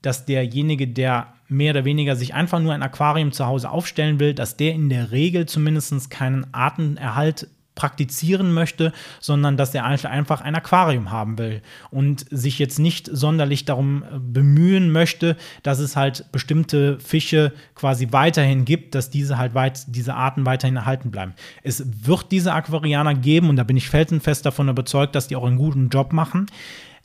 dass 0.00 0.24
derjenige, 0.24 0.88
der 0.88 1.34
mehr 1.48 1.72
oder 1.72 1.84
weniger 1.84 2.16
sich 2.16 2.32
einfach 2.32 2.58
nur 2.58 2.72
ein 2.72 2.82
Aquarium 2.82 3.32
zu 3.32 3.46
Hause 3.46 3.70
aufstellen 3.70 4.18
will, 4.18 4.32
dass 4.32 4.56
der 4.56 4.72
in 4.72 4.88
der 4.88 5.12
Regel 5.12 5.44
zumindest 5.44 6.10
keinen 6.10 6.52
Artenerhalt 6.54 7.48
praktizieren 7.74 8.52
möchte, 8.52 8.92
sondern 9.20 9.56
dass 9.56 9.74
er 9.74 9.84
einfach 9.84 10.40
ein 10.40 10.54
Aquarium 10.54 11.10
haben 11.10 11.38
will 11.38 11.62
und 11.90 12.26
sich 12.30 12.58
jetzt 12.58 12.78
nicht 12.78 13.08
sonderlich 13.10 13.64
darum 13.64 14.02
äh, 14.02 14.18
bemühen 14.18 14.92
möchte, 14.92 15.36
dass 15.62 15.78
es 15.78 15.96
halt 15.96 16.30
bestimmte 16.32 16.98
Fische 17.00 17.52
quasi 17.74 18.08
weiterhin 18.10 18.64
gibt, 18.64 18.94
dass 18.94 19.10
diese 19.10 19.38
halt 19.38 19.54
weit, 19.54 19.84
diese 19.88 20.14
Arten 20.14 20.44
weiterhin 20.44 20.76
erhalten 20.76 21.10
bleiben. 21.10 21.34
Es 21.62 21.84
wird 22.06 22.30
diese 22.30 22.52
Aquarianer 22.52 23.14
geben 23.14 23.48
und 23.48 23.56
da 23.56 23.64
bin 23.64 23.76
ich 23.76 23.88
felsenfest 23.88 24.44
davon 24.44 24.68
überzeugt, 24.68 25.14
dass 25.14 25.28
die 25.28 25.36
auch 25.36 25.44
einen 25.44 25.56
guten 25.56 25.88
Job 25.88 26.12
machen 26.12 26.46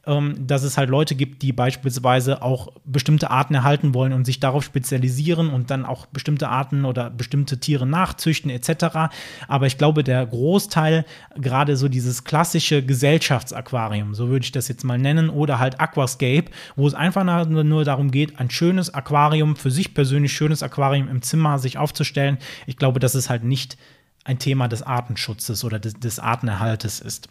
dass 0.07 0.63
es 0.63 0.77
halt 0.77 0.89
Leute 0.89 1.15
gibt, 1.15 1.41
die 1.41 1.51
beispielsweise 1.51 2.41
auch 2.41 2.69
bestimmte 2.85 3.29
Arten 3.29 3.55
erhalten 3.55 3.93
wollen 3.93 4.13
und 4.13 4.25
sich 4.25 4.39
darauf 4.39 4.63
spezialisieren 4.63 5.49
und 5.49 5.69
dann 5.69 5.85
auch 5.85 6.05
bestimmte 6.05 6.47
Arten 6.47 6.85
oder 6.85 7.09
bestimmte 7.09 7.59
Tiere 7.59 7.85
nachzüchten 7.85 8.49
etc. 8.49 9.09
Aber 9.49 9.67
ich 9.67 9.77
glaube, 9.77 10.05
der 10.05 10.25
Großteil, 10.25 11.03
gerade 11.35 11.75
so 11.75 11.89
dieses 11.89 12.23
klassische 12.23 12.83
Gesellschaftsaquarium, 12.83 14.13
so 14.13 14.29
würde 14.29 14.45
ich 14.45 14.53
das 14.53 14.69
jetzt 14.69 14.85
mal 14.85 14.97
nennen, 14.97 15.29
oder 15.29 15.59
halt 15.59 15.81
Aquascape, 15.81 16.45
wo 16.77 16.87
es 16.87 16.93
einfach 16.93 17.25
nur 17.45 17.83
darum 17.83 18.09
geht, 18.09 18.39
ein 18.39 18.49
schönes 18.49 18.93
Aquarium, 18.93 19.57
für 19.57 19.71
sich 19.71 19.93
persönlich 19.93 20.31
schönes 20.31 20.63
Aquarium 20.63 21.09
im 21.09 21.21
Zimmer 21.21 21.59
sich 21.59 21.77
aufzustellen. 21.77 22.37
Ich 22.65 22.77
glaube, 22.77 23.01
dass 23.01 23.13
es 23.13 23.29
halt 23.29 23.43
nicht 23.43 23.77
ein 24.23 24.39
Thema 24.39 24.67
des 24.67 24.83
Artenschutzes 24.83 25.63
oder 25.63 25.79
des, 25.79 25.95
des 25.95 26.19
Artenerhaltes 26.19 26.99
ist. 26.99 27.29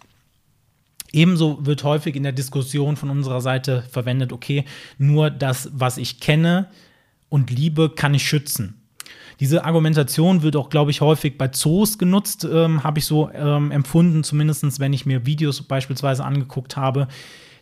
Ebenso 1.17 1.65
wird 1.65 1.83
häufig 1.83 2.15
in 2.15 2.25
der 2.25 2.33
Diskussion 2.33 2.97
von 2.97 3.09
unserer 3.09 3.41
Seite 3.41 3.85
verwendet, 3.91 4.35
okay, 4.35 4.67
nur 4.99 5.31
das, 5.31 5.71
was 5.73 5.97
ich 5.97 6.21
kenne 6.21 6.69
und 7.31 7.51
liebe, 7.51 7.89
kann 7.89 8.13
ich 8.13 8.29
schützen. 8.29 8.83
Diese 9.41 9.65
Argumentation 9.65 10.43
wird 10.43 10.57
auch, 10.57 10.69
glaube 10.69 10.91
ich, 10.91 11.01
häufig 11.01 11.39
bei 11.39 11.49
Zoos 11.49 11.97
genutzt, 11.97 12.45
ähm, 12.45 12.85
habe 12.85 12.99
ich 12.99 13.07
so 13.07 13.31
ähm, 13.33 13.71
empfunden, 13.71 14.25
zumindest 14.25 14.79
wenn 14.79 14.93
ich 14.93 15.07
mir 15.07 15.25
Videos 15.25 15.63
beispielsweise 15.63 16.23
angeguckt 16.23 16.77
habe, 16.77 17.09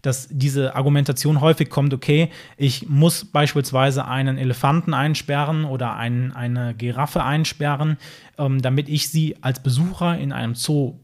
dass 0.02 0.26
diese 0.32 0.74
Argumentation 0.74 1.40
häufig 1.40 1.70
kommt, 1.70 1.94
okay, 1.94 2.30
ich 2.56 2.88
muss 2.88 3.24
beispielsweise 3.24 4.04
einen 4.04 4.36
Elefanten 4.36 4.94
einsperren 4.94 5.64
oder 5.64 5.94
ein, 5.94 6.32
eine 6.32 6.74
Giraffe 6.74 7.22
einsperren, 7.22 7.98
ähm, 8.36 8.60
damit 8.60 8.88
ich 8.88 9.10
sie 9.10 9.36
als 9.42 9.62
Besucher 9.62 10.18
in 10.18 10.32
einem 10.32 10.56
Zoo 10.56 10.98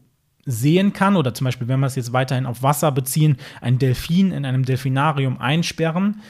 sehen 0.45 0.93
kann, 0.93 1.15
oder 1.15 1.33
zum 1.33 1.45
Beispiel, 1.45 1.67
wenn 1.67 1.79
wir 1.79 1.87
es 1.87 1.95
jetzt 1.95 2.13
weiterhin 2.13 2.45
auf 2.45 2.63
Wasser 2.63 2.91
beziehen, 2.91 3.37
ein 3.61 3.79
Delfin 3.79 4.31
in 4.31 4.45
einem 4.45 4.65
Delfinarium 4.65 5.39
einsperren, 5.39 6.21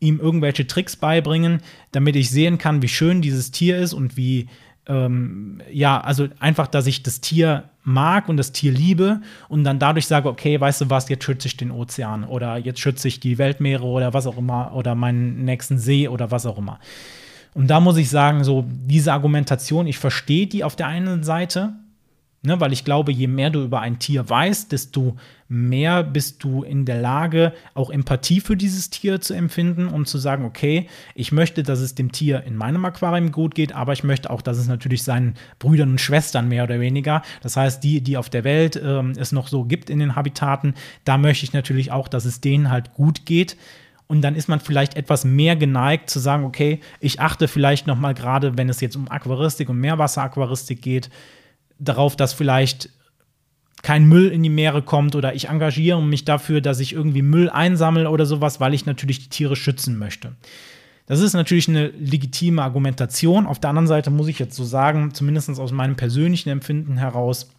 ihm 0.00 0.18
irgendwelche 0.18 0.66
Tricks 0.66 0.96
beibringen, 0.96 1.60
damit 1.92 2.16
ich 2.16 2.30
sehen 2.30 2.58
kann, 2.58 2.82
wie 2.82 2.88
schön 2.88 3.22
dieses 3.22 3.50
Tier 3.50 3.78
ist 3.78 3.92
und 3.92 4.16
wie, 4.16 4.48
ähm, 4.86 5.60
ja, 5.70 6.00
also 6.00 6.28
einfach, 6.40 6.66
dass 6.66 6.86
ich 6.86 7.02
das 7.02 7.20
Tier 7.20 7.64
mag 7.82 8.28
und 8.28 8.36
das 8.36 8.52
Tier 8.52 8.72
liebe 8.72 9.20
und 9.48 9.64
dann 9.64 9.78
dadurch 9.78 10.06
sage, 10.06 10.28
okay, 10.28 10.60
weißt 10.60 10.82
du 10.82 10.90
was, 10.90 11.08
jetzt 11.08 11.24
schütze 11.24 11.48
ich 11.48 11.56
den 11.56 11.70
Ozean 11.70 12.24
oder 12.24 12.56
jetzt 12.56 12.80
schütze 12.80 13.08
ich 13.08 13.20
die 13.20 13.38
Weltmeere 13.38 13.84
oder 13.84 14.14
was 14.14 14.26
auch 14.26 14.38
immer 14.38 14.72
oder 14.74 14.94
meinen 14.94 15.44
nächsten 15.44 15.78
See 15.78 16.08
oder 16.08 16.30
was 16.30 16.46
auch 16.46 16.58
immer. 16.58 16.78
Und 17.52 17.68
da 17.68 17.80
muss 17.80 17.96
ich 17.96 18.08
sagen, 18.08 18.44
so 18.44 18.64
diese 18.68 19.12
Argumentation, 19.12 19.86
ich 19.86 19.98
verstehe 19.98 20.46
die 20.46 20.62
auf 20.64 20.76
der 20.76 20.86
einen 20.86 21.24
Seite, 21.24 21.74
Ne, 22.42 22.58
weil 22.58 22.72
ich 22.72 22.86
glaube, 22.86 23.12
je 23.12 23.26
mehr 23.26 23.50
du 23.50 23.62
über 23.62 23.80
ein 23.80 23.98
Tier 23.98 24.26
weißt, 24.26 24.72
desto 24.72 25.14
mehr 25.46 26.02
bist 26.02 26.42
du 26.42 26.62
in 26.62 26.86
der 26.86 26.98
Lage, 26.98 27.52
auch 27.74 27.90
Empathie 27.90 28.40
für 28.40 28.56
dieses 28.56 28.88
Tier 28.88 29.20
zu 29.20 29.34
empfinden 29.34 29.88
und 29.88 30.08
zu 30.08 30.16
sagen, 30.16 30.46
okay, 30.46 30.88
ich 31.14 31.32
möchte, 31.32 31.62
dass 31.62 31.80
es 31.80 31.94
dem 31.94 32.12
Tier 32.12 32.44
in 32.44 32.56
meinem 32.56 32.82
Aquarium 32.86 33.30
gut 33.30 33.54
geht, 33.54 33.74
aber 33.74 33.92
ich 33.92 34.04
möchte 34.04 34.30
auch, 34.30 34.40
dass 34.40 34.56
es 34.56 34.68
natürlich 34.68 35.02
seinen 35.02 35.34
Brüdern 35.58 35.90
und 35.90 36.00
Schwestern 36.00 36.48
mehr 36.48 36.64
oder 36.64 36.80
weniger, 36.80 37.20
das 37.42 37.58
heißt, 37.58 37.84
die, 37.84 38.00
die 38.00 38.16
auf 38.16 38.30
der 38.30 38.44
Welt 38.44 38.80
ähm, 38.82 39.12
es 39.18 39.32
noch 39.32 39.48
so 39.48 39.64
gibt 39.64 39.90
in 39.90 39.98
den 39.98 40.16
Habitaten, 40.16 40.72
da 41.04 41.18
möchte 41.18 41.44
ich 41.44 41.52
natürlich 41.52 41.92
auch, 41.92 42.08
dass 42.08 42.24
es 42.24 42.40
denen 42.40 42.70
halt 42.70 42.94
gut 42.94 43.26
geht. 43.26 43.58
Und 44.06 44.22
dann 44.22 44.34
ist 44.34 44.48
man 44.48 44.60
vielleicht 44.60 44.96
etwas 44.96 45.24
mehr 45.24 45.56
geneigt 45.56 46.08
zu 46.08 46.18
sagen, 46.18 46.44
okay, 46.44 46.80
ich 47.00 47.20
achte 47.20 47.48
vielleicht 47.48 47.86
noch 47.86 47.98
mal 47.98 48.14
gerade, 48.14 48.56
wenn 48.56 48.68
es 48.70 48.80
jetzt 48.80 48.96
um 48.96 49.08
Aquaristik 49.10 49.68
und 49.68 49.78
Meerwasseraquaristik 49.78 50.80
geht, 50.80 51.10
darauf, 51.80 52.14
dass 52.14 52.32
vielleicht 52.32 52.90
kein 53.82 54.04
Müll 54.04 54.28
in 54.28 54.42
die 54.42 54.50
Meere 54.50 54.82
kommt 54.82 55.14
oder 55.14 55.34
ich 55.34 55.48
engagiere 55.48 56.02
mich 56.02 56.24
dafür, 56.24 56.60
dass 56.60 56.80
ich 56.80 56.92
irgendwie 56.92 57.22
Müll 57.22 57.48
einsammle 57.48 58.10
oder 58.10 58.26
sowas, 58.26 58.60
weil 58.60 58.74
ich 58.74 58.86
natürlich 58.86 59.20
die 59.20 59.30
Tiere 59.30 59.56
schützen 59.56 59.98
möchte. 59.98 60.36
Das 61.06 61.20
ist 61.20 61.32
natürlich 61.32 61.68
eine 61.68 61.88
legitime 61.88 62.62
Argumentation. 62.62 63.46
Auf 63.46 63.58
der 63.58 63.70
anderen 63.70 63.88
Seite 63.88 64.10
muss 64.10 64.28
ich 64.28 64.38
jetzt 64.38 64.54
so 64.54 64.64
sagen, 64.64 65.12
zumindest 65.12 65.58
aus 65.58 65.72
meinem 65.72 65.96
persönlichen 65.96 66.50
Empfinden 66.50 66.98
heraus, 66.98 67.50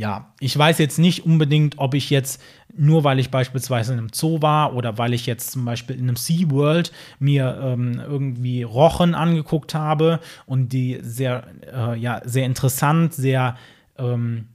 ja, 0.00 0.32
ich 0.40 0.56
weiß 0.56 0.78
jetzt 0.78 0.98
nicht 0.98 1.26
unbedingt, 1.26 1.74
ob 1.76 1.92
ich 1.92 2.08
jetzt 2.08 2.42
nur 2.74 3.04
weil 3.04 3.18
ich 3.18 3.30
beispielsweise 3.30 3.92
in 3.92 3.98
einem 3.98 4.08
Zoo 4.10 4.40
war 4.40 4.74
oder 4.74 4.96
weil 4.96 5.12
ich 5.12 5.26
jetzt 5.26 5.50
zum 5.50 5.66
Beispiel 5.66 5.94
in 5.94 6.04
einem 6.04 6.16
SeaWorld 6.16 6.90
mir 7.18 7.60
ähm, 7.62 8.00
irgendwie 8.02 8.62
Rochen 8.62 9.14
angeguckt 9.14 9.74
habe 9.74 10.20
und 10.46 10.72
die 10.72 11.00
sehr, 11.02 11.44
äh, 11.70 11.98
ja, 11.98 12.22
sehr 12.24 12.46
interessant, 12.46 13.12
sehr, 13.12 13.58
ähm, 13.98 14.46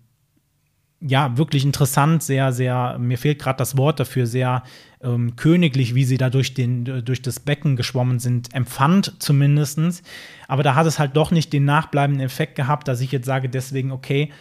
ja, 1.00 1.38
wirklich 1.38 1.64
interessant, 1.64 2.24
sehr, 2.24 2.52
sehr, 2.52 2.98
mir 2.98 3.20
fehlt 3.20 3.38
gerade 3.38 3.58
das 3.58 3.78
Wort 3.78 4.00
dafür, 4.00 4.26
sehr 4.26 4.64
ähm, 5.04 5.36
königlich, 5.36 5.94
wie 5.94 6.06
sie 6.06 6.18
da 6.18 6.32
durch, 6.32 6.56
den, 6.56 7.06
durch 7.06 7.22
das 7.22 7.40
Becken 7.40 7.76
geschwommen 7.76 8.18
sind, 8.18 8.52
empfand 8.56 9.14
zumindest. 9.20 10.02
Aber 10.48 10.64
da 10.64 10.74
hat 10.74 10.88
es 10.88 10.98
halt 10.98 11.16
doch 11.16 11.30
nicht 11.30 11.54
den 11.54 11.66
nachbleibenden 11.66 12.26
Effekt 12.26 12.56
gehabt, 12.56 12.88
dass 12.88 13.00
ich 13.00 13.12
jetzt 13.12 13.28
sage, 13.28 13.48
deswegen, 13.48 13.92
okay, 13.92 14.32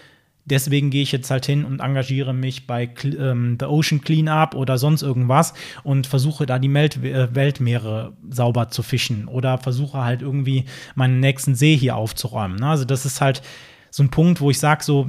Deswegen 0.46 0.90
gehe 0.90 1.02
ich 1.02 1.12
jetzt 1.12 1.30
halt 1.30 1.46
hin 1.46 1.64
und 1.64 1.80
engagiere 1.80 2.34
mich 2.34 2.66
bei 2.66 2.90
ähm, 3.02 3.56
The 3.58 3.66
Ocean 3.66 4.02
Cleanup 4.02 4.54
oder 4.54 4.76
sonst 4.76 5.02
irgendwas 5.02 5.54
und 5.84 6.06
versuche 6.06 6.44
da 6.44 6.58
die 6.58 6.68
Melt 6.68 7.02
äh, 7.02 7.34
Weltmeere 7.34 8.12
sauber 8.28 8.68
zu 8.68 8.82
fischen 8.82 9.26
oder 9.26 9.56
versuche 9.56 9.98
halt 10.04 10.20
irgendwie 10.20 10.66
meinen 10.94 11.20
nächsten 11.20 11.54
See 11.54 11.76
hier 11.76 11.96
aufzuräumen. 11.96 12.58
Ne? 12.58 12.68
Also 12.68 12.84
das 12.84 13.06
ist 13.06 13.22
halt 13.22 13.40
so 13.90 14.02
ein 14.02 14.10
Punkt, 14.10 14.40
wo 14.40 14.50
ich 14.50 14.58
sage 14.58 14.84
so, 14.84 15.08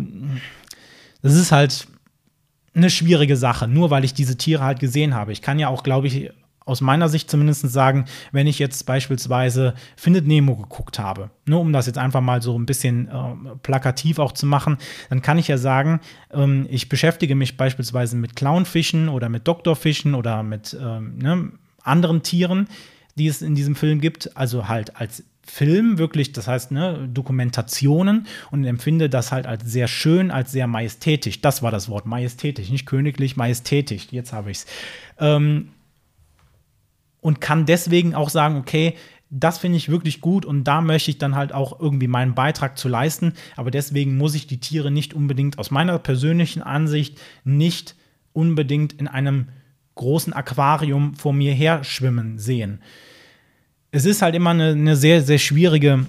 das 1.22 1.36
ist 1.36 1.52
halt 1.52 1.88
eine 2.74 2.90
schwierige 2.90 3.36
Sache, 3.36 3.68
nur 3.68 3.90
weil 3.90 4.06
ich 4.06 4.14
diese 4.14 4.38
Tiere 4.38 4.64
halt 4.64 4.80
gesehen 4.80 5.16
habe. 5.16 5.32
Ich 5.32 5.42
kann 5.42 5.60
ja 5.60 5.68
auch, 5.68 5.84
glaube 5.84 6.08
ich, 6.08 6.32
aus 6.66 6.82
meiner 6.82 7.10
Sicht 7.10 7.30
zumindest 7.30 7.70
sagen, 7.72 8.06
wenn 8.32 8.48
ich 8.48 8.60
jetzt 8.60 8.86
beispielsweise 8.86 9.76
Findet 9.96 10.26
Nemo 10.26 10.56
geguckt 10.56 11.00
habe, 11.00 11.30
nur 11.46 11.62
um 11.62 11.72
das 11.72 11.86
jetzt 11.86 12.00
einfach 12.00 12.22
mal 12.22 12.42
so 12.42 12.58
ein 12.58 12.66
bisschen 12.66 13.08
äh, 13.08 13.56
plakativ 13.62 14.20
auch 14.20 14.32
zu 14.32 14.48
machen, 14.48 14.78
dann 15.10 15.22
kann 15.22 15.38
ich 15.38 15.48
ja 15.48 15.58
sagen, 15.58 16.00
ähm, 16.32 16.66
ich 16.70 16.90
beschäftige 16.90 17.36
mich 17.36 17.56
beispielsweise 17.56 18.18
mit 18.18 18.36
Clownfischen 18.36 19.10
oder 19.10 19.30
mit 19.30 19.48
Doktorfischen 19.48 20.16
oder 20.16 20.42
mit 20.42 20.76
ähm, 20.80 21.18
ne, 21.20 21.52
anderen 21.84 22.24
Tieren, 22.24 22.68
die 23.16 23.28
es 23.28 23.44
in 23.44 23.56
diesem 23.56 23.76
Film 23.76 24.02
gibt, 24.02 24.36
also 24.36 24.68
halt 24.68 24.96
als 24.98 25.24
Film 25.48 26.00
wirklich, 26.00 26.34
das 26.34 26.48
heißt 26.48 26.72
ne, 26.72 27.08
Dokumentationen 27.14 28.26
und 28.50 28.66
empfinde 28.66 29.10
das 29.10 29.32
halt 29.32 29.46
als 29.46 29.64
sehr 29.64 29.88
schön, 29.88 30.32
als 30.32 30.52
sehr 30.52 30.66
majestätisch. 30.66 31.42
Das 31.42 31.62
war 31.62 31.70
das 31.70 31.88
Wort, 31.88 32.08
majestätisch, 32.08 32.72
nicht 32.72 32.88
königlich, 32.88 33.38
majestätisch. 33.38 34.08
Jetzt 34.10 34.34
habe 34.34 34.50
ich 34.50 34.58
es. 34.58 34.66
Ähm, 35.20 35.70
und 37.26 37.42
kann 37.42 37.66
deswegen 37.66 38.14
auch 38.14 38.30
sagen, 38.30 38.56
okay, 38.56 38.94
das 39.32 39.58
finde 39.58 39.78
ich 39.78 39.90
wirklich 39.90 40.22
gut 40.22 40.46
und 40.46 40.64
da 40.66 40.80
möchte 40.82 41.10
ich 41.10 41.18
dann 41.18 41.36
halt 41.36 41.54
auch 41.54 41.80
irgendwie 41.80 42.06
meinen 42.08 42.36
Beitrag 42.36 42.78
zu 42.78 42.88
leisten. 42.88 43.34
Aber 43.56 43.72
deswegen 43.72 44.16
muss 44.16 44.36
ich 44.36 44.46
die 44.46 44.60
Tiere 44.60 44.92
nicht 44.92 45.16
unbedingt 45.16 45.58
aus 45.58 45.72
meiner 45.72 45.98
persönlichen 45.98 46.62
Ansicht 46.62 47.20
nicht 47.44 47.96
unbedingt 48.32 48.94
in 48.94 49.08
einem 49.08 49.48
großen 49.96 50.34
Aquarium 50.34 51.16
vor 51.16 51.34
mir 51.34 51.52
her 51.52 51.84
schwimmen 51.84 52.38
sehen. 52.38 52.80
Es 53.90 54.06
ist 54.06 54.22
halt 54.22 54.36
immer 54.36 54.52
eine, 54.52 54.74
eine 54.74 54.96
sehr, 54.96 55.24
sehr 55.24 55.40
schwierige 55.40 56.06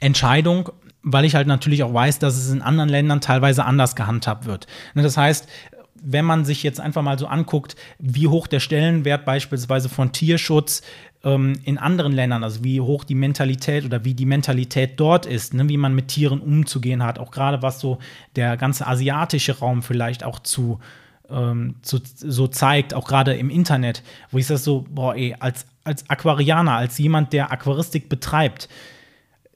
Entscheidung, 0.00 0.70
weil 1.04 1.26
ich 1.26 1.36
halt 1.36 1.46
natürlich 1.46 1.84
auch 1.84 1.94
weiß, 1.94 2.18
dass 2.18 2.36
es 2.36 2.50
in 2.50 2.60
anderen 2.60 2.88
Ländern 2.88 3.20
teilweise 3.20 3.64
anders 3.64 3.94
gehandhabt 3.94 4.46
wird. 4.46 4.66
Ne, 4.94 5.04
das 5.04 5.16
heißt, 5.16 5.48
wenn 6.02 6.24
man 6.24 6.44
sich 6.44 6.62
jetzt 6.62 6.80
einfach 6.80 7.02
mal 7.02 7.18
so 7.18 7.26
anguckt, 7.26 7.76
wie 7.98 8.28
hoch 8.28 8.46
der 8.46 8.60
Stellenwert 8.60 9.24
beispielsweise 9.24 9.88
von 9.88 10.12
Tierschutz 10.12 10.82
ähm, 11.24 11.54
in 11.64 11.78
anderen 11.78 12.12
Ländern, 12.12 12.44
also 12.44 12.64
wie 12.64 12.80
hoch 12.80 13.04
die 13.04 13.14
Mentalität 13.14 13.84
oder 13.84 14.04
wie 14.04 14.14
die 14.14 14.26
Mentalität 14.26 14.98
dort 15.00 15.26
ist, 15.26 15.54
ne, 15.54 15.68
wie 15.68 15.76
man 15.76 15.94
mit 15.94 16.08
Tieren 16.08 16.40
umzugehen 16.40 17.02
hat, 17.02 17.18
auch 17.18 17.30
gerade 17.30 17.62
was 17.62 17.80
so 17.80 17.98
der 18.36 18.56
ganze 18.56 18.86
asiatische 18.86 19.58
Raum 19.58 19.82
vielleicht 19.82 20.24
auch 20.24 20.38
zu, 20.38 20.78
ähm, 21.30 21.76
zu 21.82 22.00
so 22.02 22.46
zeigt, 22.46 22.94
auch 22.94 23.06
gerade 23.06 23.34
im 23.34 23.50
Internet, 23.50 24.02
wo 24.30 24.38
ich 24.38 24.46
das 24.46 24.64
so, 24.64 24.84
boah, 24.88 25.14
ey, 25.14 25.34
als, 25.38 25.66
als 25.84 26.08
Aquarianer, 26.08 26.76
als 26.76 26.98
jemand, 26.98 27.32
der 27.32 27.52
Aquaristik 27.52 28.08
betreibt, 28.08 28.68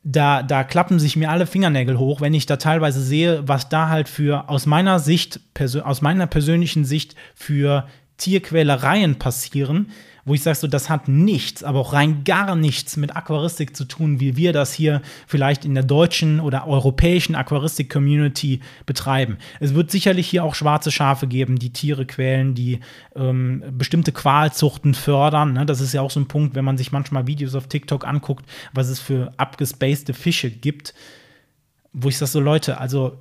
da, 0.04 0.42
da 0.42 0.64
klappen 0.64 0.98
sich 0.98 1.16
mir 1.16 1.30
alle 1.30 1.46
Fingernägel 1.46 1.98
hoch, 1.98 2.20
wenn 2.20 2.34
ich 2.34 2.46
da 2.46 2.56
teilweise 2.56 3.00
sehe, 3.00 3.46
was 3.46 3.68
da 3.68 3.88
halt 3.88 4.08
für 4.08 4.48
aus 4.48 4.66
meiner 4.66 4.98
Sicht, 4.98 5.40
aus 5.84 6.02
meiner 6.02 6.26
persönlichen 6.26 6.84
Sicht 6.84 7.14
für 7.34 7.86
Tierquälereien 8.16 9.18
passieren, 9.18 9.90
wo 10.24 10.34
ich 10.34 10.42
sage, 10.42 10.56
so, 10.56 10.66
das 10.68 10.88
hat 10.88 11.08
nichts, 11.08 11.64
aber 11.64 11.80
auch 11.80 11.92
rein 11.92 12.22
gar 12.24 12.54
nichts 12.54 12.96
mit 12.96 13.16
Aquaristik 13.16 13.76
zu 13.76 13.84
tun, 13.84 14.20
wie 14.20 14.36
wir 14.36 14.52
das 14.52 14.72
hier 14.72 15.02
vielleicht 15.26 15.64
in 15.64 15.74
der 15.74 15.82
deutschen 15.82 16.38
oder 16.38 16.66
europäischen 16.68 17.34
Aquaristik-Community 17.34 18.60
betreiben. 18.86 19.38
Es 19.58 19.74
wird 19.74 19.90
sicherlich 19.90 20.28
hier 20.28 20.44
auch 20.44 20.54
schwarze 20.54 20.92
Schafe 20.92 21.26
geben, 21.26 21.58
die 21.58 21.72
Tiere 21.72 22.06
quälen, 22.06 22.54
die 22.54 22.80
ähm, 23.16 23.64
bestimmte 23.72 24.12
Qualzuchten 24.12 24.94
fördern. 24.94 25.54
Ne? 25.54 25.66
Das 25.66 25.80
ist 25.80 25.92
ja 25.92 26.02
auch 26.02 26.10
so 26.10 26.20
ein 26.20 26.28
Punkt, 26.28 26.54
wenn 26.54 26.64
man 26.64 26.78
sich 26.78 26.92
manchmal 26.92 27.26
Videos 27.26 27.56
auf 27.56 27.66
TikTok 27.66 28.06
anguckt, 28.06 28.46
was 28.72 28.88
es 28.88 29.00
für 29.00 29.32
abgespacede 29.38 30.14
Fische 30.14 30.50
gibt, 30.50 30.94
wo 31.92 32.08
ich 32.08 32.16
sage, 32.16 32.30
so 32.30 32.40
Leute, 32.40 32.78
also 32.78 33.18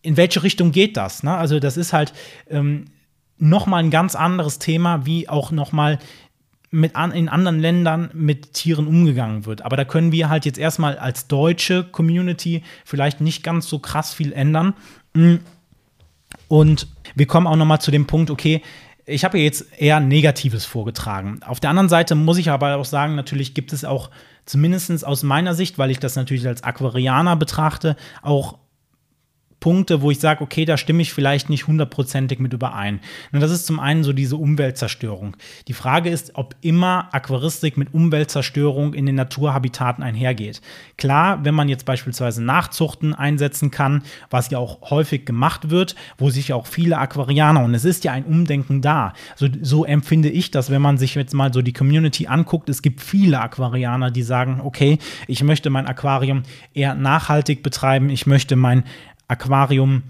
in 0.00 0.16
welche 0.16 0.42
Richtung 0.42 0.72
geht 0.72 0.96
das? 0.96 1.22
Ne? 1.22 1.34
Also 1.34 1.60
das 1.60 1.76
ist 1.76 1.92
halt, 1.92 2.12
ähm, 2.48 2.86
noch 3.44 3.66
mal 3.66 3.78
ein 3.78 3.90
ganz 3.90 4.14
anderes 4.14 4.58
Thema, 4.58 5.04
wie 5.06 5.28
auch 5.28 5.50
noch 5.50 5.72
mal 5.72 5.98
mit 6.70 6.96
an, 6.96 7.12
in 7.12 7.28
anderen 7.28 7.60
Ländern 7.60 8.10
mit 8.14 8.54
Tieren 8.54 8.86
umgegangen 8.88 9.46
wird. 9.46 9.62
Aber 9.62 9.76
da 9.76 9.84
können 9.84 10.10
wir 10.10 10.28
halt 10.28 10.44
jetzt 10.44 10.58
erstmal 10.58 10.98
als 10.98 11.28
deutsche 11.28 11.84
Community 11.84 12.62
vielleicht 12.84 13.20
nicht 13.20 13.44
ganz 13.44 13.68
so 13.68 13.78
krass 13.78 14.12
viel 14.12 14.32
ändern. 14.32 14.74
Und 16.48 16.88
wir 17.14 17.26
kommen 17.26 17.46
auch 17.46 17.56
noch 17.56 17.66
mal 17.66 17.78
zu 17.78 17.90
dem 17.90 18.06
Punkt, 18.06 18.30
okay, 18.30 18.62
ich 19.06 19.24
habe 19.24 19.38
jetzt 19.38 19.66
eher 19.78 20.00
Negatives 20.00 20.64
vorgetragen. 20.64 21.40
Auf 21.46 21.60
der 21.60 21.70
anderen 21.70 21.90
Seite 21.90 22.14
muss 22.14 22.38
ich 22.38 22.50
aber 22.50 22.76
auch 22.76 22.86
sagen, 22.86 23.14
natürlich 23.14 23.52
gibt 23.54 23.72
es 23.72 23.84
auch 23.84 24.10
zumindest 24.46 25.06
aus 25.06 25.22
meiner 25.22 25.54
Sicht, 25.54 25.78
weil 25.78 25.90
ich 25.90 25.98
das 25.98 26.16
natürlich 26.16 26.46
als 26.46 26.62
Aquarianer 26.62 27.36
betrachte, 27.36 27.96
auch 28.22 28.56
Punkte, 29.64 30.02
wo 30.02 30.10
ich 30.10 30.20
sage, 30.20 30.44
okay, 30.44 30.66
da 30.66 30.76
stimme 30.76 31.00
ich 31.00 31.14
vielleicht 31.14 31.48
nicht 31.48 31.66
hundertprozentig 31.66 32.38
mit 32.38 32.52
überein. 32.52 33.00
Und 33.32 33.40
das 33.40 33.50
ist 33.50 33.64
zum 33.64 33.80
einen 33.80 34.04
so 34.04 34.12
diese 34.12 34.36
Umweltzerstörung. 34.36 35.38
Die 35.68 35.72
Frage 35.72 36.10
ist, 36.10 36.32
ob 36.34 36.54
immer 36.60 37.08
Aquaristik 37.12 37.78
mit 37.78 37.94
Umweltzerstörung 37.94 38.92
in 38.92 39.06
den 39.06 39.14
Naturhabitaten 39.14 40.04
einhergeht. 40.04 40.60
Klar, 40.98 41.46
wenn 41.46 41.54
man 41.54 41.70
jetzt 41.70 41.86
beispielsweise 41.86 42.44
Nachzuchten 42.44 43.14
einsetzen 43.14 43.70
kann, 43.70 44.02
was 44.28 44.50
ja 44.50 44.58
auch 44.58 44.90
häufig 44.90 45.24
gemacht 45.24 45.70
wird, 45.70 45.94
wo 46.18 46.28
sich 46.28 46.52
auch 46.52 46.66
viele 46.66 46.98
Aquarianer, 46.98 47.64
und 47.64 47.72
es 47.72 47.86
ist 47.86 48.04
ja 48.04 48.12
ein 48.12 48.26
Umdenken 48.26 48.82
da, 48.82 49.14
so, 49.34 49.48
so 49.62 49.86
empfinde 49.86 50.28
ich 50.28 50.50
das, 50.50 50.68
wenn 50.68 50.82
man 50.82 50.98
sich 50.98 51.14
jetzt 51.14 51.32
mal 51.32 51.54
so 51.54 51.62
die 51.62 51.72
Community 51.72 52.26
anguckt, 52.26 52.68
es 52.68 52.82
gibt 52.82 53.00
viele 53.00 53.40
Aquarianer, 53.40 54.10
die 54.10 54.24
sagen, 54.24 54.60
okay, 54.62 54.98
ich 55.26 55.42
möchte 55.42 55.70
mein 55.70 55.86
Aquarium 55.86 56.42
eher 56.74 56.94
nachhaltig 56.94 57.62
betreiben, 57.62 58.10
ich 58.10 58.26
möchte 58.26 58.56
mein 58.56 58.84
Aquarium 59.28 60.02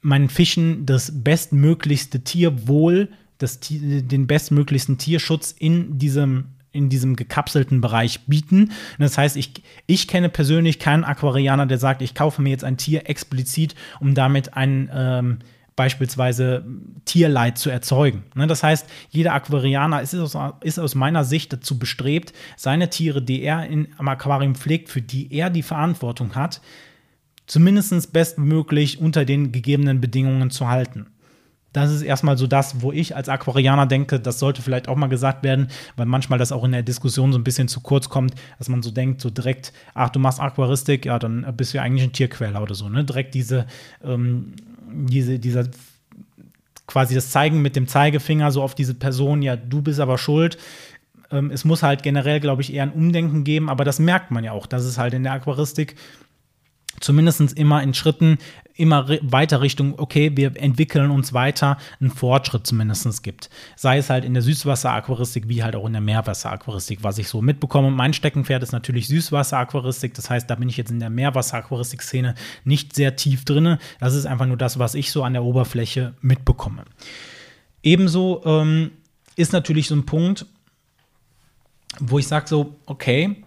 meinen 0.00 0.28
Fischen 0.28 0.86
das 0.86 1.12
bestmöglichste 1.22 2.20
Tierwohl, 2.20 3.08
das, 3.38 3.58
den 3.60 4.26
bestmöglichsten 4.26 4.98
Tierschutz 4.98 5.52
in 5.52 5.98
diesem 5.98 6.56
in 6.72 6.90
diesem 6.90 7.16
gekapselten 7.16 7.80
Bereich 7.80 8.26
bieten. 8.26 8.72
das 8.98 9.16
heißt, 9.16 9.38
ich, 9.38 9.62
ich 9.86 10.06
kenne 10.08 10.28
persönlich 10.28 10.78
keinen 10.78 11.04
Aquarianer, 11.04 11.64
der 11.64 11.78
sagt, 11.78 12.02
ich 12.02 12.14
kaufe 12.14 12.42
mir 12.42 12.50
jetzt 12.50 12.64
ein 12.64 12.76
Tier 12.76 13.08
explizit, 13.08 13.74
um 13.98 14.14
damit 14.14 14.54
ein 14.58 14.90
ähm, 14.92 15.38
beispielsweise 15.76 16.64
Tierleid 17.04 17.58
zu 17.58 17.70
erzeugen. 17.70 18.24
Ne, 18.34 18.46
das 18.46 18.62
heißt, 18.62 18.86
jeder 19.10 19.34
Aquarianer 19.34 20.02
ist 20.02 20.14
aus, 20.14 20.36
ist 20.62 20.78
aus, 20.78 20.94
meiner 20.94 21.24
Sicht 21.24 21.52
dazu 21.52 21.78
bestrebt, 21.78 22.32
seine 22.56 22.90
Tiere, 22.90 23.22
die 23.22 23.42
er 23.42 23.66
in, 23.66 23.88
am 23.98 24.08
Aquarium 24.08 24.54
pflegt, 24.54 24.88
für 24.88 25.02
die 25.02 25.32
er 25.32 25.50
die 25.50 25.62
Verantwortung 25.62 26.34
hat, 26.34 26.60
zumindest 27.46 28.12
bestmöglich 28.12 29.00
unter 29.00 29.24
den 29.24 29.52
gegebenen 29.52 30.00
Bedingungen 30.00 30.50
zu 30.50 30.68
halten. 30.68 31.06
Das 31.72 31.92
ist 31.92 32.00
erstmal 32.00 32.38
so 32.38 32.46
das, 32.46 32.80
wo 32.80 32.90
ich 32.90 33.14
als 33.14 33.28
Aquarianer 33.28 33.84
denke, 33.84 34.18
das 34.18 34.38
sollte 34.38 34.62
vielleicht 34.62 34.88
auch 34.88 34.96
mal 34.96 35.08
gesagt 35.08 35.44
werden, 35.44 35.68
weil 35.96 36.06
manchmal 36.06 36.38
das 36.38 36.50
auch 36.50 36.64
in 36.64 36.72
der 36.72 36.82
Diskussion 36.82 37.32
so 37.32 37.38
ein 37.38 37.44
bisschen 37.44 37.68
zu 37.68 37.80
kurz 37.80 38.08
kommt, 38.08 38.34
dass 38.58 38.70
man 38.70 38.82
so 38.82 38.90
denkt, 38.90 39.20
so 39.20 39.28
direkt, 39.28 39.74
ach, 39.92 40.08
du 40.08 40.18
machst 40.18 40.40
Aquaristik, 40.40 41.04
ja, 41.04 41.18
dann 41.18 41.46
bist 41.54 41.74
du 41.74 41.76
ja 41.76 41.82
eigentlich 41.82 42.04
ein 42.04 42.14
Tierquäler 42.14 42.62
oder 42.62 42.74
so, 42.74 42.88
ne? 42.88 43.04
Direkt 43.04 43.34
diese, 43.34 43.66
ähm, 44.02 44.54
diese, 44.90 45.38
dieser 45.38 45.68
quasi 46.86 47.14
das 47.14 47.30
Zeigen 47.30 47.60
mit 47.60 47.76
dem 47.76 47.88
Zeigefinger 47.88 48.52
so 48.52 48.62
auf 48.62 48.74
diese 48.74 48.94
Person, 48.94 49.42
ja, 49.42 49.56
du 49.56 49.82
bist 49.82 50.00
aber 50.00 50.16
schuld. 50.16 50.56
Ähm, 51.30 51.50
es 51.50 51.66
muss 51.66 51.82
halt 51.82 52.02
generell, 52.02 52.40
glaube 52.40 52.62
ich, 52.62 52.72
eher 52.72 52.84
ein 52.84 52.92
Umdenken 52.92 53.44
geben, 53.44 53.68
aber 53.68 53.84
das 53.84 53.98
merkt 53.98 54.30
man 54.30 54.44
ja 54.44 54.52
auch, 54.52 54.66
dass 54.66 54.84
es 54.84 54.96
halt 54.96 55.12
in 55.12 55.24
der 55.24 55.32
Aquaristik 55.32 55.96
zumindest 57.00 57.40
immer 57.58 57.82
in 57.82 57.94
Schritten 57.94 58.38
immer 58.76 59.08
weiter 59.22 59.60
Richtung, 59.60 59.98
okay, 59.98 60.32
wir 60.36 60.56
entwickeln 60.56 61.10
uns 61.10 61.32
weiter, 61.32 61.78
einen 62.00 62.10
Fortschritt 62.10 62.66
zumindest 62.66 63.22
gibt. 63.22 63.48
Sei 63.74 63.98
es 63.98 64.10
halt 64.10 64.24
in 64.24 64.34
der 64.34 64.42
Süßwasser-Aquaristik 64.42 65.48
wie 65.48 65.62
halt 65.62 65.76
auch 65.76 65.86
in 65.86 65.92
der 65.92 66.02
Meerwasser-Aquaristik, 66.02 67.02
was 67.02 67.18
ich 67.18 67.28
so 67.28 67.40
mitbekomme. 67.40 67.90
Mein 67.90 68.12
Steckenpferd 68.12 68.62
ist 68.62 68.72
natürlich 68.72 69.06
Süßwasser-Aquaristik, 69.08 70.14
das 70.14 70.30
heißt, 70.30 70.48
da 70.48 70.54
bin 70.54 70.68
ich 70.68 70.76
jetzt 70.76 70.90
in 70.90 71.00
der 71.00 71.10
Meerwasser-Aquaristik-Szene 71.10 72.34
nicht 72.64 72.94
sehr 72.94 73.16
tief 73.16 73.44
drin. 73.44 73.78
Das 73.98 74.14
ist 74.14 74.26
einfach 74.26 74.46
nur 74.46 74.58
das, 74.58 74.78
was 74.78 74.94
ich 74.94 75.10
so 75.10 75.22
an 75.22 75.32
der 75.32 75.44
Oberfläche 75.44 76.14
mitbekomme. 76.20 76.84
Ebenso 77.82 78.42
ähm, 78.44 78.90
ist 79.36 79.52
natürlich 79.52 79.88
so 79.88 79.94
ein 79.94 80.06
Punkt, 80.06 80.46
wo 81.98 82.18
ich 82.18 82.26
sage 82.26 82.46
so, 82.46 82.76
okay, 82.84 83.42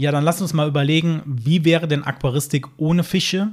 ja, 0.00 0.10
dann 0.10 0.24
lass 0.24 0.40
uns 0.40 0.54
mal 0.54 0.66
überlegen, 0.66 1.22
wie 1.26 1.66
wäre 1.66 1.86
denn 1.86 2.04
Aquaristik 2.04 2.66
ohne 2.78 3.04
Fische 3.04 3.50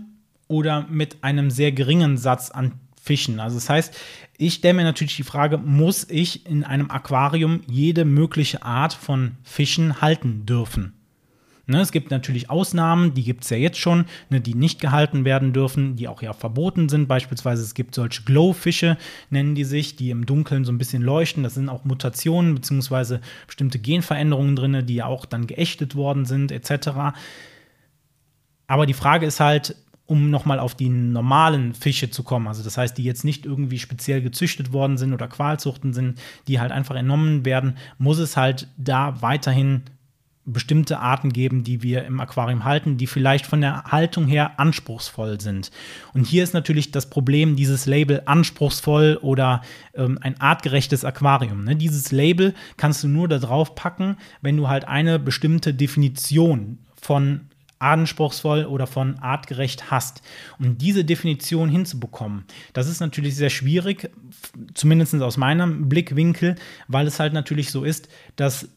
oder 0.48 0.88
mit 0.90 1.22
einem 1.22 1.52
sehr 1.52 1.74
geringen 1.74 2.18
Satz 2.18 2.52
an 2.52 2.80
Fischen? 3.02 3.42
Also 3.42 3.58
das 3.58 3.70
heißt, 3.70 3.94
ich 4.38 4.54
stelle 4.54 4.76
mir 4.76 4.84
natürlich 4.86 5.18
die 5.18 5.24
Frage, 5.24 5.58
muss 5.58 6.10
ich 6.10 6.46
in 6.46 6.64
einem 6.64 6.90
Aquarium 6.90 7.64
jede 7.68 8.06
mögliche 8.06 8.64
Art 8.64 8.94
von 8.94 9.34
Fischen 9.44 10.00
halten 10.00 10.46
dürfen? 10.46 10.97
Ne, 11.70 11.82
es 11.82 11.92
gibt 11.92 12.12
natürlich 12.12 12.50
Ausnahmen, 12.50 13.14
die 13.14 13.24
gibt 13.24 13.44
es 13.44 13.50
ja 13.50 13.58
jetzt 13.58 13.78
schon, 13.78 14.06
ne, 14.30 14.40
die 14.40 14.56
nicht 14.56 14.80
gehalten 14.80 15.26
werden 15.26 15.52
dürfen, 15.52 15.98
die 15.98 16.08
auch 16.08 16.22
ja 16.22 16.32
verboten 16.32 16.88
sind. 16.88 17.10
Beispielsweise 17.10 17.62
es 17.62 17.74
gibt 17.74 17.94
solche 17.94 18.24
Glowfische, 18.24 18.98
nennen 19.30 19.54
die 19.54 19.66
sich, 19.66 19.98
die 19.98 20.10
im 20.10 20.26
Dunkeln 20.26 20.64
so 20.64 20.72
ein 20.72 20.78
bisschen 20.78 21.02
leuchten. 21.02 21.44
Das 21.44 21.56
sind 21.56 21.68
auch 21.68 21.84
Mutationen 21.84 22.56
bzw. 22.56 23.20
bestimmte 23.48 23.80
Genveränderungen 23.80 24.56
drin, 24.56 24.86
die 24.86 24.96
ja 24.96 25.08
auch 25.08 25.26
dann 25.26 25.46
geächtet 25.46 25.96
worden 25.96 26.24
sind, 26.24 26.54
etc. 26.54 27.18
Aber 28.68 28.86
die 28.86 28.94
Frage 28.94 29.26
ist 29.26 29.42
halt, 29.42 29.76
um 30.06 30.30
nochmal 30.30 30.60
auf 30.60 30.74
die 30.74 30.88
normalen 30.88 31.74
Fische 31.74 32.10
zu 32.10 32.24
kommen, 32.24 32.48
also 32.48 32.64
das 32.64 32.78
heißt, 32.78 32.98
die 32.98 33.04
jetzt 33.04 33.26
nicht 33.26 33.46
irgendwie 33.46 33.78
speziell 33.78 34.22
gezüchtet 34.22 34.72
worden 34.72 34.98
sind 34.98 35.14
oder 35.14 35.28
Qualzuchten 35.28 35.92
sind, 35.92 36.18
die 36.48 36.62
halt 36.62 36.72
einfach 36.72 36.96
entnommen 36.96 37.44
werden, 37.44 37.76
muss 37.98 38.20
es 38.20 38.38
halt 38.38 38.70
da 38.78 39.22
weiterhin 39.22 39.82
bestimmte 40.48 41.00
Arten 41.00 41.34
geben, 41.34 41.64
die 41.64 41.84
wir 41.84 42.06
im 42.06 42.20
Aquarium 42.22 42.64
halten, 42.64 42.98
die 42.98 43.06
vielleicht 43.06 43.46
von 43.46 43.60
der 43.60 43.84
Haltung 43.84 44.28
her 44.28 44.60
anspruchsvoll 44.60 45.40
sind. 45.42 45.72
Und 46.14 46.26
hier 46.26 46.44
ist 46.44 46.54
natürlich 46.54 46.92
das 46.92 47.10
Problem 47.10 47.58
dieses 47.58 47.86
Label 47.86 48.22
anspruchsvoll 48.26 49.20
oder 49.22 49.62
ähm, 49.94 50.18
ein 50.22 50.40
artgerechtes 50.40 51.04
Aquarium. 51.04 51.66
Ne? 51.66 51.76
Dieses 51.76 52.12
Label 52.12 52.56
kannst 52.78 53.04
du 53.04 53.10
nur 53.10 53.28
da 53.28 53.40
drauf 53.40 53.76
packen, 53.76 54.16
wenn 54.42 54.56
du 54.56 54.70
halt 54.70 54.88
eine 54.88 55.20
bestimmte 55.20 55.74
Definition 55.74 56.80
von 57.00 57.42
anspruchsvoll 57.80 58.66
oder 58.66 58.88
von 58.88 59.20
artgerecht 59.20 59.92
hast. 59.92 60.22
Um 60.60 60.78
diese 60.78 61.06
Definition 61.06 61.70
hinzubekommen, 61.70 62.46
das 62.74 62.88
ist 62.88 63.02
natürlich 63.02 63.36
sehr 63.36 63.50
schwierig, 63.50 64.10
zumindest 64.74 65.14
aus 65.16 65.38
meinem 65.38 65.90
Blickwinkel, 65.90 66.56
weil 66.88 67.06
es 67.06 67.20
halt 67.20 67.34
natürlich 67.34 67.72
so 67.72 67.84
ist, 67.84 68.10
dass 68.36 68.70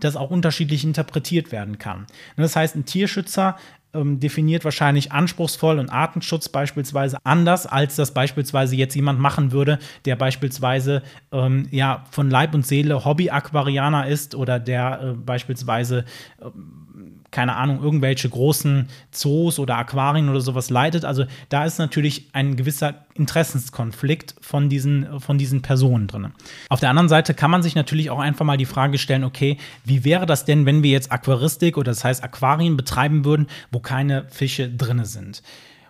das 0.00 0.16
auch 0.16 0.30
unterschiedlich 0.30 0.84
interpretiert 0.84 1.52
werden 1.52 1.78
kann. 1.78 2.00
Ne, 2.36 2.42
das 2.42 2.56
heißt, 2.56 2.76
ein 2.76 2.84
Tierschützer 2.84 3.56
ähm, 3.96 4.20
definiert 4.20 4.64
wahrscheinlich 4.64 5.12
anspruchsvoll 5.12 5.78
und 5.78 5.90
Artenschutz 5.90 6.48
beispielsweise 6.48 7.18
anders, 7.24 7.66
als 7.66 7.96
das 7.96 8.12
beispielsweise 8.12 8.76
jetzt 8.76 8.94
jemand 8.94 9.18
machen 9.20 9.52
würde, 9.52 9.78
der 10.04 10.16
beispielsweise 10.16 11.02
ähm, 11.32 11.68
ja 11.70 12.04
von 12.10 12.30
Leib 12.30 12.54
und 12.54 12.66
Seele 12.66 13.04
Hobby-Aquarianer 13.04 14.06
ist 14.06 14.34
oder 14.34 14.58
der 14.58 15.00
äh, 15.02 15.12
beispielsweise 15.12 16.04
äh, 16.40 16.44
keine 17.36 17.56
Ahnung, 17.56 17.82
irgendwelche 17.82 18.30
großen 18.30 18.88
Zoos 19.10 19.58
oder 19.58 19.76
Aquarien 19.76 20.30
oder 20.30 20.40
sowas 20.40 20.70
leitet. 20.70 21.04
Also 21.04 21.26
da 21.50 21.66
ist 21.66 21.78
natürlich 21.78 22.30
ein 22.32 22.56
gewisser 22.56 23.04
Interessenskonflikt 23.12 24.36
von 24.40 24.70
diesen, 24.70 25.20
von 25.20 25.36
diesen 25.36 25.60
Personen 25.60 26.06
drin. 26.06 26.32
Auf 26.70 26.80
der 26.80 26.88
anderen 26.88 27.10
Seite 27.10 27.34
kann 27.34 27.50
man 27.50 27.62
sich 27.62 27.74
natürlich 27.74 28.08
auch 28.08 28.20
einfach 28.20 28.46
mal 28.46 28.56
die 28.56 28.64
Frage 28.64 28.96
stellen, 28.96 29.22
okay, 29.22 29.58
wie 29.84 30.02
wäre 30.02 30.24
das 30.24 30.46
denn, 30.46 30.64
wenn 30.64 30.82
wir 30.82 30.92
jetzt 30.92 31.12
Aquaristik 31.12 31.76
oder 31.76 31.90
das 31.90 32.04
heißt 32.04 32.24
Aquarien 32.24 32.74
betreiben 32.74 33.26
würden, 33.26 33.48
wo 33.70 33.80
keine 33.80 34.24
Fische 34.30 34.70
drin 34.70 35.04
sind? 35.04 35.42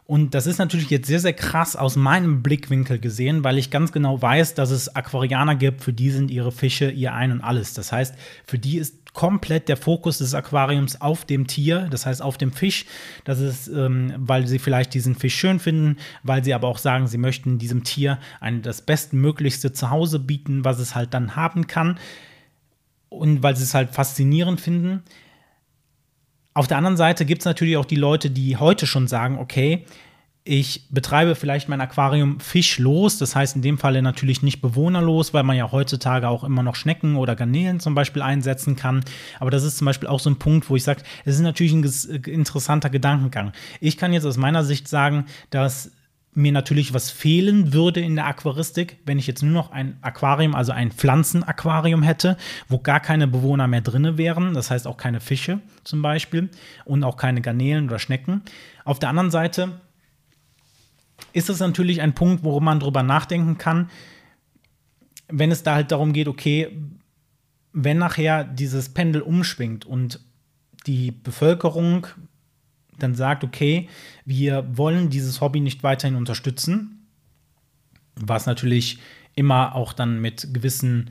Und 0.06 0.34
das 0.34 0.46
ist 0.46 0.58
natürlich 0.58 0.88
jetzt 0.88 1.08
sehr, 1.08 1.18
sehr 1.18 1.32
krass 1.32 1.74
aus 1.74 1.96
meinem 1.96 2.40
Blickwinkel 2.42 3.00
gesehen, 3.00 3.42
weil 3.42 3.58
ich 3.58 3.70
ganz 3.70 3.90
genau 3.90 4.22
weiß, 4.22 4.54
dass 4.54 4.70
es 4.70 4.94
Aquarianer 4.94 5.56
gibt, 5.56 5.82
für 5.82 5.92
die 5.92 6.10
sind 6.10 6.30
ihre 6.30 6.52
Fische 6.52 6.90
ihr 6.90 7.12
Ein 7.12 7.32
und 7.32 7.40
Alles. 7.40 7.74
Das 7.74 7.90
heißt, 7.90 8.14
für 8.46 8.58
die 8.58 8.78
ist 8.78 9.06
komplett 9.14 9.68
der 9.68 9.76
Fokus 9.76 10.18
des 10.18 10.34
Aquariums 10.34 11.00
auf 11.00 11.24
dem 11.24 11.48
Tier, 11.48 11.88
das 11.90 12.06
heißt 12.06 12.22
auf 12.22 12.38
dem 12.38 12.52
Fisch. 12.52 12.84
Das 13.24 13.40
ist, 13.40 13.66
ähm, 13.66 14.12
weil 14.16 14.46
sie 14.46 14.60
vielleicht 14.60 14.94
diesen 14.94 15.16
Fisch 15.16 15.34
schön 15.34 15.58
finden, 15.58 15.96
weil 16.22 16.44
sie 16.44 16.54
aber 16.54 16.68
auch 16.68 16.78
sagen, 16.78 17.08
sie 17.08 17.18
möchten 17.18 17.58
diesem 17.58 17.82
Tier 17.82 18.18
ein, 18.38 18.62
das 18.62 18.82
bestmöglichste 18.82 19.72
Zuhause 19.72 20.20
bieten, 20.20 20.64
was 20.64 20.78
es 20.78 20.94
halt 20.94 21.14
dann 21.14 21.34
haben 21.34 21.66
kann. 21.66 21.98
Und 23.08 23.42
weil 23.42 23.56
sie 23.56 23.64
es 23.64 23.74
halt 23.74 23.92
faszinierend 23.94 24.60
finden. 24.60 25.02
Auf 26.56 26.66
der 26.66 26.78
anderen 26.78 26.96
Seite 26.96 27.26
gibt 27.26 27.42
es 27.42 27.44
natürlich 27.44 27.76
auch 27.76 27.84
die 27.84 27.96
Leute, 27.96 28.30
die 28.30 28.56
heute 28.56 28.86
schon 28.86 29.08
sagen, 29.08 29.36
okay, 29.38 29.84
ich 30.42 30.86
betreibe 30.88 31.34
vielleicht 31.34 31.68
mein 31.68 31.82
Aquarium 31.82 32.40
fischlos, 32.40 33.18
das 33.18 33.36
heißt 33.36 33.56
in 33.56 33.60
dem 33.62 33.76
Falle 33.76 34.00
natürlich 34.00 34.42
nicht 34.42 34.62
bewohnerlos, 34.62 35.34
weil 35.34 35.42
man 35.42 35.58
ja 35.58 35.70
heutzutage 35.70 36.26
auch 36.26 36.44
immer 36.44 36.62
noch 36.62 36.74
Schnecken 36.74 37.16
oder 37.16 37.36
Garnelen 37.36 37.78
zum 37.78 37.94
Beispiel 37.94 38.22
einsetzen 38.22 38.74
kann. 38.74 39.04
Aber 39.38 39.50
das 39.50 39.64
ist 39.64 39.76
zum 39.76 39.84
Beispiel 39.84 40.08
auch 40.08 40.18
so 40.18 40.30
ein 40.30 40.36
Punkt, 40.36 40.70
wo 40.70 40.76
ich 40.76 40.82
sage, 40.82 41.02
es 41.26 41.34
ist 41.34 41.42
natürlich 41.42 41.74
ein 41.74 41.84
interessanter 42.24 42.88
Gedankengang. 42.88 43.52
Ich 43.82 43.98
kann 43.98 44.14
jetzt 44.14 44.24
aus 44.24 44.38
meiner 44.38 44.64
Sicht 44.64 44.88
sagen, 44.88 45.26
dass 45.50 45.90
mir 46.36 46.52
natürlich 46.52 46.92
was 46.92 47.10
fehlen 47.10 47.72
würde 47.72 48.00
in 48.00 48.14
der 48.14 48.26
Aquaristik, 48.26 48.98
wenn 49.06 49.18
ich 49.18 49.26
jetzt 49.26 49.42
nur 49.42 49.52
noch 49.52 49.70
ein 49.70 49.96
Aquarium, 50.02 50.54
also 50.54 50.70
ein 50.70 50.92
Pflanzenaquarium 50.92 52.02
hätte, 52.02 52.36
wo 52.68 52.78
gar 52.78 53.00
keine 53.00 53.26
Bewohner 53.26 53.66
mehr 53.66 53.80
drin 53.80 54.18
wären, 54.18 54.52
das 54.52 54.70
heißt 54.70 54.86
auch 54.86 54.98
keine 54.98 55.20
Fische 55.20 55.60
zum 55.82 56.02
Beispiel 56.02 56.50
und 56.84 57.04
auch 57.04 57.16
keine 57.16 57.40
Garnelen 57.40 57.86
oder 57.86 57.98
Schnecken. 57.98 58.42
Auf 58.84 58.98
der 58.98 59.08
anderen 59.08 59.30
Seite 59.30 59.80
ist 61.32 61.48
es 61.48 61.60
natürlich 61.60 62.02
ein 62.02 62.14
Punkt, 62.14 62.44
worum 62.44 62.64
man 62.64 62.80
drüber 62.80 63.02
nachdenken 63.02 63.56
kann, 63.56 63.88
wenn 65.28 65.50
es 65.50 65.62
da 65.62 65.74
halt 65.74 65.90
darum 65.90 66.12
geht, 66.12 66.28
okay, 66.28 66.68
wenn 67.72 67.96
nachher 67.96 68.44
dieses 68.44 68.90
Pendel 68.90 69.22
umschwingt 69.22 69.86
und 69.86 70.20
die 70.86 71.12
Bevölkerung 71.12 72.06
dann 72.98 73.14
sagt, 73.14 73.44
okay, 73.44 73.88
wir 74.24 74.66
wollen 74.76 75.10
dieses 75.10 75.40
Hobby 75.40 75.60
nicht 75.60 75.82
weiterhin 75.82 76.16
unterstützen, 76.16 77.06
was 78.14 78.46
natürlich 78.46 78.98
immer 79.34 79.74
auch 79.74 79.92
dann 79.92 80.20
mit 80.20 80.52
gewissen 80.52 81.10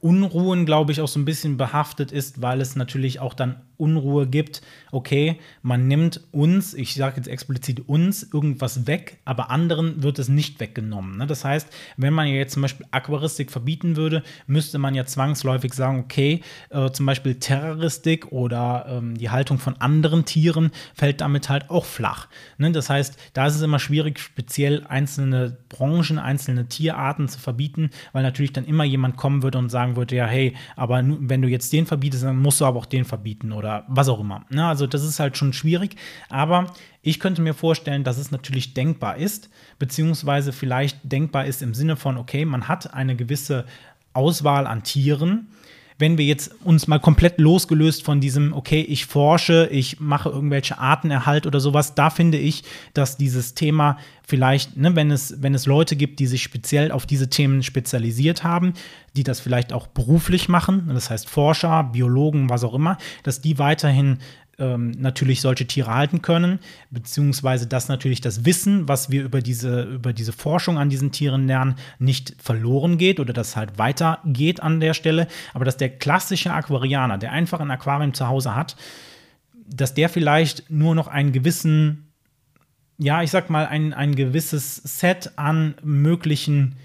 Unruhen, 0.00 0.66
glaube 0.66 0.92
ich, 0.92 1.00
auch 1.00 1.08
so 1.08 1.18
ein 1.18 1.24
bisschen 1.24 1.56
behaftet 1.56 2.12
ist, 2.12 2.40
weil 2.40 2.60
es 2.60 2.76
natürlich 2.76 3.20
auch 3.20 3.34
dann 3.34 3.62
Unruhe 3.78 4.26
gibt, 4.26 4.62
okay, 4.92 5.38
man 5.62 5.88
nimmt 5.88 6.20
uns, 6.32 6.74
ich 6.74 6.94
sage 6.94 7.16
jetzt 7.16 7.28
explizit 7.28 7.88
uns, 7.88 8.28
irgendwas 8.32 8.86
weg, 8.86 9.18
aber 9.24 9.50
anderen 9.50 10.02
wird 10.02 10.18
es 10.18 10.28
nicht 10.28 10.60
weggenommen. 10.60 11.18
Ne? 11.18 11.26
Das 11.26 11.44
heißt, 11.44 11.68
wenn 11.96 12.12
man 12.12 12.26
jetzt 12.26 12.54
zum 12.54 12.62
Beispiel 12.62 12.86
Aquaristik 12.90 13.50
verbieten 13.50 13.96
würde, 13.96 14.22
müsste 14.46 14.78
man 14.78 14.94
ja 14.94 15.06
zwangsläufig 15.06 15.74
sagen, 15.74 16.00
okay, 16.00 16.42
äh, 16.70 16.90
zum 16.90 17.06
Beispiel 17.06 17.36
Terroristik 17.36 18.32
oder 18.32 18.86
ähm, 18.88 19.16
die 19.16 19.30
Haltung 19.30 19.58
von 19.58 19.76
anderen 19.76 20.24
Tieren 20.24 20.70
fällt 20.94 21.20
damit 21.20 21.48
halt 21.48 21.70
auch 21.70 21.84
flach. 21.84 22.28
Ne? 22.58 22.72
Das 22.72 22.90
heißt, 22.90 23.18
da 23.32 23.46
ist 23.46 23.56
es 23.56 23.62
immer 23.62 23.78
schwierig, 23.78 24.18
speziell 24.18 24.84
einzelne 24.86 25.56
Branchen, 25.68 26.18
einzelne 26.18 26.66
Tierarten 26.66 27.28
zu 27.28 27.38
verbieten, 27.38 27.90
weil 28.12 28.22
natürlich 28.22 28.52
dann 28.52 28.66
immer 28.66 28.84
jemand 28.84 29.16
kommen 29.16 29.42
würde 29.42 29.58
und 29.58 29.70
sagen 29.70 29.96
würde, 29.96 30.16
ja, 30.16 30.26
hey, 30.26 30.54
aber 30.76 31.02
wenn 31.04 31.42
du 31.42 31.48
jetzt 31.48 31.72
den 31.72 31.86
verbietest, 31.86 32.24
dann 32.24 32.38
musst 32.38 32.60
du 32.60 32.64
aber 32.64 32.78
auch 32.78 32.86
den 32.86 33.04
verbieten 33.04 33.52
oder 33.52 33.67
oder 33.68 33.84
was 33.88 34.08
auch 34.08 34.20
immer. 34.20 34.44
Ne? 34.48 34.66
Also 34.66 34.86
das 34.86 35.04
ist 35.04 35.20
halt 35.20 35.36
schon 35.36 35.52
schwierig, 35.52 35.96
aber 36.30 36.72
ich 37.02 37.20
könnte 37.20 37.42
mir 37.42 37.54
vorstellen, 37.54 38.02
dass 38.02 38.16
es 38.16 38.30
natürlich 38.30 38.72
denkbar 38.74 39.16
ist, 39.18 39.50
beziehungsweise 39.78 40.52
vielleicht 40.52 40.98
denkbar 41.04 41.44
ist 41.44 41.62
im 41.62 41.74
Sinne 41.74 41.96
von, 41.96 42.16
okay, 42.16 42.44
man 42.44 42.66
hat 42.68 42.94
eine 42.94 43.14
gewisse 43.14 43.66
Auswahl 44.14 44.66
an 44.66 44.82
Tieren, 44.82 45.48
wenn 45.98 46.16
wir 46.16 46.24
jetzt 46.24 46.52
uns 46.64 46.86
mal 46.86 47.00
komplett 47.00 47.38
losgelöst 47.38 48.04
von 48.04 48.20
diesem, 48.20 48.52
okay, 48.52 48.80
ich 48.80 49.06
forsche, 49.06 49.68
ich 49.70 49.98
mache 49.98 50.28
irgendwelche 50.28 50.78
Artenerhalt 50.78 51.46
oder 51.46 51.58
sowas, 51.58 51.94
da 51.94 52.08
finde 52.08 52.38
ich, 52.38 52.62
dass 52.94 53.16
dieses 53.16 53.54
Thema 53.54 53.98
vielleicht, 54.24 54.76
ne, 54.76 54.94
wenn 54.94 55.10
es, 55.10 55.42
wenn 55.42 55.54
es 55.54 55.66
Leute 55.66 55.96
gibt, 55.96 56.20
die 56.20 56.26
sich 56.26 56.42
speziell 56.42 56.92
auf 56.92 57.04
diese 57.04 57.28
Themen 57.28 57.64
spezialisiert 57.64 58.44
haben, 58.44 58.74
die 59.16 59.24
das 59.24 59.40
vielleicht 59.40 59.72
auch 59.72 59.88
beruflich 59.88 60.48
machen, 60.48 60.88
das 60.92 61.10
heißt 61.10 61.28
Forscher, 61.28 61.82
Biologen, 61.84 62.48
was 62.48 62.62
auch 62.62 62.74
immer, 62.74 62.96
dass 63.24 63.40
die 63.40 63.58
weiterhin 63.58 64.18
ähm, 64.58 64.90
natürlich 64.92 65.40
solche 65.40 65.66
Tiere 65.66 65.94
halten 65.94 66.22
können, 66.22 66.58
beziehungsweise 66.90 67.66
dass 67.66 67.88
natürlich 67.88 68.20
das 68.20 68.44
Wissen, 68.44 68.88
was 68.88 69.10
wir 69.10 69.24
über 69.24 69.40
diese, 69.40 69.82
über 69.82 70.12
diese 70.12 70.32
Forschung 70.32 70.78
an 70.78 70.90
diesen 70.90 71.12
Tieren 71.12 71.46
lernen, 71.46 71.76
nicht 71.98 72.34
verloren 72.38 72.98
geht 72.98 73.20
oder 73.20 73.32
das 73.32 73.56
halt 73.56 73.78
weitergeht 73.78 74.60
an 74.60 74.80
der 74.80 74.94
Stelle, 74.94 75.28
aber 75.54 75.64
dass 75.64 75.76
der 75.76 75.90
klassische 75.90 76.52
Aquarianer, 76.52 77.18
der 77.18 77.32
einfach 77.32 77.60
ein 77.60 77.70
Aquarium 77.70 78.14
zu 78.14 78.28
Hause 78.28 78.54
hat, 78.54 78.76
dass 79.66 79.94
der 79.94 80.08
vielleicht 80.08 80.70
nur 80.70 80.94
noch 80.94 81.08
einen 81.08 81.32
gewissen, 81.32 82.08
ja, 82.96 83.22
ich 83.22 83.30
sag 83.30 83.50
mal, 83.50 83.66
ein, 83.66 83.92
ein 83.92 84.14
gewisses 84.14 84.76
Set 84.76 85.32
an 85.36 85.74
möglichen 85.82 86.76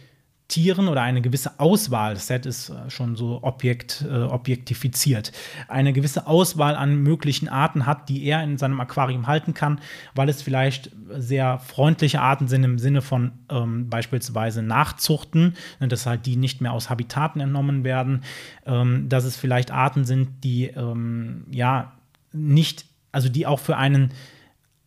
Tieren 0.53 0.87
oder 0.87 1.01
eine 1.01 1.23
gewisse 1.23 1.59
Auswahl, 1.59 2.13
das 2.13 2.27
Set 2.27 2.45
ist 2.45 2.69
äh, 2.69 2.87
schon 2.87 3.15
so 3.15 3.39
objekt, 3.41 4.05
äh, 4.07 4.21
objektifiziert, 4.21 5.31
eine 5.67 5.93
gewisse 5.93 6.27
Auswahl 6.27 6.75
an 6.75 6.97
möglichen 6.97 7.49
Arten 7.49 7.87
hat, 7.87 8.07
die 8.07 8.23
er 8.23 8.43
in 8.43 8.59
seinem 8.59 8.79
Aquarium 8.79 9.25
halten 9.25 9.55
kann, 9.55 9.81
weil 10.13 10.29
es 10.29 10.43
vielleicht 10.43 10.91
sehr 11.09 11.57
freundliche 11.57 12.21
Arten 12.21 12.47
sind 12.47 12.63
im 12.63 12.77
Sinne 12.77 13.01
von 13.01 13.31
ähm, 13.49 13.89
beispielsweise 13.89 14.61
Nachzuchten, 14.61 15.55
ne, 15.79 15.87
dass 15.87 16.05
halt 16.05 16.27
die 16.27 16.35
nicht 16.35 16.61
mehr 16.61 16.73
aus 16.73 16.87
Habitaten 16.87 17.39
entnommen 17.39 17.83
werden, 17.83 18.21
ähm, 18.67 19.09
dass 19.09 19.23
es 19.23 19.35
vielleicht 19.35 19.71
Arten 19.71 20.05
sind, 20.05 20.43
die 20.43 20.65
ähm, 20.65 21.45
ja 21.49 21.93
nicht, 22.31 22.85
also 23.11 23.27
die 23.27 23.47
auch 23.47 23.59
für 23.59 23.75
einen 23.75 24.13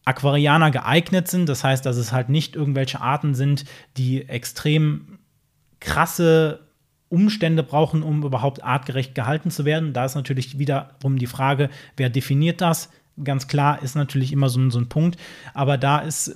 Aquarianer 0.05 0.71
geeignet 0.71 1.27
sind. 1.27 1.49
Das 1.49 1.65
heißt, 1.65 1.85
dass 1.85 1.97
es 1.97 2.13
halt 2.13 2.29
nicht 2.29 2.55
irgendwelche 2.55 3.01
Arten 3.01 3.35
sind, 3.35 3.65
die 3.97 4.29
extrem 4.29 5.16
krasse 5.81 6.61
Umstände 7.09 7.63
brauchen, 7.63 8.03
um 8.03 8.25
überhaupt 8.25 8.65
artgerecht 8.65 9.15
gehalten 9.15 9.51
zu 9.51 9.65
werden. 9.65 9.93
Da 9.93 10.05
ist 10.05 10.15
natürlich 10.15 10.59
wiederum 10.59 11.19
die 11.19 11.27
Frage, 11.27 11.71
wer 11.97 12.11
definiert 12.11 12.61
das? 12.61 12.91
Ganz 13.23 13.49
klar 13.49 13.83
ist 13.83 13.95
natürlich 13.95 14.33
immer 14.33 14.49
so, 14.49 14.69
so 14.71 14.79
ein 14.79 14.89
Punkt. 14.89 15.19
Aber 15.55 15.79
da 15.79 15.99
ist, 15.99 16.35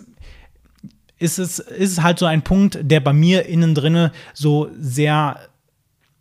ist, 1.18 1.38
es, 1.38 1.58
ist 1.58 1.92
es 1.92 2.02
halt 2.02 2.18
so 2.18 2.26
ein 2.26 2.42
Punkt, 2.42 2.78
der 2.82 3.00
bei 3.00 3.12
mir 3.12 3.46
innen 3.46 3.74
drinne 3.74 4.12
so 4.32 4.70
sehr 4.78 5.40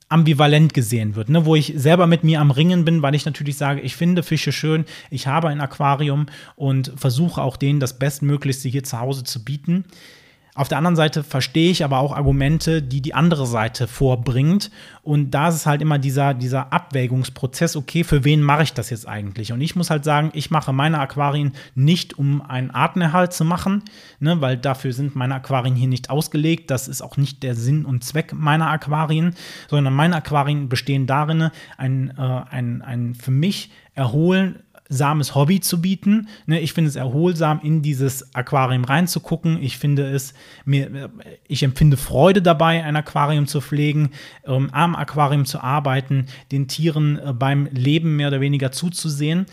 ambivalent 0.09 0.73
gesehen 0.73 1.15
wird, 1.15 1.29
ne? 1.29 1.45
wo 1.45 1.55
ich 1.55 1.73
selber 1.75 2.07
mit 2.07 2.23
mir 2.23 2.41
am 2.41 2.49
Ringen 2.49 2.83
bin, 2.83 3.03
weil 3.03 3.13
ich 3.13 3.25
natürlich 3.25 3.57
sage, 3.57 3.79
ich 3.81 3.95
finde 3.95 4.23
Fische 4.23 4.51
schön, 4.51 4.85
ich 5.11 5.27
habe 5.27 5.49
ein 5.49 5.61
Aquarium 5.61 6.25
und 6.55 6.91
versuche 6.95 7.41
auch 7.41 7.57
denen 7.57 7.79
das 7.79 7.99
Bestmöglichste 7.99 8.69
hier 8.69 8.83
zu 8.83 8.99
Hause 8.99 9.23
zu 9.23 9.45
bieten. 9.45 9.85
Auf 10.59 10.67
der 10.67 10.77
anderen 10.77 10.97
Seite 10.97 11.23
verstehe 11.23 11.71
ich 11.71 11.85
aber 11.85 11.99
auch 11.99 12.13
Argumente, 12.13 12.81
die 12.81 12.99
die 12.99 13.13
andere 13.13 13.47
Seite 13.47 13.87
vorbringt. 13.87 14.71
Und 15.03 15.31
da 15.31 15.47
ist 15.47 15.55
es 15.55 15.65
halt 15.65 15.81
immer 15.81 15.99
dieser, 15.99 16.33
dieser 16.33 16.73
Abwägungsprozess, 16.73 17.77
okay, 17.77 18.03
für 18.03 18.25
wen 18.25 18.41
mache 18.41 18.63
ich 18.63 18.73
das 18.73 18.89
jetzt 18.89 19.07
eigentlich? 19.07 19.53
Und 19.53 19.61
ich 19.61 19.77
muss 19.77 19.89
halt 19.89 20.03
sagen, 20.03 20.31
ich 20.33 20.51
mache 20.51 20.73
meine 20.73 20.99
Aquarien 20.99 21.53
nicht, 21.75 22.19
um 22.19 22.41
einen 22.41 22.71
Artenerhalt 22.71 23.31
zu 23.31 23.45
machen, 23.45 23.83
ne, 24.19 24.41
weil 24.41 24.57
dafür 24.57 24.91
sind 24.91 25.15
meine 25.15 25.35
Aquarien 25.35 25.75
hier 25.75 25.87
nicht 25.87 26.09
ausgelegt. 26.09 26.69
Das 26.71 26.89
ist 26.89 27.01
auch 27.01 27.15
nicht 27.15 27.41
der 27.41 27.55
Sinn 27.55 27.85
und 27.85 28.03
Zweck 28.03 28.33
meiner 28.33 28.69
Aquarien, 28.69 29.35
sondern 29.69 29.93
meine 29.93 30.17
Aquarien 30.17 30.67
bestehen 30.67 31.07
darin, 31.07 31.51
ein, 31.77 32.13
äh, 32.17 32.21
ein, 32.21 32.81
ein 32.81 33.15
für 33.15 33.31
mich 33.31 33.71
erholen, 33.95 34.59
erholsames 34.89 35.35
Hobby 35.35 35.59
zu 35.59 35.81
bieten. 35.81 36.27
Ne, 36.45 36.59
ich 36.59 36.73
finde 36.73 36.89
es 36.89 36.95
erholsam, 36.95 37.59
in 37.63 37.81
dieses 37.81 38.33
Aquarium 38.33 38.83
reinzugucken. 38.83 39.61
Ich 39.61 39.77
finde 39.77 40.03
es, 40.03 40.33
mir, 40.65 41.09
ich 41.47 41.63
empfinde 41.63 41.95
Freude 41.95 42.41
dabei, 42.41 42.83
ein 42.83 42.95
Aquarium 42.95 43.47
zu 43.47 43.61
pflegen, 43.61 44.09
ähm, 44.45 44.69
am 44.71 44.95
Aquarium 44.95 45.45
zu 45.45 45.61
arbeiten, 45.61 46.25
den 46.51 46.67
Tieren 46.67 47.19
äh, 47.19 47.33
beim 47.33 47.67
Leben 47.71 48.15
mehr 48.15 48.29
oder 48.29 48.41
weniger 48.41 48.71
zuzusehen. 48.71 49.45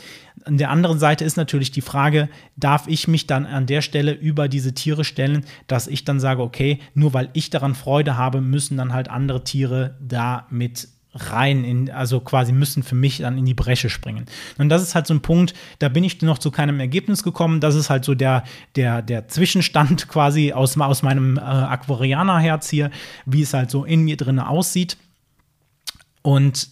An 0.44 0.58
der 0.58 0.70
anderen 0.70 0.98
Seite 0.98 1.24
ist 1.24 1.36
natürlich 1.36 1.70
die 1.70 1.80
Frage, 1.80 2.28
darf 2.56 2.86
ich 2.88 3.08
mich 3.08 3.26
dann 3.26 3.46
an 3.46 3.66
der 3.66 3.82
Stelle 3.82 4.12
über 4.12 4.48
diese 4.48 4.74
Tiere 4.74 5.04
stellen, 5.04 5.44
dass 5.66 5.86
ich 5.86 6.04
dann 6.04 6.20
sage, 6.20 6.42
okay, 6.42 6.78
nur 6.94 7.14
weil 7.14 7.30
ich 7.32 7.50
daran 7.50 7.74
Freude 7.74 8.16
habe, 8.16 8.40
müssen 8.40 8.76
dann 8.76 8.92
halt 8.92 9.10
andere 9.10 9.44
Tiere 9.44 9.96
damit 10.00 10.88
rein, 11.16 11.64
in, 11.64 11.90
also 11.90 12.20
quasi 12.20 12.52
müssen 12.52 12.82
für 12.82 12.94
mich 12.94 13.18
dann 13.18 13.38
in 13.38 13.44
die 13.44 13.54
Bresche 13.54 13.90
springen. 13.90 14.26
Und 14.58 14.68
das 14.68 14.82
ist 14.82 14.94
halt 14.94 15.06
so 15.06 15.14
ein 15.14 15.20
Punkt, 15.20 15.54
da 15.78 15.88
bin 15.88 16.04
ich 16.04 16.20
noch 16.22 16.38
zu 16.38 16.50
keinem 16.50 16.80
Ergebnis 16.80 17.22
gekommen. 17.22 17.60
Das 17.60 17.74
ist 17.74 17.90
halt 17.90 18.04
so 18.04 18.14
der, 18.14 18.44
der, 18.76 19.02
der 19.02 19.28
Zwischenstand 19.28 20.08
quasi 20.08 20.52
aus, 20.52 20.78
aus 20.78 21.02
meinem 21.02 21.36
äh, 21.36 21.40
Aquarianer-Herz 21.40 22.68
hier, 22.68 22.90
wie 23.24 23.42
es 23.42 23.54
halt 23.54 23.70
so 23.70 23.84
in 23.84 24.02
mir 24.02 24.16
drin 24.16 24.38
aussieht. 24.38 24.96
Und 26.22 26.68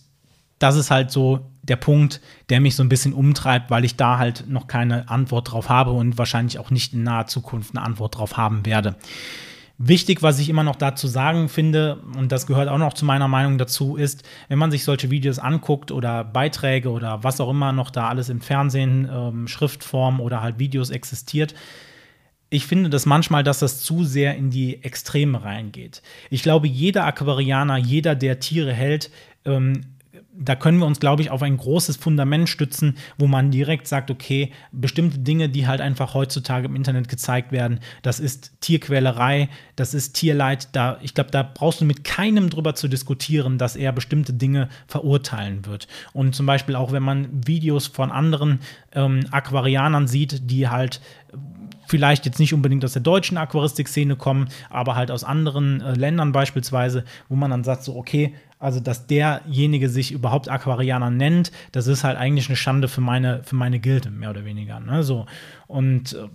das 0.59 0.77
ist 0.77 0.91
halt 0.91 1.11
so 1.11 1.51
der 1.63 1.77
Punkt, 1.77 2.21
der 2.51 2.61
mich 2.61 2.77
so 2.77 2.83
ein 2.83 2.89
bisschen 2.89 3.13
umtreibt, 3.13 3.71
weil 3.71 3.85
ich 3.85 3.97
da 3.97 4.19
halt 4.19 4.45
noch 4.49 4.67
keine 4.67 5.09
Antwort 5.09 5.53
drauf 5.53 5.69
habe 5.69 5.93
und 5.93 6.19
wahrscheinlich 6.19 6.59
auch 6.59 6.71
nicht 6.71 6.93
in 6.93 7.03
naher 7.03 7.27
Zukunft 7.27 7.75
eine 7.75 7.85
Antwort 7.85 8.19
drauf 8.19 8.37
haben 8.37 8.67
werde. 8.67 8.97
Wichtig, 9.77 10.23
was 10.23 10.39
ich 10.39 10.49
immer 10.49 10.63
noch 10.63 10.77
dazu 10.77 11.09
sagen 11.09 11.49
finde, 11.49 12.01
und 12.17 12.31
das 12.31 12.47
gehört 12.47 12.69
auch 12.69 12.79
noch 12.79 12.93
zu 12.93 13.05
meiner 13.05 13.27
Meinung 13.27 13.59
dazu, 13.59 13.97
ist, 13.97 14.23
wenn 14.49 14.59
man 14.59 14.71
sich 14.71 14.85
solche 14.85 15.11
Videos 15.11 15.41
anguckt 15.41 15.91
oder 15.91 16.23
Beiträge 16.23 16.91
oder 16.91 17.25
was 17.25 17.41
auch 17.41 17.51
immer 17.51 17.73
noch 17.73 17.91
da 17.91 18.09
alles 18.09 18.29
im 18.29 18.41
Fernsehen, 18.41 19.09
ähm, 19.13 19.49
Schriftform 19.49 20.21
oder 20.21 20.43
halt 20.43 20.61
Videos 20.61 20.91
existiert, 20.91 21.55
ich 22.51 22.67
finde 22.67 22.89
das 22.89 23.05
manchmal, 23.05 23.43
dass 23.43 23.59
das 23.59 23.81
zu 23.81 24.05
sehr 24.05 24.37
in 24.37 24.51
die 24.51 24.85
Extreme 24.85 25.43
reingeht. 25.43 26.03
Ich 26.31 26.45
glaube, 26.45 26.69
jeder 26.69 27.05
Aquarianer, 27.05 27.77
jeder, 27.77 28.15
der 28.15 28.39
Tiere 28.39 28.73
hält, 28.73 29.11
ähm, 29.45 29.94
da 30.37 30.57
können 30.57 30.79
wir 30.79 30.87
uns, 30.87 31.01
glaube 31.01 31.23
ich, 31.23 31.31
auf 31.31 31.43
ein 31.43 31.57
großes 31.57 31.97
Fundament 31.97 32.49
stützen, 32.49 32.97
wo 33.19 33.27
man 33.27 33.51
direkt 33.51 33.87
sagt, 33.87 34.11
okay, 34.11 34.51
bestimmte 34.73 35.19
Dinge, 35.19 35.49
die 35.49 35.67
halt 35.67 35.81
einfach 35.81 36.15
heutzutage 36.15 36.67
im 36.67 36.77
Internet 36.77 37.09
gezeigt 37.09 37.53
werden, 37.53 37.81
das 38.03 38.21
ist 38.21 38.53
Tierquälerei, 38.61 39.49
das 39.77 39.95
ist 39.95 40.15
Tierleid. 40.15 40.69
Da, 40.73 40.99
ich 41.03 41.15
glaube, 41.15 41.31
da 41.31 41.43
brauchst 41.43 41.81
du 41.81 41.85
mit 41.85 42.05
keinem 42.05 42.51
drüber 42.51 42.75
zu 42.75 42.89
diskutieren, 42.89 43.59
dass 43.59 43.77
er 43.77 43.93
bestimmte 43.93 44.33
Dinge 44.33 44.69
verurteilen 44.89 45.67
wird. 45.67 45.87
Und 46.13 46.35
zum 46.35 46.47
Beispiel 46.47 46.75
auch, 46.75 46.91
wenn 46.93 47.03
man 47.03 47.29
Videos 47.47 47.87
von 47.87 48.11
anderen 48.11 48.61
ähm, 48.93 49.27
Aquarianern 49.31 50.09
sieht, 50.09 50.51
die 50.51 50.69
halt 50.69 51.01
vielleicht 51.95 52.27
jetzt 52.27 52.41
nicht 52.41 52.53
unbedingt 52.53 52.85
aus 52.85 52.95
der 52.95 53.03
deutschen 53.03 53.39
Aquaristikszene 53.39 54.17
kommen, 54.17 54.49
aber 54.69 54.97
halt 54.97 55.13
aus 55.13 55.23
anderen 55.23 55.81
äh, 55.81 55.95
Ländern 55.95 56.33
beispielsweise, 56.33 57.05
wo 57.29 57.37
man 57.37 57.53
dann 57.53 57.63
sagt, 57.63 57.85
so, 57.85 57.95
okay, 57.95 58.35
also, 58.59 58.81
dass 58.81 59.07
derjenige 59.07 59.89
sich 59.89 60.11
überhaupt 60.11 60.49
Aquarianer 60.49 61.11
nennt, 61.11 61.53
das 61.71 61.87
ist 61.87 62.03
halt 62.03 62.19
eigentlich 62.19 62.49
eine 62.49 62.57
Schande 62.57 62.89
für 62.89 63.01
meine, 63.01 63.45
für 63.45 63.55
meine 63.55 63.79
Gilde, 63.79 64.11
mehr 64.11 64.31
oder 64.31 64.45
weniger. 64.45 64.81
Ne? 64.81 65.05
So. 65.05 65.27
Und 65.69 66.15
äh, 66.15 66.27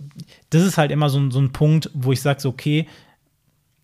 das 0.48 0.62
ist 0.62 0.78
halt 0.78 0.92
immer 0.92 1.10
so, 1.10 1.30
so 1.30 1.40
ein 1.40 1.52
Punkt, 1.52 1.90
wo 1.92 2.10
ich 2.10 2.22
sage, 2.22 2.40
so, 2.40 2.48
okay, 2.48 2.86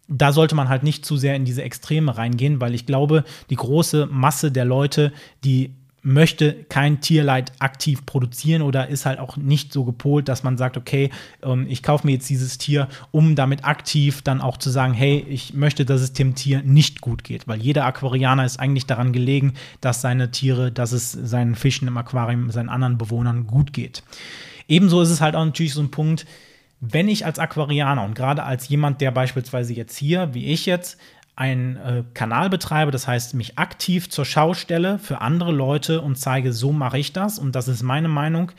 da 0.08 0.32
sollte 0.32 0.54
man 0.54 0.70
halt 0.70 0.82
nicht 0.82 1.04
zu 1.04 1.18
sehr 1.18 1.36
in 1.36 1.44
diese 1.44 1.62
Extreme 1.62 2.16
reingehen, 2.16 2.58
weil 2.58 2.74
ich 2.74 2.86
glaube, 2.86 3.24
die 3.50 3.56
große 3.56 4.08
Masse 4.10 4.50
der 4.50 4.64
Leute, 4.64 5.12
die 5.44 5.74
möchte 6.07 6.64
kein 6.68 7.00
Tierleid 7.00 7.50
aktiv 7.59 8.07
produzieren 8.07 8.62
oder 8.62 8.86
ist 8.86 9.07
halt 9.07 9.18
auch 9.18 9.36
nicht 9.36 9.72
so 9.72 9.82
gepolt, 9.82 10.28
dass 10.28 10.44
man 10.44 10.57
sagt, 10.57 10.76
okay, 10.76 11.11
ähm, 11.42 11.66
ich 11.68 11.82
kaufe 11.82 12.07
mir 12.07 12.12
jetzt 12.12 12.30
dieses 12.30 12.59
Tier, 12.59 12.86
um 13.11 13.34
damit 13.34 13.64
aktiv 13.64 14.22
dann 14.22 14.40
auch 14.40 14.57
zu 14.57 14.70
sagen, 14.70 14.94
hey, 14.94 15.26
ich 15.28 15.54
möchte, 15.54 15.84
dass 15.84 16.00
es 16.00 16.12
dem 16.12 16.36
Tier 16.36 16.62
nicht 16.62 17.00
gut 17.00 17.24
geht, 17.24 17.48
weil 17.48 17.61
jeder 17.61 17.84
Aquarianer 17.86 18.44
ist 18.44 18.61
eigentlich 18.61 18.86
daran 18.86 19.12
gelegen, 19.12 19.54
dass 19.80 20.00
seine 20.00 20.30
Tiere, 20.30 20.70
dass 20.70 20.92
es 20.92 21.11
seinen 21.11 21.57
Fischen 21.57 21.88
im 21.88 21.96
Aquarium, 21.96 22.52
seinen 22.52 22.68
anderen 22.68 22.98
Bewohnern 22.98 23.48
gut 23.48 23.72
geht. 23.72 24.04
Ebenso 24.68 25.02
ist 25.02 25.11
es 25.11 25.20
halt 25.20 25.34
auch 25.34 25.44
natürlich 25.44 25.74
so 25.74 25.82
ein 25.82 25.90
Punkt, 25.90 26.24
wenn 26.78 27.09
ich 27.09 27.26
als 27.26 27.40
Aquarianer 27.40 28.04
und 28.04 28.14
gerade 28.14 28.44
als 28.44 28.68
jemand, 28.68 29.00
der 29.00 29.11
beispielsweise 29.11 29.72
jetzt 29.72 29.96
hier, 29.96 30.34
wie 30.34 30.46
ich 30.46 30.66
jetzt, 30.66 30.98
einen 31.37 31.76
äh, 31.76 32.03
Kanal 32.14 32.49
betreibe, 32.49 32.91
das 32.91 33.07
heißt, 33.07 33.34
mich 33.34 33.59
aktiv 33.59 34.09
zur 34.09 34.24
Schau 34.24 34.55
stelle 34.55 34.99
für 34.99 35.20
andere 35.20 35.53
Leute 35.53 36.01
und 36.01 36.16
zeige, 36.16 36.53
so 36.55 36.72
mache 36.72 36.99
ich 36.99 37.12
das. 37.12 37.39
Und 37.39 37.55
das 37.55 37.68
ist 37.68 37.82
meine 37.82 38.09
Meinung, 38.09 38.53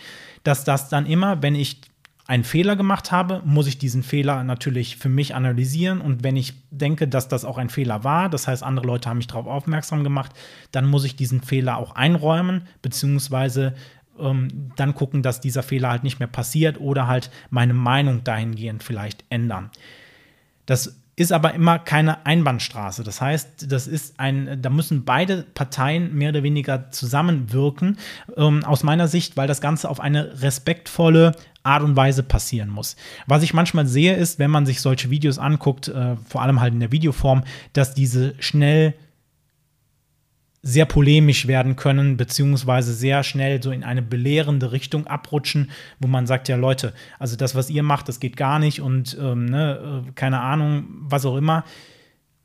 dass 0.44 0.64
das 0.64 0.88
dann 0.88 1.08
immer, 1.08 1.42
wenn 1.42 1.56
ich 1.56 1.82
einen 2.28 2.44
Fehler 2.44 2.76
gemacht 2.76 3.12
habe, 3.12 3.42
muss 3.46 3.68
ich 3.68 3.80
diesen 3.80 4.04
Fehler 4.04 4.44
natürlich 4.44 4.98
für 4.98 5.10
mich 5.10 5.34
analysieren. 5.34 6.02
Und 6.02 6.24
wenn 6.24 6.36
ich 6.36 6.54
denke, 6.70 7.08
dass 7.08 7.30
das 7.30 7.46
auch 7.46 7.58
ein 7.58 7.70
Fehler 7.70 8.04
war, 8.04 8.30
das 8.30 8.48
heißt, 8.48 8.64
andere 8.64 8.86
Leute 8.86 9.10
haben 9.10 9.18
mich 9.18 9.28
darauf 9.28 9.48
aufmerksam 9.48 10.04
gemacht, 10.04 10.34
dann 10.72 10.86
muss 10.86 11.06
ich 11.06 11.16
diesen 11.16 11.42
Fehler 11.42 11.78
auch 11.78 11.96
einräumen, 11.96 12.68
beziehungsweise 12.82 13.74
ähm, 14.20 14.72
dann 14.76 14.94
gucken, 14.94 15.24
dass 15.24 15.42
dieser 15.42 15.64
Fehler 15.64 15.90
halt 15.90 16.04
nicht 16.04 16.20
mehr 16.20 16.28
passiert 16.28 16.80
oder 16.80 17.08
halt 17.08 17.32
meine 17.50 17.74
Meinung 17.74 18.24
dahingehend 18.24 18.84
vielleicht 18.84 19.24
ändern. 19.30 19.72
Das 20.66 21.00
ist 21.18 21.32
aber 21.34 21.56
immer 21.56 21.80
keine 21.80 22.26
Einbahnstraße. 22.28 23.04
Das 23.04 23.20
heißt, 23.20 23.72
das 23.72 23.88
ist 23.88 24.20
ein, 24.20 24.62
da 24.62 24.70
müssen 24.70 25.04
beide 25.04 25.44
Parteien 25.56 26.16
mehr 26.16 26.30
oder 26.30 26.44
weniger 26.44 26.92
zusammenwirken, 26.92 27.98
ähm, 28.38 28.64
aus 28.64 28.84
meiner 28.84 29.08
Sicht, 29.08 29.36
weil 29.36 29.48
das 29.48 29.60
Ganze 29.60 29.90
auf 29.90 30.00
eine 30.00 30.42
respektvolle 30.44 31.34
Art 31.64 31.82
und 31.82 31.96
Weise 31.96 32.22
passieren 32.22 32.70
muss. 32.70 32.96
Was 33.26 33.42
ich 33.42 33.56
manchmal 33.56 33.88
sehe, 33.88 34.16
ist, 34.16 34.38
wenn 34.38 34.52
man 34.52 34.68
sich 34.68 34.80
solche 34.80 35.10
Videos 35.10 35.40
anguckt, 35.40 35.88
äh, 35.88 36.16
vor 36.18 36.44
allem 36.44 36.62
halt 36.62 36.74
in 36.76 36.80
der 36.80 36.92
Videoform, 36.92 37.44
dass 37.74 37.96
diese 37.96 38.36
schnell 38.40 38.94
sehr 40.68 40.86
polemisch 40.86 41.48
werden 41.48 41.78
können, 41.78 42.18
beziehungsweise 42.18 42.94
sehr 42.94 43.24
schnell 43.24 43.64
so 43.64 43.72
in 43.72 43.86
eine 43.86 44.02
belehrende 44.02 44.74
Richtung 44.74 45.08
abrutschen, 45.08 45.72
wo 46.00 46.10
man 46.10 46.28
sagt, 46.28 46.50
ja 46.50 46.58
Leute, 46.58 46.94
also 47.20 47.38
das, 47.38 47.56
was 47.56 47.70
ihr 47.70 47.84
macht, 47.84 48.10
das 48.10 48.20
geht 48.20 48.36
gar 48.36 48.60
nicht 48.60 48.82
und 48.82 49.18
ähm, 49.18 49.46
ne, 49.46 50.04
äh, 50.08 50.12
keine 50.12 50.42
Ahnung, 50.42 50.88
was 51.04 51.26
auch 51.26 51.38
immer, 51.38 51.64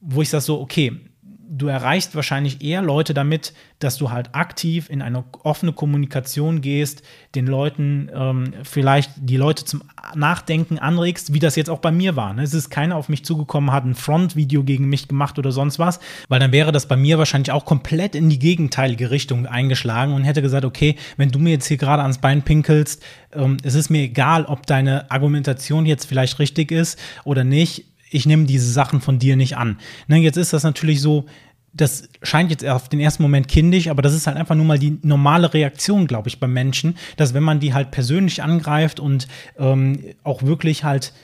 wo 0.01 0.23
ich 0.23 0.31
sage 0.31 0.43
so, 0.45 0.61
okay, 0.61 1.01
du 1.49 1.67
erreichst 1.67 2.15
wahrscheinlich 2.15 2.63
eher 2.63 2.83
Leute 2.83 3.15
damit, 3.15 3.53
dass 3.79 3.97
du 3.97 4.11
halt 4.11 4.35
aktiv 4.35 4.89
in 4.89 5.03
eine 5.03 5.25
offene 5.43 5.73
Kommunikation 5.73 6.61
gehst, 6.61 7.03
den 7.35 7.47
Leuten 7.47 8.11
ähm, 8.15 8.55
vielleicht 8.63 9.11
die 9.17 9.37
Leute 9.37 9.65
zum 9.65 9.83
Nachdenken 10.15 10.79
anregst, 10.79 11.33
wie 11.33 11.39
das 11.39 11.57
jetzt 11.57 11.69
auch 11.69 11.81
bei 11.81 11.91
mir 11.91 12.17
war. 12.17 12.33
Ne? 12.33 12.43
Es 12.43 12.55
ist 12.55 12.71
keiner 12.71 12.97
auf 12.97 13.09
mich 13.09 13.25
zugekommen, 13.25 13.73
hat 13.73 13.85
ein 13.85 13.95
Front-Video 13.95 14.63
gegen 14.63 14.89
mich 14.89 15.09
gemacht 15.09 15.39
oder 15.39 15.53
sonst 15.53 15.79
was, 15.79 16.01
weil 16.29 16.41
dann 16.41 16.53
wäre 16.53 16.73
das 16.73 16.87
bei 16.87 16.97
mir 16.97 17.19
wahrscheinlich 17.19 17.53
auch 17.53 17.65
komplett 17.65 18.15
in 18.15 18.31
die 18.31 18.39
gegenteilige 18.39 19.11
Richtung 19.11 19.47
eingeschlagen 19.47 20.15
und 20.15 20.25
hätte 20.25 20.43
gesagt, 20.43 20.65
okay, 20.65 20.97
wenn 21.17 21.31
du 21.31 21.39
mir 21.39 21.51
jetzt 21.51 21.67
hier 21.67 21.77
gerade 21.77 22.03
ans 22.03 22.19
Bein 22.19 22.43
pinkelst, 22.43 23.03
ähm, 23.33 23.57
es 23.63 23.75
ist 23.75 23.91
mir 23.91 24.03
egal, 24.03 24.45
ob 24.45 24.67
deine 24.67 25.11
Argumentation 25.11 25.87
jetzt 25.87 26.07
vielleicht 26.07 26.39
richtig 26.39 26.71
ist 26.71 26.99
oder 27.25 27.45
nicht 27.45 27.92
ich 28.13 28.27
nehme 28.27 28.45
diese 28.45 28.71
Sachen 28.71 29.01
von 29.01 29.19
dir 29.19 29.37
nicht 29.37 29.57
an. 29.57 29.79
Ne, 30.07 30.19
jetzt 30.19 30.37
ist 30.37 30.53
das 30.53 30.63
natürlich 30.63 31.01
so, 31.01 31.27
das 31.73 32.09
scheint 32.23 32.51
jetzt 32.51 32.65
auf 32.67 32.89
den 32.89 33.01
ersten 33.01 33.23
Moment 33.23 33.49
kindisch, 33.49 33.89
aber 33.89 34.03
das 34.03 34.15
ist 34.15 34.27
halt 34.27 34.37
einfach 34.37 34.55
nur 34.55 34.67
mal 34.67 34.79
die 34.79 34.99
normale 35.03 35.53
Reaktion, 35.55 36.07
glaube 36.07 36.29
ich, 36.29 36.39
beim 36.39 36.53
Menschen, 36.53 36.97
dass 37.17 37.33
wenn 37.33 37.43
man 37.43 37.61
die 37.61 37.73
halt 37.73 37.91
persönlich 37.91 38.43
angreift 38.43 39.01
und 39.01 39.27
ähm, 39.59 40.05
auch 40.23 40.43
wirklich 40.43 40.85
halt 40.85 41.15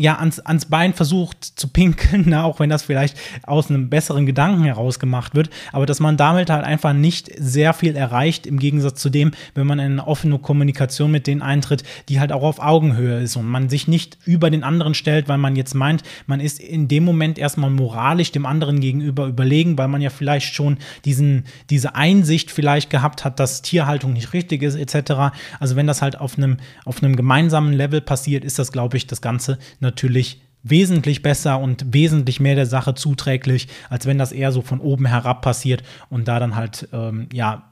ja, 0.00 0.16
ans, 0.18 0.38
ans 0.38 0.66
Bein 0.66 0.94
versucht 0.94 1.44
zu 1.44 1.68
pinkeln, 1.68 2.28
ne, 2.28 2.44
auch 2.44 2.60
wenn 2.60 2.70
das 2.70 2.84
vielleicht 2.84 3.16
aus 3.42 3.68
einem 3.68 3.90
besseren 3.90 4.26
Gedanken 4.26 4.62
heraus 4.62 5.00
gemacht 5.00 5.34
wird, 5.34 5.50
aber 5.72 5.86
dass 5.86 5.98
man 5.98 6.16
damit 6.16 6.50
halt 6.50 6.64
einfach 6.64 6.92
nicht 6.92 7.30
sehr 7.36 7.74
viel 7.74 7.96
erreicht, 7.96 8.46
im 8.46 8.60
Gegensatz 8.60 9.00
zu 9.00 9.10
dem, 9.10 9.32
wenn 9.54 9.66
man 9.66 9.80
in 9.80 9.92
eine 9.92 10.06
offene 10.06 10.38
Kommunikation 10.38 11.10
mit 11.10 11.26
denen 11.26 11.42
eintritt, 11.42 11.82
die 12.08 12.20
halt 12.20 12.30
auch 12.30 12.44
auf 12.44 12.60
Augenhöhe 12.60 13.20
ist 13.20 13.34
und 13.34 13.46
man 13.46 13.68
sich 13.68 13.88
nicht 13.88 14.18
über 14.24 14.50
den 14.50 14.62
anderen 14.62 14.94
stellt, 14.94 15.28
weil 15.28 15.38
man 15.38 15.56
jetzt 15.56 15.74
meint, 15.74 16.04
man 16.26 16.38
ist 16.38 16.60
in 16.60 16.86
dem 16.86 17.04
Moment 17.04 17.36
erstmal 17.36 17.70
moralisch 17.70 18.30
dem 18.30 18.46
anderen 18.46 18.78
gegenüber 18.78 19.26
überlegen, 19.26 19.78
weil 19.78 19.88
man 19.88 20.00
ja 20.00 20.10
vielleicht 20.10 20.54
schon 20.54 20.78
diesen, 21.04 21.44
diese 21.70 21.96
Einsicht 21.96 22.52
vielleicht 22.52 22.88
gehabt 22.90 23.24
hat, 23.24 23.40
dass 23.40 23.62
Tierhaltung 23.62 24.12
nicht 24.12 24.32
richtig 24.32 24.62
ist, 24.62 24.76
etc. 24.76 25.34
Also 25.58 25.74
wenn 25.74 25.88
das 25.88 26.02
halt 26.02 26.20
auf 26.20 26.38
einem, 26.38 26.58
auf 26.84 27.02
einem 27.02 27.16
gemeinsamen 27.16 27.72
Level 27.72 28.00
passiert, 28.00 28.44
ist 28.44 28.60
das, 28.60 28.70
glaube 28.70 28.96
ich, 28.96 29.08
das 29.08 29.20
Ganze 29.20 29.58
eine 29.80 29.87
natürlich 29.88 30.40
wesentlich 30.62 31.22
besser 31.22 31.58
und 31.58 31.94
wesentlich 31.94 32.40
mehr 32.40 32.54
der 32.54 32.66
Sache 32.66 32.94
zuträglich, 32.94 33.68
als 33.88 34.06
wenn 34.06 34.18
das 34.18 34.32
eher 34.32 34.52
so 34.52 34.60
von 34.60 34.80
oben 34.80 35.06
herab 35.06 35.42
passiert 35.42 35.82
und 36.10 36.28
da 36.28 36.38
dann 36.38 36.56
halt, 36.56 36.88
ähm, 36.92 37.28
ja, 37.32 37.70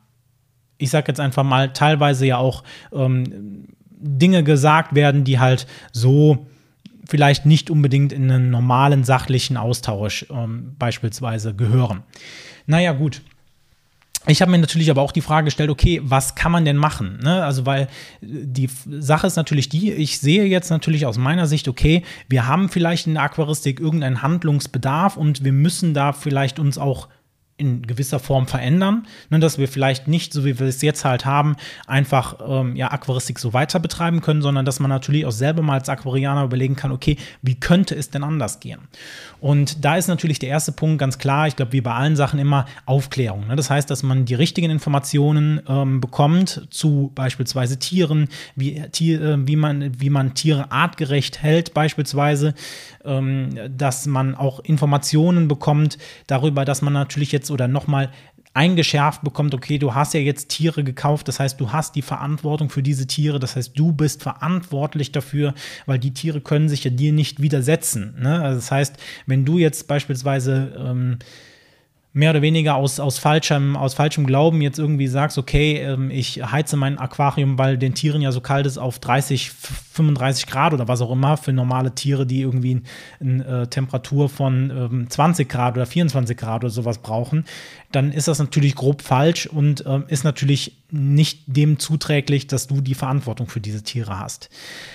ich 0.79 0.91
sag 0.91 1.09
jetzt 1.09 1.21
einfach 1.21 1.43
mal, 1.43 1.73
teilweise 1.73 2.27
ja 2.27 2.37
auch 2.39 2.63
ähm, 2.93 3.67
Dinge 3.91 4.45
gesagt 4.45 4.95
werden, 4.95 5.25
die 5.25 5.39
halt 5.39 5.67
so 5.93 6.47
vielleicht 7.09 7.47
nicht 7.47 7.71
unbedingt 7.71 8.13
in 8.13 8.31
einen 8.31 8.51
normalen 8.51 9.05
sachlichen 9.05 9.57
Austausch 9.57 10.27
ähm, 10.31 10.75
beispielsweise 10.79 11.55
gehören. 11.55 12.03
Naja, 12.67 12.93
gut 12.93 13.23
ich 14.27 14.43
habe 14.43 14.51
mir 14.51 14.59
natürlich 14.59 14.91
aber 14.91 15.03
auch 15.03 15.13
die 15.13 15.21
Frage 15.21 15.47
gestellt, 15.47 15.71
okay, 15.71 16.01
was 16.03 16.35
kann 16.35 16.53
man 16.53 16.65
denn 16.65 16.77
machen? 16.77 17.21
Ne? 17.23 17.45
Also, 17.45 17.67
weil 17.67 17.89
die 18.21 18.69
Sache 18.87 19.27
ist 19.27 19.37
natürlich 19.37 19.69
die, 19.69 19.93
ich 19.93 20.19
sehe 20.19 20.45
jetzt 20.45 20.71
natürlich 20.71 21.07
aus 21.07 21.19
meiner 21.19 21.47
Sicht, 21.47 21.69
okay, 21.69 22.03
wir 22.29 22.47
haben 22.47 22.69
vielleicht 22.69 23.07
in 23.07 23.15
der 23.15 23.23
Aquaristik 23.23 23.81
irgendeinen 23.81 24.23
Handlungsbedarf 24.23 25.17
und 25.17 25.45
wir 25.45 25.53
müssen 25.53 25.95
da 25.95 26.13
vielleicht 26.13 26.59
uns 26.59 26.79
auch 26.79 27.09
in 27.59 27.87
gewisser 27.87 28.19
Form 28.19 28.47
verändern, 28.47 29.07
ne, 29.31 29.39
dass 29.39 29.57
wir 29.57 29.67
vielleicht 29.67 30.09
nicht, 30.09 30.33
so 30.33 30.45
wie 30.45 30.59
wir 30.59 30.67
es 30.67 30.83
jetzt 30.83 31.05
halt 31.05 31.25
haben, 31.25 31.57
einfach 31.87 32.37
ähm, 32.47 32.77
ja, 32.77 32.91
Aquaristik 32.91 33.39
so 33.39 33.55
weiter 33.55 33.81
betreiben 33.81 34.21
können, 34.21 34.43
sondern 34.43 34.67
dass 34.67 34.79
man 34.79 34.91
natürlich 34.91 35.25
auch 35.25 35.33
selber 35.33 35.63
mal 35.63 35.79
als 35.79 35.89
Aquarianer 35.89 36.45
überlegen 36.45 36.77
kann, 36.77 36.93
okay, 36.93 37.17
wie 37.41 37.55
könnte 37.55 37.95
es 37.95 38.11
denn 38.11 38.25
anders 38.25 38.61
gehen? 38.61 38.81
Und 39.41 39.85
da 39.85 39.97
ist 39.97 40.09
natürlich 40.09 40.39
der 40.39 40.51
erste 40.51 40.73
Punkt 40.73 40.99
ganz 40.99 41.19
klar, 41.19 41.47
ich 41.47 41.57
glaube, 41.57 41.73
wie 41.73 41.81
bei 41.81 41.95
allen 41.95 42.17
Sachen 42.17 42.39
immer 42.39 42.67
Aufklärung. 42.85 43.47
Ne? 43.47 43.57
Das 43.57 43.71
heißt, 43.71 43.91
dass 43.91 44.03
man 44.03 44.27
die 44.27 44.35
richtigen 44.35 44.71
Informationen 44.71 45.63
ähm, 45.67 46.01
bekommt 46.01 46.67
zu 46.71 47.11
beispielsweise 47.15 47.79
Tieren, 47.79 48.29
wie, 48.55 48.83
Tier, 48.93 49.23
äh, 49.23 49.47
wie, 49.47 49.57
man, 49.57 49.99
wie 49.99 50.11
man 50.11 50.35
Tiere 50.35 50.71
artgerecht 50.71 51.43
hält, 51.43 51.73
beispielsweise, 51.73 52.55
ähm, 53.05 53.59
dass 53.75 54.07
man 54.07 54.35
auch 54.35 54.61
Informationen 54.61 55.49
bekommt 55.49 55.97
darüber, 56.27 56.65
dass 56.65 56.83
man 56.83 56.93
natürlich 56.93 57.33
jetzt 57.33 57.46
oder 57.51 57.69
nochmal 57.69 58.11
eingeschärft 58.57 59.23
bekommt, 59.23 59.55
okay, 59.55 59.77
du 59.77 59.95
hast 59.95 60.15
ja 60.15 60.21
jetzt 60.21 60.49
Tiere 60.49 60.83
gekauft, 60.83 61.29
das 61.29 61.39
heißt, 61.39 61.61
du 61.61 61.73
hast 61.73 61.95
die 61.95 62.03
Verantwortung 62.03 62.71
für 62.71 62.83
diese 62.83 63.07
Tiere, 63.07 63.39
das 63.39 63.55
heißt, 63.55 63.79
du 63.79 63.93
bist 63.93 64.23
verantwortlich 64.23 65.13
dafür, 65.13 65.53
weil 65.85 65.99
die 65.99 66.15
Tiere 66.15 66.41
können 66.41 66.71
sich 66.71 66.83
ja 66.83 66.91
dir 66.91 67.13
nicht 67.13 67.43
widersetzen. 67.43 68.17
Ne? 68.19 68.41
Also 68.43 68.57
das 68.57 68.71
heißt, 68.71 68.97
wenn 69.27 69.45
du 69.45 69.59
jetzt 69.59 69.87
beispielsweise 69.89 70.75
ähm, 70.79 71.19
mehr 72.17 72.31
oder 72.31 72.41
weniger 72.41 72.77
aus, 72.77 72.99
aus, 72.99 73.19
falschem, 73.19 73.77
aus 73.77 73.93
falschem 73.93 74.27
Glauben 74.27 74.63
jetzt 74.63 74.79
irgendwie 74.79 75.07
sagst, 75.07 75.37
okay, 75.37 75.83
ähm, 75.83 76.11
ich 76.11 76.43
heize 76.43 76.79
mein 76.79 76.97
Aquarium, 76.99 77.59
weil 77.59 77.77
den 77.77 77.93
Tieren 77.93 78.23
ja 78.23 78.33
so 78.33 78.41
kalt 78.41 78.65
ist, 78.65 78.79
auf 78.79 78.99
30, 78.99 79.51
35 79.51 80.47
Grad 80.47 80.73
oder 80.73 80.89
was 80.89 81.03
auch 81.03 81.13
immer, 81.13 81.37
für 81.37 81.53
normale 81.53 81.95
Tiere, 81.95 82.25
die 82.25 82.41
irgendwie 82.41 82.81
eine 83.21 83.45
äh, 83.45 83.67
Temperatur 83.67 84.31
von 84.31 84.71
ähm, 84.71 85.11
20 85.11 85.47
Grad 85.47 85.77
oder 85.77 85.85
24 85.85 86.39
Grad 86.39 86.65
oder 86.65 86.71
sowas 86.71 87.03
brauchen, 87.03 87.45
dann 87.93 88.13
ist 88.13 88.29
das 88.29 88.39
natürlich 88.39 88.77
grob 88.77 89.03
falsch 89.03 89.47
und 89.47 89.85
ähm, 89.87 90.05
ist 90.09 90.25
natürlich 90.25 90.79
nicht 90.91 91.43
dem 91.47 91.79
zuträglich, 91.79 92.47
dass 92.47 92.67
du 92.67 92.81
die 92.81 92.95
Verantwortung 92.95 93.47
für 93.47 93.61
diese 93.61 93.83
Tiere 93.83 94.19
hast. 94.19 94.49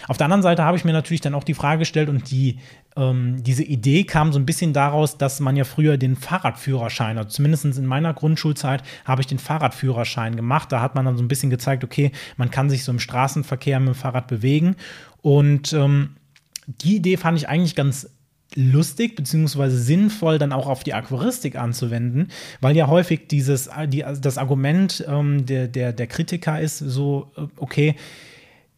Auf 0.07 0.17
der 0.17 0.25
anderen 0.25 0.41
Seite 0.41 0.63
habe 0.63 0.75
ich 0.75 0.85
mir 0.85 0.93
natürlich 0.93 1.21
dann 1.21 1.35
auch 1.35 1.43
die 1.43 1.53
Frage 1.53 1.79
gestellt 1.79 2.09
und 2.09 2.31
die 2.31 2.57
ähm, 2.95 3.43
diese 3.43 3.63
Idee 3.63 4.03
kam 4.03 4.33
so 4.33 4.39
ein 4.39 4.45
bisschen 4.45 4.73
daraus, 4.73 5.17
dass 5.17 5.39
man 5.39 5.55
ja 5.55 5.63
früher 5.63 5.97
den 5.97 6.15
Fahrradführerschein, 6.15 7.17
also 7.17 7.29
zumindest 7.29 7.65
in 7.65 7.85
meiner 7.85 8.13
Grundschulzeit 8.13 8.83
habe 9.05 9.21
ich 9.21 9.27
den 9.27 9.39
Fahrradführerschein 9.39 10.35
gemacht. 10.35 10.71
Da 10.71 10.81
hat 10.81 10.95
man 10.95 11.05
dann 11.05 11.17
so 11.17 11.23
ein 11.23 11.27
bisschen 11.27 11.49
gezeigt, 11.49 11.83
okay, 11.83 12.11
man 12.37 12.51
kann 12.51 12.69
sich 12.69 12.83
so 12.83 12.91
im 12.91 12.99
Straßenverkehr 12.99 13.79
mit 13.79 13.89
dem 13.89 13.95
Fahrrad 13.95 14.27
bewegen. 14.27 14.75
Und 15.21 15.73
ähm, 15.73 16.15
die 16.67 16.97
Idee 16.97 17.17
fand 17.17 17.37
ich 17.37 17.47
eigentlich 17.47 17.75
ganz 17.75 18.09
lustig 18.55 19.15
beziehungsweise 19.15 19.77
sinnvoll 19.77 20.37
dann 20.37 20.51
auch 20.51 20.67
auf 20.67 20.83
die 20.83 20.93
Aquaristik 20.93 21.55
anzuwenden, 21.55 22.27
weil 22.59 22.75
ja 22.75 22.87
häufig 22.87 23.27
dieses 23.29 23.69
die, 23.87 24.03
das 24.21 24.37
Argument 24.37 25.05
ähm, 25.07 25.45
der, 25.45 25.69
der, 25.69 25.93
der 25.93 26.07
Kritiker 26.07 26.59
ist 26.59 26.79
so, 26.79 27.31
äh, 27.37 27.43
okay, 27.55 27.95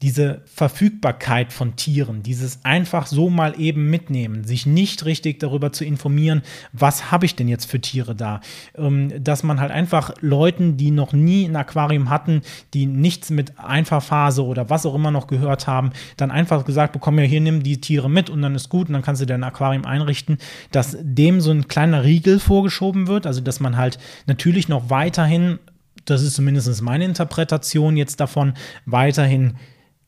diese 0.03 0.41
Verfügbarkeit 0.43 1.53
von 1.53 1.77
Tieren, 1.77 2.23
dieses 2.23 2.65
einfach 2.65 3.07
so 3.07 3.29
mal 3.29 3.57
eben 3.57 3.89
mitnehmen, 3.89 4.43
sich 4.43 4.65
nicht 4.65 5.05
richtig 5.05 5.39
darüber 5.39 5.71
zu 5.71 5.85
informieren, 5.85 6.41
was 6.73 7.09
habe 7.09 7.25
ich 7.25 7.37
denn 7.37 7.47
jetzt 7.47 7.71
für 7.71 7.79
Tiere 7.79 8.13
da, 8.13 8.41
ähm, 8.75 9.23
dass 9.23 9.43
man 9.43 9.61
halt 9.61 9.71
einfach 9.71 10.13
Leuten, 10.19 10.75
die 10.75 10.91
noch 10.91 11.13
nie 11.13 11.45
ein 11.45 11.55
Aquarium 11.55 12.09
hatten, 12.09 12.41
die 12.73 12.85
nichts 12.85 13.29
mit 13.29 13.57
Einfahrphase 13.57 14.43
oder 14.43 14.69
was 14.69 14.85
auch 14.85 14.93
immer 14.93 15.09
noch 15.09 15.27
gehört 15.27 15.67
haben, 15.67 15.91
dann 16.17 16.31
einfach 16.31 16.65
gesagt 16.65 16.91
bekommen, 16.91 17.19
ja, 17.19 17.23
hier 17.23 17.39
nimm 17.39 17.63
die 17.63 17.79
Tiere 17.79 18.09
mit 18.09 18.29
und 18.29 18.41
dann 18.41 18.55
ist 18.55 18.67
gut 18.67 18.89
und 18.89 18.93
dann 18.93 19.03
kannst 19.03 19.21
du 19.21 19.25
dein 19.25 19.45
Aquarium 19.45 19.85
einrichten, 19.85 20.37
dass 20.71 20.97
dem 20.99 21.39
so 21.39 21.51
ein 21.51 21.69
kleiner 21.69 22.03
Riegel 22.03 22.39
vorgeschoben 22.41 23.07
wird, 23.07 23.25
also 23.25 23.39
dass 23.39 23.61
man 23.61 23.77
halt 23.77 23.99
natürlich 24.27 24.67
noch 24.67 24.89
weiterhin 24.89 25.59
das 26.05 26.21
ist 26.21 26.35
zumindest 26.35 26.81
meine 26.81 27.05
Interpretation 27.05 27.95
jetzt 27.95 28.19
davon, 28.19 28.55
weiterhin 28.85 29.55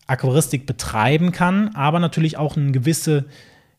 Aquaristik 0.08 0.66
betreiben 0.66 1.32
kann, 1.32 1.76
aber 1.76 2.00
natürlich 2.00 2.38
auch 2.38 2.58
eine 2.58 2.72
gewisse 2.72 3.26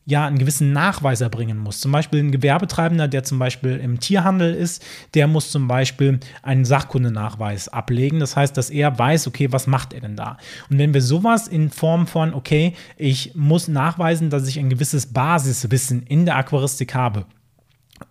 ja, 0.09 0.25
einen 0.25 0.39
gewissen 0.39 0.71
Nachweis 0.71 1.19
erbringen 1.19 1.57
muss. 1.57 1.81
Zum 1.81 1.91
Beispiel 1.91 2.23
ein 2.23 2.31
Gewerbetreibender, 2.31 3.09
der 3.09 3.25
zum 3.25 3.39
Beispiel 3.39 3.75
im 3.75 3.99
Tierhandel 3.99 4.53
ist, 4.53 4.81
der 5.15 5.27
muss 5.27 5.51
zum 5.51 5.67
Beispiel 5.67 6.21
einen 6.41 6.63
Sachkundenachweis 6.63 7.67
ablegen. 7.67 8.21
Das 8.21 8.37
heißt, 8.37 8.55
dass 8.55 8.69
er 8.69 8.97
weiß, 8.97 9.27
okay, 9.27 9.51
was 9.51 9.67
macht 9.67 9.91
er 9.91 9.99
denn 9.99 10.15
da? 10.15 10.37
Und 10.69 10.77
wenn 10.77 10.93
wir 10.93 11.01
sowas 11.01 11.49
in 11.49 11.69
Form 11.71 12.07
von, 12.07 12.33
okay, 12.33 12.73
ich 12.95 13.35
muss 13.35 13.67
nachweisen, 13.67 14.29
dass 14.29 14.47
ich 14.47 14.57
ein 14.59 14.69
gewisses 14.69 15.07
Basiswissen 15.07 16.03
in 16.03 16.23
der 16.23 16.37
Aquaristik 16.37 16.95
habe, 16.95 17.25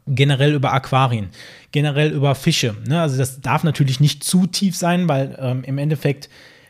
generell 0.07 0.53
über 0.53 0.75
Aquarien, 0.75 1.31
generell 1.73 2.13
über 2.13 2.35
Fische. 2.35 2.77
Ne? 2.87 3.01
Also 3.01 3.17
das 3.17 3.41
darf 3.41 3.65
natürlich 3.65 4.01
nicht 4.01 4.23
zu 4.23 4.47
tief 4.47 4.77
sein, 4.77 5.09
weil 5.09 5.35
ähm, 5.41 5.65
im 5.65 5.79
Endeffekt 5.79 6.29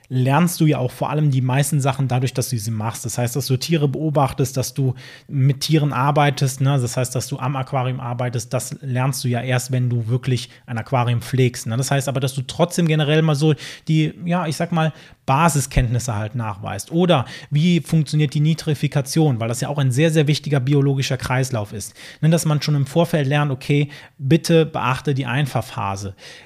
lernst 0.08 0.60
du 0.60 0.66
ja 0.66 0.78
auch 0.78 0.90
vor 0.90 1.10
allem 1.10 1.30
die 1.30 1.40
meisten 1.40 1.80
Sachen 1.80 2.08
dadurch, 2.08 2.34
dass 2.34 2.50
du 2.50 2.58
sie 2.58 2.70
machst. 2.70 3.04
Das 3.04 3.18
heißt, 3.18 3.36
dass 3.36 3.46
du 3.46 3.56
Tiere 3.56 3.88
beobachtest, 3.88 4.56
dass 4.56 4.74
du 4.74 4.94
mit 5.28 5.60
Tieren 5.60 5.92
arbeitest, 5.92 6.60
ne? 6.60 6.78
das 6.80 6.96
heißt, 6.96 7.14
dass 7.14 7.28
du 7.28 7.38
am 7.38 7.56
Aquarium 7.56 8.00
arbeitest, 8.00 8.52
das 8.52 8.76
lernst 8.80 9.24
du 9.24 9.28
ja 9.28 9.40
erst, 9.40 9.72
wenn 9.72 9.90
du 9.90 10.08
wirklich 10.08 10.50
ein 10.66 10.78
Aquarium 10.78 11.20
pflegst. 11.22 11.66
Ne? 11.66 11.76
Das 11.76 11.90
heißt 11.90 12.08
aber, 12.08 12.20
dass 12.20 12.34
du 12.34 12.42
trotzdem 12.42 12.86
generell 12.86 13.22
mal 13.22 13.34
so 13.34 13.54
die, 13.88 14.14
ja, 14.24 14.46
ich 14.46 14.56
sag 14.56 14.72
mal, 14.72 14.92
Basiskenntnisse 15.26 16.14
halt 16.14 16.36
nachweist. 16.36 16.92
Oder 16.92 17.26
wie 17.50 17.80
funktioniert 17.80 18.32
die 18.32 18.40
Nitrifikation, 18.40 19.40
weil 19.40 19.48
das 19.48 19.60
ja 19.60 19.68
auch 19.68 19.78
ein 19.78 19.90
sehr, 19.90 20.10
sehr 20.10 20.28
wichtiger 20.28 20.60
biologischer 20.60 21.16
Kreislauf 21.16 21.72
ist. 21.72 21.94
Ne? 22.20 22.30
Dass 22.30 22.44
man 22.44 22.62
schon 22.62 22.76
im 22.76 22.86
Vorfeld 22.86 23.26
lernt, 23.26 23.50
okay, 23.50 23.90
bitte 24.18 24.64
beachte 24.64 25.14
die 25.14 25.26
Einfahrphase 25.26 26.14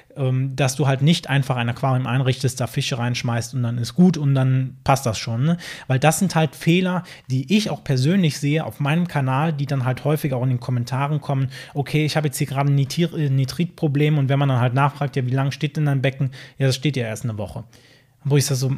dass 0.55 0.75
du 0.75 0.87
halt 0.87 1.01
nicht 1.01 1.29
einfach 1.29 1.55
ein 1.55 1.69
Aquarium 1.69 2.07
einrichtest, 2.07 2.59
da 2.59 2.67
Fische 2.67 2.97
reinschmeißt 2.97 3.53
und 3.53 3.63
dann 3.63 3.77
ist 3.77 3.93
gut 3.95 4.17
und 4.17 4.35
dann 4.35 4.77
passt 4.83 5.05
das 5.05 5.17
schon. 5.17 5.43
Ne? 5.43 5.57
Weil 5.87 5.99
das 5.99 6.19
sind 6.19 6.35
halt 6.35 6.55
Fehler, 6.55 7.03
die 7.29 7.55
ich 7.55 7.69
auch 7.69 7.83
persönlich 7.83 8.39
sehe 8.39 8.65
auf 8.65 8.79
meinem 8.79 9.07
Kanal, 9.07 9.53
die 9.53 9.65
dann 9.65 9.85
halt 9.85 10.03
häufig 10.03 10.33
auch 10.33 10.43
in 10.43 10.49
den 10.49 10.59
Kommentaren 10.59 11.21
kommen. 11.21 11.49
Okay, 11.73 12.05
ich 12.05 12.15
habe 12.15 12.27
jetzt 12.27 12.37
hier 12.37 12.47
gerade 12.47 12.71
ein 12.71 12.77
äh, 12.77 13.29
Nitritproblem 13.29 14.17
und 14.17 14.29
wenn 14.29 14.39
man 14.39 14.49
dann 14.49 14.59
halt 14.59 14.73
nachfragt, 14.73 15.15
ja, 15.15 15.25
wie 15.25 15.31
lange 15.31 15.51
steht 15.51 15.77
denn 15.77 15.85
dein 15.85 16.01
Becken? 16.01 16.31
Ja, 16.57 16.67
das 16.67 16.75
steht 16.75 16.97
ja 16.97 17.05
erst 17.05 17.23
eine 17.23 17.37
Woche. 17.37 17.63
Wo 18.23 18.37
ich 18.37 18.45
so, 18.45 18.75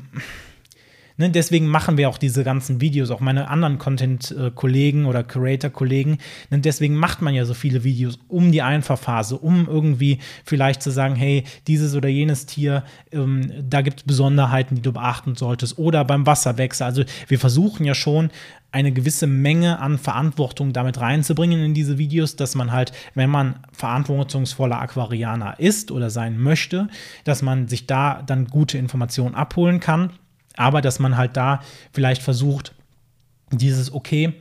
Ne, 1.18 1.30
deswegen 1.30 1.68
machen 1.68 1.98
wir 1.98 2.10
auch 2.10 2.18
diese 2.18 2.44
ganzen 2.44 2.82
Videos, 2.82 3.12
auch 3.12 3.20
meine 3.20 3.48
anderen 3.48 3.78
Content-Kollegen 3.78 5.06
oder 5.06 5.24
Creator-Kollegen. 5.24 6.18
Ne, 6.50 6.60
deswegen 6.60 6.96
macht 6.96 7.22
man 7.22 7.36
ja 7.36 7.46
so 7.46 7.54
viele 7.54 7.84
Videos 7.84 8.18
um 8.28 8.52
die 8.52 8.62
Einfahrphase, 8.62 9.38
um 9.38 9.68
irgendwie 9.68 10.20
vielleicht 10.44 10.82
zu 10.82 10.90
sagen, 10.90 11.16
hey, 11.16 11.44
dieses 11.68 11.96
oder 11.96 12.10
jenes 12.10 12.48
Tier, 12.48 12.84
ähm, 13.12 13.52
da 13.70 13.82
gibt 13.82 14.00
es 14.00 14.04
Besonderheiten, 14.06 14.76
die 14.76 14.82
du 14.82 14.92
beachten 14.92 15.36
solltest. 15.36 15.78
Oder 15.78 16.04
beim 16.04 16.26
Wasserwechsel. 16.26 16.86
Also 16.86 17.04
wir 17.28 17.40
versuchen 17.40 17.86
ja 17.86 17.94
schon, 17.94 18.30
eine 18.72 18.92
gewisse 18.92 19.28
Menge 19.28 19.80
an 19.80 20.00
Verantwortung 20.00 20.74
damit 20.74 21.00
reinzubringen 21.00 21.64
in 21.64 21.76
diese 21.76 22.00
Videos, 22.00 22.36
dass 22.36 22.56
man 22.56 22.72
halt, 22.72 22.92
wenn 23.14 23.30
man 23.30 23.60
verantwortungsvoller 23.72 24.82
Aquarianer 24.82 25.60
ist 25.60 25.92
oder 25.92 26.10
sein 26.10 26.40
möchte, 26.40 26.88
dass 27.24 27.44
man 27.44 27.68
sich 27.68 27.86
da 27.86 28.24
dann 28.26 28.48
gute 28.48 28.80
Informationen 28.80 29.36
abholen 29.36 29.80
kann 29.80 30.10
aber 30.58 30.82
dass 30.82 31.00
man 31.00 31.18
halt 31.18 31.38
da 31.38 31.62
vielleicht 31.92 32.22
versucht, 32.22 32.74
dieses, 33.52 33.94
okay, 33.94 34.34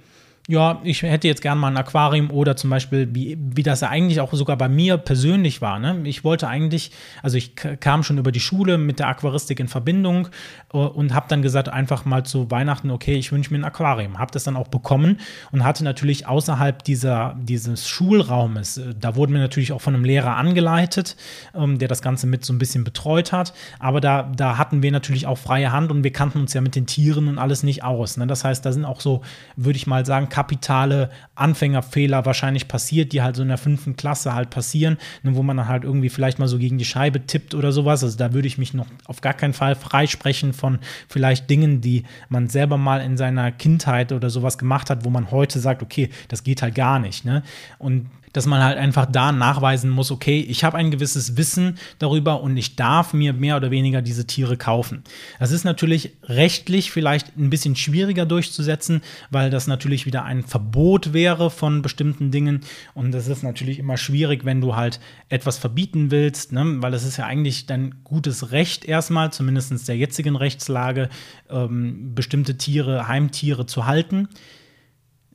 ja, 0.48 0.80
ich 0.82 1.02
hätte 1.02 1.28
jetzt 1.28 1.40
gern 1.40 1.56
mal 1.56 1.68
ein 1.68 1.76
Aquarium 1.76 2.32
oder 2.32 2.56
zum 2.56 2.68
Beispiel, 2.68 3.14
wie, 3.14 3.38
wie 3.38 3.62
das 3.62 3.80
ja 3.80 3.90
eigentlich 3.90 4.20
auch 4.20 4.32
sogar 4.32 4.56
bei 4.56 4.68
mir 4.68 4.96
persönlich 4.96 5.62
war. 5.62 5.78
Ne? 5.78 6.00
Ich 6.02 6.24
wollte 6.24 6.48
eigentlich, 6.48 6.90
also 7.22 7.36
ich 7.36 7.54
kam 7.54 8.02
schon 8.02 8.18
über 8.18 8.32
die 8.32 8.40
Schule 8.40 8.76
mit 8.76 8.98
der 8.98 9.06
Aquaristik 9.06 9.60
in 9.60 9.68
Verbindung 9.68 10.28
äh, 10.72 10.78
und 10.78 11.14
habe 11.14 11.26
dann 11.28 11.42
gesagt, 11.42 11.68
einfach 11.68 12.04
mal 12.04 12.24
zu 12.24 12.50
Weihnachten, 12.50 12.90
okay, 12.90 13.14
ich 13.14 13.30
wünsche 13.30 13.52
mir 13.52 13.60
ein 13.60 13.64
Aquarium. 13.64 14.18
Habe 14.18 14.32
das 14.32 14.42
dann 14.42 14.56
auch 14.56 14.66
bekommen 14.66 15.20
und 15.52 15.62
hatte 15.62 15.84
natürlich 15.84 16.26
außerhalb 16.26 16.82
dieser, 16.82 17.36
dieses 17.40 17.88
Schulraumes, 17.88 18.78
äh, 18.78 18.94
da 18.98 19.14
wurden 19.14 19.34
wir 19.34 19.40
natürlich 19.40 19.70
auch 19.70 19.80
von 19.80 19.94
einem 19.94 20.04
Lehrer 20.04 20.36
angeleitet, 20.36 21.16
ähm, 21.54 21.78
der 21.78 21.86
das 21.86 22.02
Ganze 22.02 22.26
mit 22.26 22.44
so 22.44 22.52
ein 22.52 22.58
bisschen 22.58 22.82
betreut 22.82 23.30
hat. 23.30 23.54
Aber 23.78 24.00
da, 24.00 24.24
da 24.36 24.58
hatten 24.58 24.82
wir 24.82 24.90
natürlich 24.90 25.28
auch 25.28 25.38
freie 25.38 25.70
Hand 25.70 25.92
und 25.92 26.02
wir 26.02 26.12
kannten 26.12 26.40
uns 26.40 26.52
ja 26.52 26.60
mit 26.60 26.74
den 26.74 26.86
Tieren 26.86 27.28
und 27.28 27.38
alles 27.38 27.62
nicht 27.62 27.84
aus. 27.84 28.16
Ne? 28.16 28.26
Das 28.26 28.42
heißt, 28.42 28.66
da 28.66 28.72
sind 28.72 28.84
auch 28.84 29.00
so, 29.00 29.22
würde 29.54 29.76
ich 29.76 29.86
mal 29.86 30.04
sagen, 30.04 30.30
kapitale 30.32 31.10
Anfängerfehler 31.34 32.24
wahrscheinlich 32.24 32.66
passiert, 32.66 33.12
die 33.12 33.20
halt 33.20 33.36
so 33.36 33.42
in 33.42 33.48
der 33.48 33.58
fünften 33.58 33.96
Klasse 33.96 34.32
halt 34.32 34.48
passieren, 34.48 34.96
ne, 35.22 35.36
wo 35.36 35.42
man 35.42 35.58
dann 35.58 35.68
halt 35.68 35.84
irgendwie 35.84 36.08
vielleicht 36.08 36.38
mal 36.38 36.48
so 36.48 36.56
gegen 36.56 36.78
die 36.78 36.86
Scheibe 36.86 37.26
tippt 37.26 37.54
oder 37.54 37.70
sowas. 37.70 38.02
Also 38.02 38.16
da 38.16 38.32
würde 38.32 38.48
ich 38.48 38.56
mich 38.56 38.72
noch 38.72 38.86
auf 39.04 39.20
gar 39.20 39.34
keinen 39.34 39.52
Fall 39.52 39.74
freisprechen 39.74 40.54
von 40.54 40.78
vielleicht 41.06 41.50
Dingen, 41.50 41.82
die 41.82 42.04
man 42.30 42.48
selber 42.48 42.78
mal 42.78 43.02
in 43.02 43.18
seiner 43.18 43.52
Kindheit 43.52 44.10
oder 44.10 44.30
sowas 44.30 44.56
gemacht 44.56 44.88
hat, 44.88 45.04
wo 45.04 45.10
man 45.10 45.30
heute 45.30 45.60
sagt, 45.60 45.82
okay, 45.82 46.08
das 46.28 46.44
geht 46.44 46.62
halt 46.62 46.74
gar 46.74 46.98
nicht. 46.98 47.26
Ne? 47.26 47.42
Und 47.76 48.08
dass 48.32 48.46
man 48.46 48.62
halt 48.62 48.78
einfach 48.78 49.06
da 49.06 49.32
nachweisen 49.32 49.90
muss, 49.90 50.10
okay, 50.10 50.40
ich 50.40 50.64
habe 50.64 50.76
ein 50.76 50.90
gewisses 50.90 51.36
Wissen 51.36 51.78
darüber 51.98 52.42
und 52.42 52.56
ich 52.56 52.76
darf 52.76 53.12
mir 53.14 53.32
mehr 53.32 53.56
oder 53.56 53.70
weniger 53.70 54.02
diese 54.02 54.26
Tiere 54.26 54.56
kaufen. 54.56 55.02
Das 55.38 55.50
ist 55.50 55.64
natürlich 55.64 56.16
rechtlich 56.24 56.90
vielleicht 56.90 57.36
ein 57.36 57.50
bisschen 57.50 57.76
schwieriger 57.76 58.26
durchzusetzen, 58.26 59.02
weil 59.30 59.50
das 59.50 59.66
natürlich 59.66 60.06
wieder 60.06 60.24
ein 60.24 60.44
Verbot 60.44 61.12
wäre 61.12 61.50
von 61.50 61.82
bestimmten 61.82 62.30
Dingen 62.30 62.60
und 62.94 63.12
das 63.12 63.26
ist 63.28 63.42
natürlich 63.42 63.78
immer 63.78 63.96
schwierig, 63.96 64.44
wenn 64.44 64.60
du 64.60 64.76
halt 64.76 65.00
etwas 65.28 65.58
verbieten 65.58 66.10
willst, 66.10 66.52
ne? 66.52 66.76
weil 66.78 66.94
es 66.94 67.04
ist 67.04 67.16
ja 67.16 67.26
eigentlich 67.26 67.66
dein 67.66 67.96
gutes 68.04 68.52
Recht 68.52 68.84
erstmal, 68.84 69.32
zumindest 69.32 69.88
der 69.88 69.96
jetzigen 69.96 70.36
Rechtslage, 70.36 71.08
ähm, 71.48 72.14
bestimmte 72.14 72.58
Tiere, 72.58 73.08
Heimtiere 73.08 73.66
zu 73.66 73.86
halten 73.86 74.28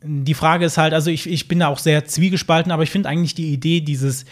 die 0.03 0.33
Frage 0.33 0.65
ist 0.65 0.77
halt, 0.77 0.93
also 0.93 1.09
ich, 1.09 1.29
ich 1.29 1.47
bin 1.47 1.59
da 1.59 1.67
auch 1.67 1.79
sehr 1.79 2.05
zwiegespalten, 2.05 2.71
aber 2.71 2.83
ich 2.83 2.91
finde 2.91 3.09
eigentlich 3.09 3.35
die 3.35 3.51
Idee 3.51 3.81
dieses 3.81 4.25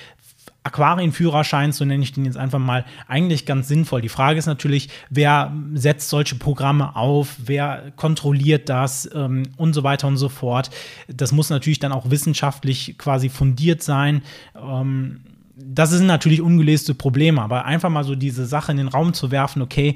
Aquarienführerscheins, 0.66 1.78
so 1.78 1.86
nenne 1.86 2.04
ich 2.04 2.14
den 2.14 2.26
jetzt 2.26 2.38
einfach 2.38 2.58
mal, 2.58 2.86
eigentlich 3.08 3.46
ganz 3.46 3.68
sinnvoll. 3.68 4.02
Die 4.02 4.10
Frage 4.10 4.40
ist 4.40 4.48
natürlich, 4.48 4.90
wer 5.12 5.54
setzt 5.76 6.10
solche 6.10 6.36
Programme 6.36 6.96
auf, 6.96 7.36
wer 7.46 7.92
kontrolliert 7.96 8.68
das 8.68 9.08
ähm, 9.14 9.44
und 9.58 9.74
so 9.74 9.84
weiter 9.84 10.08
und 10.08 10.18
so 10.18 10.28
fort. 10.28 10.72
Das 11.08 11.32
muss 11.32 11.52
natürlich 11.52 11.78
dann 11.78 11.92
auch 11.92 12.10
wissenschaftlich 12.10 12.96
quasi 12.98 13.30
fundiert 13.30 13.84
sein. 13.84 14.24
Ähm, 14.56 15.22
das 15.56 15.92
sind 15.92 16.08
natürlich 16.08 16.42
ungelöste 16.42 16.96
Probleme, 16.96 17.42
aber 17.42 17.66
einfach 17.66 17.90
mal 17.90 18.04
so 18.04 18.16
diese 18.16 18.46
Sache 18.46 18.72
in 18.72 18.78
den 18.78 18.88
Raum 18.88 19.14
zu 19.14 19.32
werfen, 19.32 19.62
okay, 19.62 19.96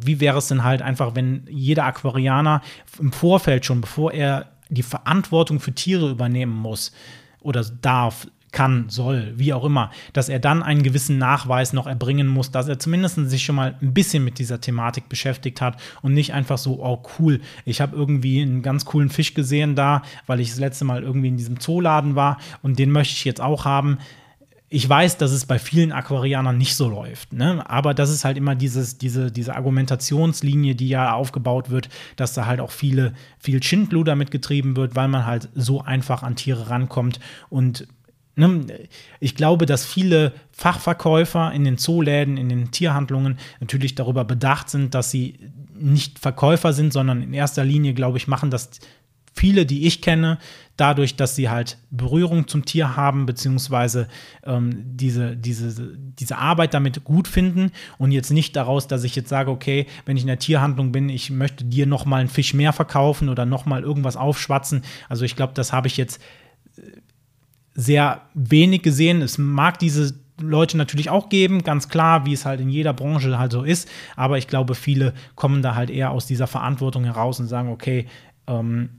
wie 0.00 0.20
wäre 0.20 0.38
es 0.38 0.46
denn 0.46 0.64
halt 0.64 0.80
einfach, 0.80 1.14
wenn 1.14 1.46
jeder 1.50 1.84
Aquarianer 1.84 2.62
im 2.98 3.12
Vorfeld 3.12 3.66
schon, 3.66 3.80
bevor 3.80 4.12
er 4.12 4.53
die 4.74 4.82
Verantwortung 4.82 5.60
für 5.60 5.72
Tiere 5.72 6.10
übernehmen 6.10 6.52
muss 6.54 6.92
oder 7.40 7.64
darf, 7.82 8.26
kann, 8.54 8.88
soll, 8.88 9.34
wie 9.36 9.52
auch 9.52 9.64
immer, 9.64 9.90
dass 10.14 10.30
er 10.30 10.38
dann 10.38 10.62
einen 10.62 10.82
gewissen 10.82 11.18
Nachweis 11.18 11.74
noch 11.74 11.86
erbringen 11.86 12.28
muss, 12.28 12.50
dass 12.50 12.68
er 12.68 12.78
zumindest 12.78 13.16
sich 13.28 13.44
schon 13.44 13.56
mal 13.56 13.76
ein 13.82 13.92
bisschen 13.92 14.24
mit 14.24 14.38
dieser 14.38 14.60
Thematik 14.60 15.10
beschäftigt 15.10 15.60
hat 15.60 15.76
und 16.00 16.14
nicht 16.14 16.32
einfach 16.32 16.56
so, 16.56 16.82
oh 16.82 17.02
cool, 17.18 17.40
ich 17.66 17.82
habe 17.82 17.96
irgendwie 17.96 18.40
einen 18.40 18.62
ganz 18.62 18.86
coolen 18.86 19.10
Fisch 19.10 19.34
gesehen 19.34 19.74
da, 19.74 20.02
weil 20.26 20.40
ich 20.40 20.50
das 20.50 20.60
letzte 20.60 20.84
Mal 20.86 21.02
irgendwie 21.02 21.28
in 21.28 21.36
diesem 21.36 21.60
Zooladen 21.60 22.14
war 22.14 22.38
und 22.62 22.78
den 22.78 22.90
möchte 22.92 23.14
ich 23.14 23.24
jetzt 23.24 23.40
auch 23.40 23.64
haben 23.64 23.98
ich 24.74 24.88
weiß, 24.88 25.18
dass 25.18 25.30
es 25.30 25.46
bei 25.46 25.60
vielen 25.60 25.92
Aquarianern 25.92 26.58
nicht 26.58 26.74
so 26.74 26.88
läuft. 26.88 27.32
Ne? 27.32 27.62
Aber 27.70 27.94
das 27.94 28.10
ist 28.10 28.24
halt 28.24 28.36
immer 28.36 28.56
dieses, 28.56 28.98
diese, 28.98 29.30
diese 29.30 29.54
Argumentationslinie, 29.54 30.74
die 30.74 30.88
ja 30.88 31.12
aufgebaut 31.12 31.70
wird, 31.70 31.88
dass 32.16 32.34
da 32.34 32.46
halt 32.46 32.58
auch 32.58 32.72
viele, 32.72 33.12
viel 33.38 33.62
Schindluder 33.62 34.16
mitgetrieben 34.16 34.76
wird, 34.76 34.96
weil 34.96 35.06
man 35.06 35.26
halt 35.26 35.48
so 35.54 35.80
einfach 35.80 36.24
an 36.24 36.34
Tiere 36.34 36.70
rankommt. 36.70 37.20
Und 37.50 37.86
ne, 38.34 38.66
ich 39.20 39.36
glaube, 39.36 39.64
dass 39.66 39.86
viele 39.86 40.32
Fachverkäufer 40.50 41.52
in 41.52 41.62
den 41.62 41.78
Zooläden, 41.78 42.36
in 42.36 42.48
den 42.48 42.72
Tierhandlungen 42.72 43.38
natürlich 43.60 43.94
darüber 43.94 44.24
bedacht 44.24 44.70
sind, 44.70 44.92
dass 44.92 45.08
sie 45.08 45.38
nicht 45.78 46.18
Verkäufer 46.18 46.72
sind, 46.72 46.92
sondern 46.92 47.22
in 47.22 47.32
erster 47.32 47.64
Linie, 47.64 47.94
glaube 47.94 48.18
ich, 48.18 48.26
machen 48.26 48.50
das 48.50 48.70
viele, 49.34 49.66
die 49.66 49.86
ich 49.86 50.00
kenne, 50.00 50.38
dadurch, 50.76 51.16
dass 51.16 51.36
sie 51.36 51.48
halt 51.48 51.78
Berührung 51.90 52.48
zum 52.48 52.64
Tier 52.64 52.96
haben, 52.96 53.26
beziehungsweise 53.26 54.08
ähm, 54.44 54.70
diese, 54.96 55.36
diese, 55.36 55.96
diese 55.96 56.38
Arbeit 56.38 56.74
damit 56.74 57.04
gut 57.04 57.28
finden 57.28 57.70
und 57.98 58.12
jetzt 58.12 58.30
nicht 58.30 58.56
daraus, 58.56 58.88
dass 58.88 59.04
ich 59.04 59.14
jetzt 59.14 59.28
sage, 59.28 59.50
okay, 59.50 59.86
wenn 60.06 60.16
ich 60.16 60.22
in 60.22 60.28
der 60.28 60.38
Tierhandlung 60.38 60.92
bin, 60.92 61.08
ich 61.08 61.30
möchte 61.30 61.64
dir 61.64 61.86
noch 61.86 62.06
mal 62.06 62.20
einen 62.20 62.28
Fisch 62.28 62.54
mehr 62.54 62.72
verkaufen 62.72 63.28
oder 63.28 63.46
noch 63.46 63.66
mal 63.66 63.82
irgendwas 63.82 64.16
aufschwatzen. 64.16 64.82
Also 65.08 65.24
ich 65.24 65.36
glaube, 65.36 65.52
das 65.54 65.72
habe 65.72 65.86
ich 65.86 65.96
jetzt 65.96 66.20
äh, 66.76 66.82
sehr 67.74 68.22
wenig 68.34 68.82
gesehen. 68.82 69.22
Es 69.22 69.38
mag 69.38 69.78
diese 69.78 70.14
Leute 70.40 70.76
natürlich 70.76 71.10
auch 71.10 71.28
geben, 71.28 71.62
ganz 71.62 71.88
klar, 71.88 72.26
wie 72.26 72.32
es 72.32 72.44
halt 72.44 72.60
in 72.60 72.68
jeder 72.68 72.92
Branche 72.92 73.38
halt 73.38 73.52
so 73.52 73.62
ist. 73.62 73.88
Aber 74.16 74.38
ich 74.38 74.48
glaube, 74.48 74.74
viele 74.74 75.14
kommen 75.36 75.62
da 75.62 75.76
halt 75.76 75.90
eher 75.90 76.10
aus 76.10 76.26
dieser 76.26 76.48
Verantwortung 76.48 77.04
heraus 77.04 77.38
und 77.38 77.46
sagen, 77.46 77.68
okay, 77.68 78.06
ähm, 78.48 78.90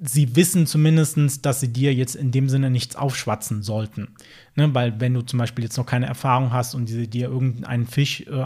sie 0.00 0.34
wissen 0.34 0.66
zumindest, 0.66 1.46
dass 1.46 1.60
sie 1.60 1.72
dir 1.72 1.94
jetzt 1.94 2.16
in 2.16 2.32
dem 2.32 2.48
Sinne 2.48 2.70
nichts 2.70 2.96
aufschwatzen 2.96 3.62
sollten. 3.62 4.08
Ne, 4.56 4.74
weil 4.74 5.00
wenn 5.00 5.14
du 5.14 5.22
zum 5.22 5.38
Beispiel 5.38 5.62
jetzt 5.62 5.76
noch 5.76 5.86
keine 5.86 6.06
Erfahrung 6.06 6.52
hast 6.52 6.74
und 6.74 6.88
sie 6.88 7.06
dir 7.06 7.28
irgendeinen 7.28 7.86
Fisch 7.86 8.22
äh, 8.22 8.44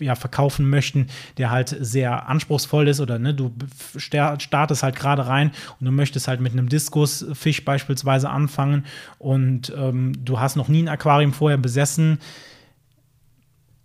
ja, 0.00 0.14
verkaufen 0.14 0.68
möchten, 0.70 1.08
der 1.36 1.50
halt 1.50 1.76
sehr 1.78 2.26
anspruchsvoll 2.26 2.88
ist 2.88 3.00
oder 3.00 3.18
ne, 3.18 3.34
du 3.34 3.52
startest 3.98 4.82
halt 4.82 4.96
gerade 4.96 5.26
rein 5.26 5.50
und 5.78 5.84
du 5.84 5.92
möchtest 5.92 6.26
halt 6.26 6.40
mit 6.40 6.52
einem 6.52 6.70
Diskusfisch 6.70 7.64
beispielsweise 7.66 8.30
anfangen 8.30 8.86
und 9.18 9.72
ähm, 9.76 10.14
du 10.24 10.40
hast 10.40 10.56
noch 10.56 10.68
nie 10.68 10.82
ein 10.82 10.88
Aquarium 10.88 11.34
vorher 11.34 11.58
besessen, 11.58 12.18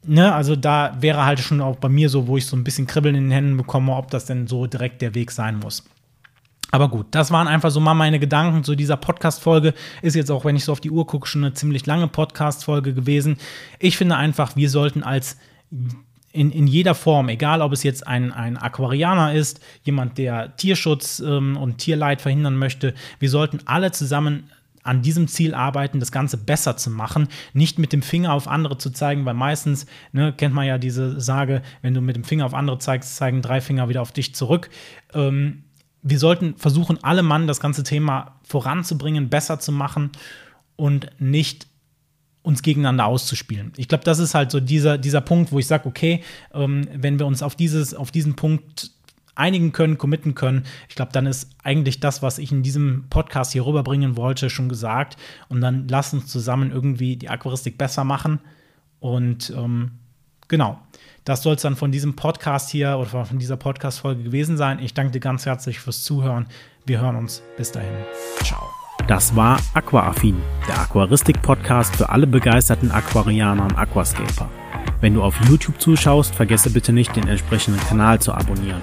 Ne, 0.10 0.34
also 0.34 0.56
da 0.56 0.96
wäre 1.02 1.26
halt 1.26 1.42
schon 1.42 1.60
auch 1.60 1.76
bei 1.76 1.90
mir 1.90 2.08
so, 2.08 2.28
wo 2.28 2.38
ich 2.38 2.46
so 2.46 2.56
ein 2.56 2.64
bisschen 2.64 2.88
Kribbeln 2.88 3.14
in 3.16 3.24
den 3.26 3.32
Händen 3.32 3.58
bekomme, 3.58 3.94
ob 3.94 4.10
das 4.10 4.24
denn 4.24 4.48
so 4.48 4.66
direkt 4.66 5.02
der 5.02 5.16
Weg 5.16 5.32
sein 5.32 5.60
muss. 5.60 5.84
Aber 6.72 6.90
gut, 6.90 7.08
das 7.12 7.32
waren 7.32 7.48
einfach 7.48 7.72
so 7.72 7.80
mal 7.80 7.94
meine 7.94 8.20
Gedanken 8.20 8.64
zu 8.64 8.76
dieser 8.76 8.98
Podcast-Folge. 8.98 9.74
Ist 10.02 10.16
jetzt 10.16 10.30
auch, 10.30 10.44
wenn 10.44 10.56
ich 10.56 10.66
so 10.66 10.74
auf 10.74 10.82
die 10.82 10.92
Uhr 10.92 11.08
gucke, 11.08 11.28
schon 11.28 11.44
eine 11.44 11.54
ziemlich 11.54 11.86
lange 11.86 12.08
Podcast-Folge 12.08 12.94
gewesen. 12.94 13.38
Ich 13.80 13.98
finde 13.98 14.18
einfach, 14.18 14.56
wir 14.56 14.70
sollten 14.70 15.04
als 15.04 15.38
in, 16.34 16.52
in 16.52 16.68
jeder 16.68 16.94
Form, 16.94 17.30
egal 17.30 17.62
ob 17.62 17.72
es 17.72 17.84
jetzt 17.84 18.06
ein, 18.06 18.32
ein 18.32 18.58
Aquarianer 18.58 19.34
ist, 19.34 19.62
jemand, 19.84 20.18
der 20.18 20.56
Tierschutz 20.58 21.20
ähm, 21.20 21.58
und 21.58 21.78
Tierleid 21.78 22.22
verhindern 22.22 22.58
möchte, 22.58 22.94
wir 23.20 23.30
sollten 23.30 23.60
alle 23.66 23.92
zusammen 23.92 24.52
an 24.84 25.02
diesem 25.02 25.28
Ziel 25.28 25.54
arbeiten, 25.54 26.00
das 26.00 26.12
Ganze 26.12 26.38
besser 26.38 26.78
zu 26.78 26.90
machen, 26.90 27.28
nicht 27.54 27.78
mit 27.78 27.92
dem 27.92 28.02
Finger 28.02 28.34
auf 28.34 28.48
andere 28.48 28.78
zu 28.78 28.90
zeigen, 28.90 29.26
weil 29.26 29.34
meistens 29.34 29.86
ne, 30.14 30.32
kennt 30.32 30.56
man 30.56 30.66
ja 30.66 30.78
diese 30.78 31.20
Sage, 31.20 31.62
wenn 31.82 31.94
du 31.94 32.02
mit 32.02 32.16
dem 32.16 32.24
Finger 32.24 32.46
auf 32.46 32.54
andere 32.54 32.78
zeigst, 32.80 33.18
zeigen 33.18 33.42
drei 33.42 33.60
Finger 33.60 33.90
wieder 33.90 34.02
auf 34.02 34.14
dich 34.14 34.34
zurück. 34.34 34.70
Ähm, 35.14 35.64
wir 36.02 36.20
sollten 36.20 36.56
versuchen, 36.58 37.04
alle 37.04 37.24
Mann 37.24 37.48
das 37.48 37.60
ganze 37.60 37.84
Thema 37.84 38.40
voranzubringen, 38.44 39.30
besser 39.30 39.60
zu 39.60 39.72
machen 39.72 40.12
und 40.76 41.10
nicht 41.20 41.68
uns 42.44 42.62
gegeneinander 42.62 43.06
auszuspielen. 43.06 43.74
Ich 43.76 43.90
glaube, 43.90 44.06
das 44.06 44.20
ist 44.20 44.34
halt 44.34 44.52
so 44.52 44.62
dieser, 44.62 44.98
dieser 44.98 45.20
Punkt, 45.20 45.52
wo 45.52 45.60
ich 45.60 45.68
sage, 45.68 45.86
okay, 45.86 46.24
ähm, 46.54 46.88
wenn 46.94 47.20
wir 47.20 47.26
uns 47.26 47.44
auf, 47.44 47.56
dieses, 47.56 47.94
auf 47.94 48.10
diesen 48.10 48.38
Punkt 48.38 48.92
einigen 49.36 49.74
können, 49.74 49.98
committen 49.98 50.34
können, 50.34 50.64
ich 50.88 50.96
glaube, 50.96 51.12
dann 51.12 51.26
ist 51.26 51.50
eigentlich 51.62 52.00
das, 52.00 52.22
was 52.22 52.38
ich 52.38 52.52
in 52.52 52.64
diesem 52.64 53.06
Podcast 53.10 53.52
hier 53.52 53.66
rüberbringen 53.66 54.16
wollte, 54.16 54.50
schon 54.50 54.70
gesagt. 54.70 55.18
Und 55.50 55.60
dann 55.60 55.90
lass 55.90 56.14
uns 56.14 56.28
zusammen 56.28 56.72
irgendwie 56.72 57.18
die 57.18 57.30
Aquaristik 57.30 57.78
besser 57.78 58.06
machen. 58.06 58.40
Und 59.00 59.54
ähm, 59.56 59.92
genau, 60.48 60.80
das 61.28 61.44
soll 61.44 61.56
es 61.56 61.62
dann 61.62 61.76
von 61.76 61.92
diesem 61.92 62.16
Podcast 62.16 62.70
hier 62.70 62.98
oder 62.98 63.26
von 63.26 63.38
dieser 63.38 63.58
Podcast-Folge 63.58 64.24
gewesen 64.24 64.56
sein. 64.56 64.80
Ich 64.80 64.94
danke 64.94 65.12
dir 65.12 65.20
ganz 65.20 65.46
herzlich 65.46 65.80
fürs 65.80 66.04
Zuhören. 66.04 66.46
Wir 66.86 67.02
hören 67.02 67.18
uns. 67.18 67.44
Bis 67.58 67.74
dahin. 67.74 67.92
Ciao. 68.44 68.64
Das 69.08 69.36
war 69.36 69.60
Aquaaffin, 69.74 70.38
der 70.70 70.80
Aquaristik-Podcast 70.80 71.98
für 71.98 72.10
alle 72.10 72.28
begeisterten 72.28 72.92
Aquarianer 72.92 73.64
und 73.64 73.78
Aquascaper. 73.78 74.50
Wenn 75.02 75.16
du 75.16 75.22
auf 75.22 75.36
YouTube 75.50 75.80
zuschaust, 75.82 76.34
vergesse 76.34 76.70
bitte 76.70 76.94
nicht, 76.94 77.14
den 77.16 77.28
entsprechenden 77.28 77.80
Kanal 77.82 78.20
zu 78.20 78.34
abonnieren. 78.34 78.82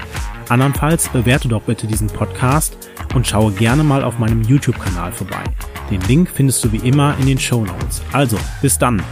Andernfalls 0.51 1.09
bewerte 1.09 1.49
doch 1.49 1.63
bitte 1.63 1.87
diesen 1.87 2.09
Podcast 2.09 2.77
und 3.15 3.27
schaue 3.27 3.53
gerne 3.53 3.85
mal 3.85 4.05
auf 4.05 4.19
meinem 4.19 4.43
YouTube-Kanal 4.43 5.13
vorbei. 5.13 5.45
Den 5.91 6.03
Link 6.03 6.31
findest 6.33 6.63
du 6.63 6.73
wie 6.73 6.89
immer 6.89 7.17
in 7.19 7.27
den 7.27 7.39
Show 7.39 7.65
Notes. 7.65 8.03
Also, 8.13 8.39
bis 8.61 8.79
dann! 8.79 9.03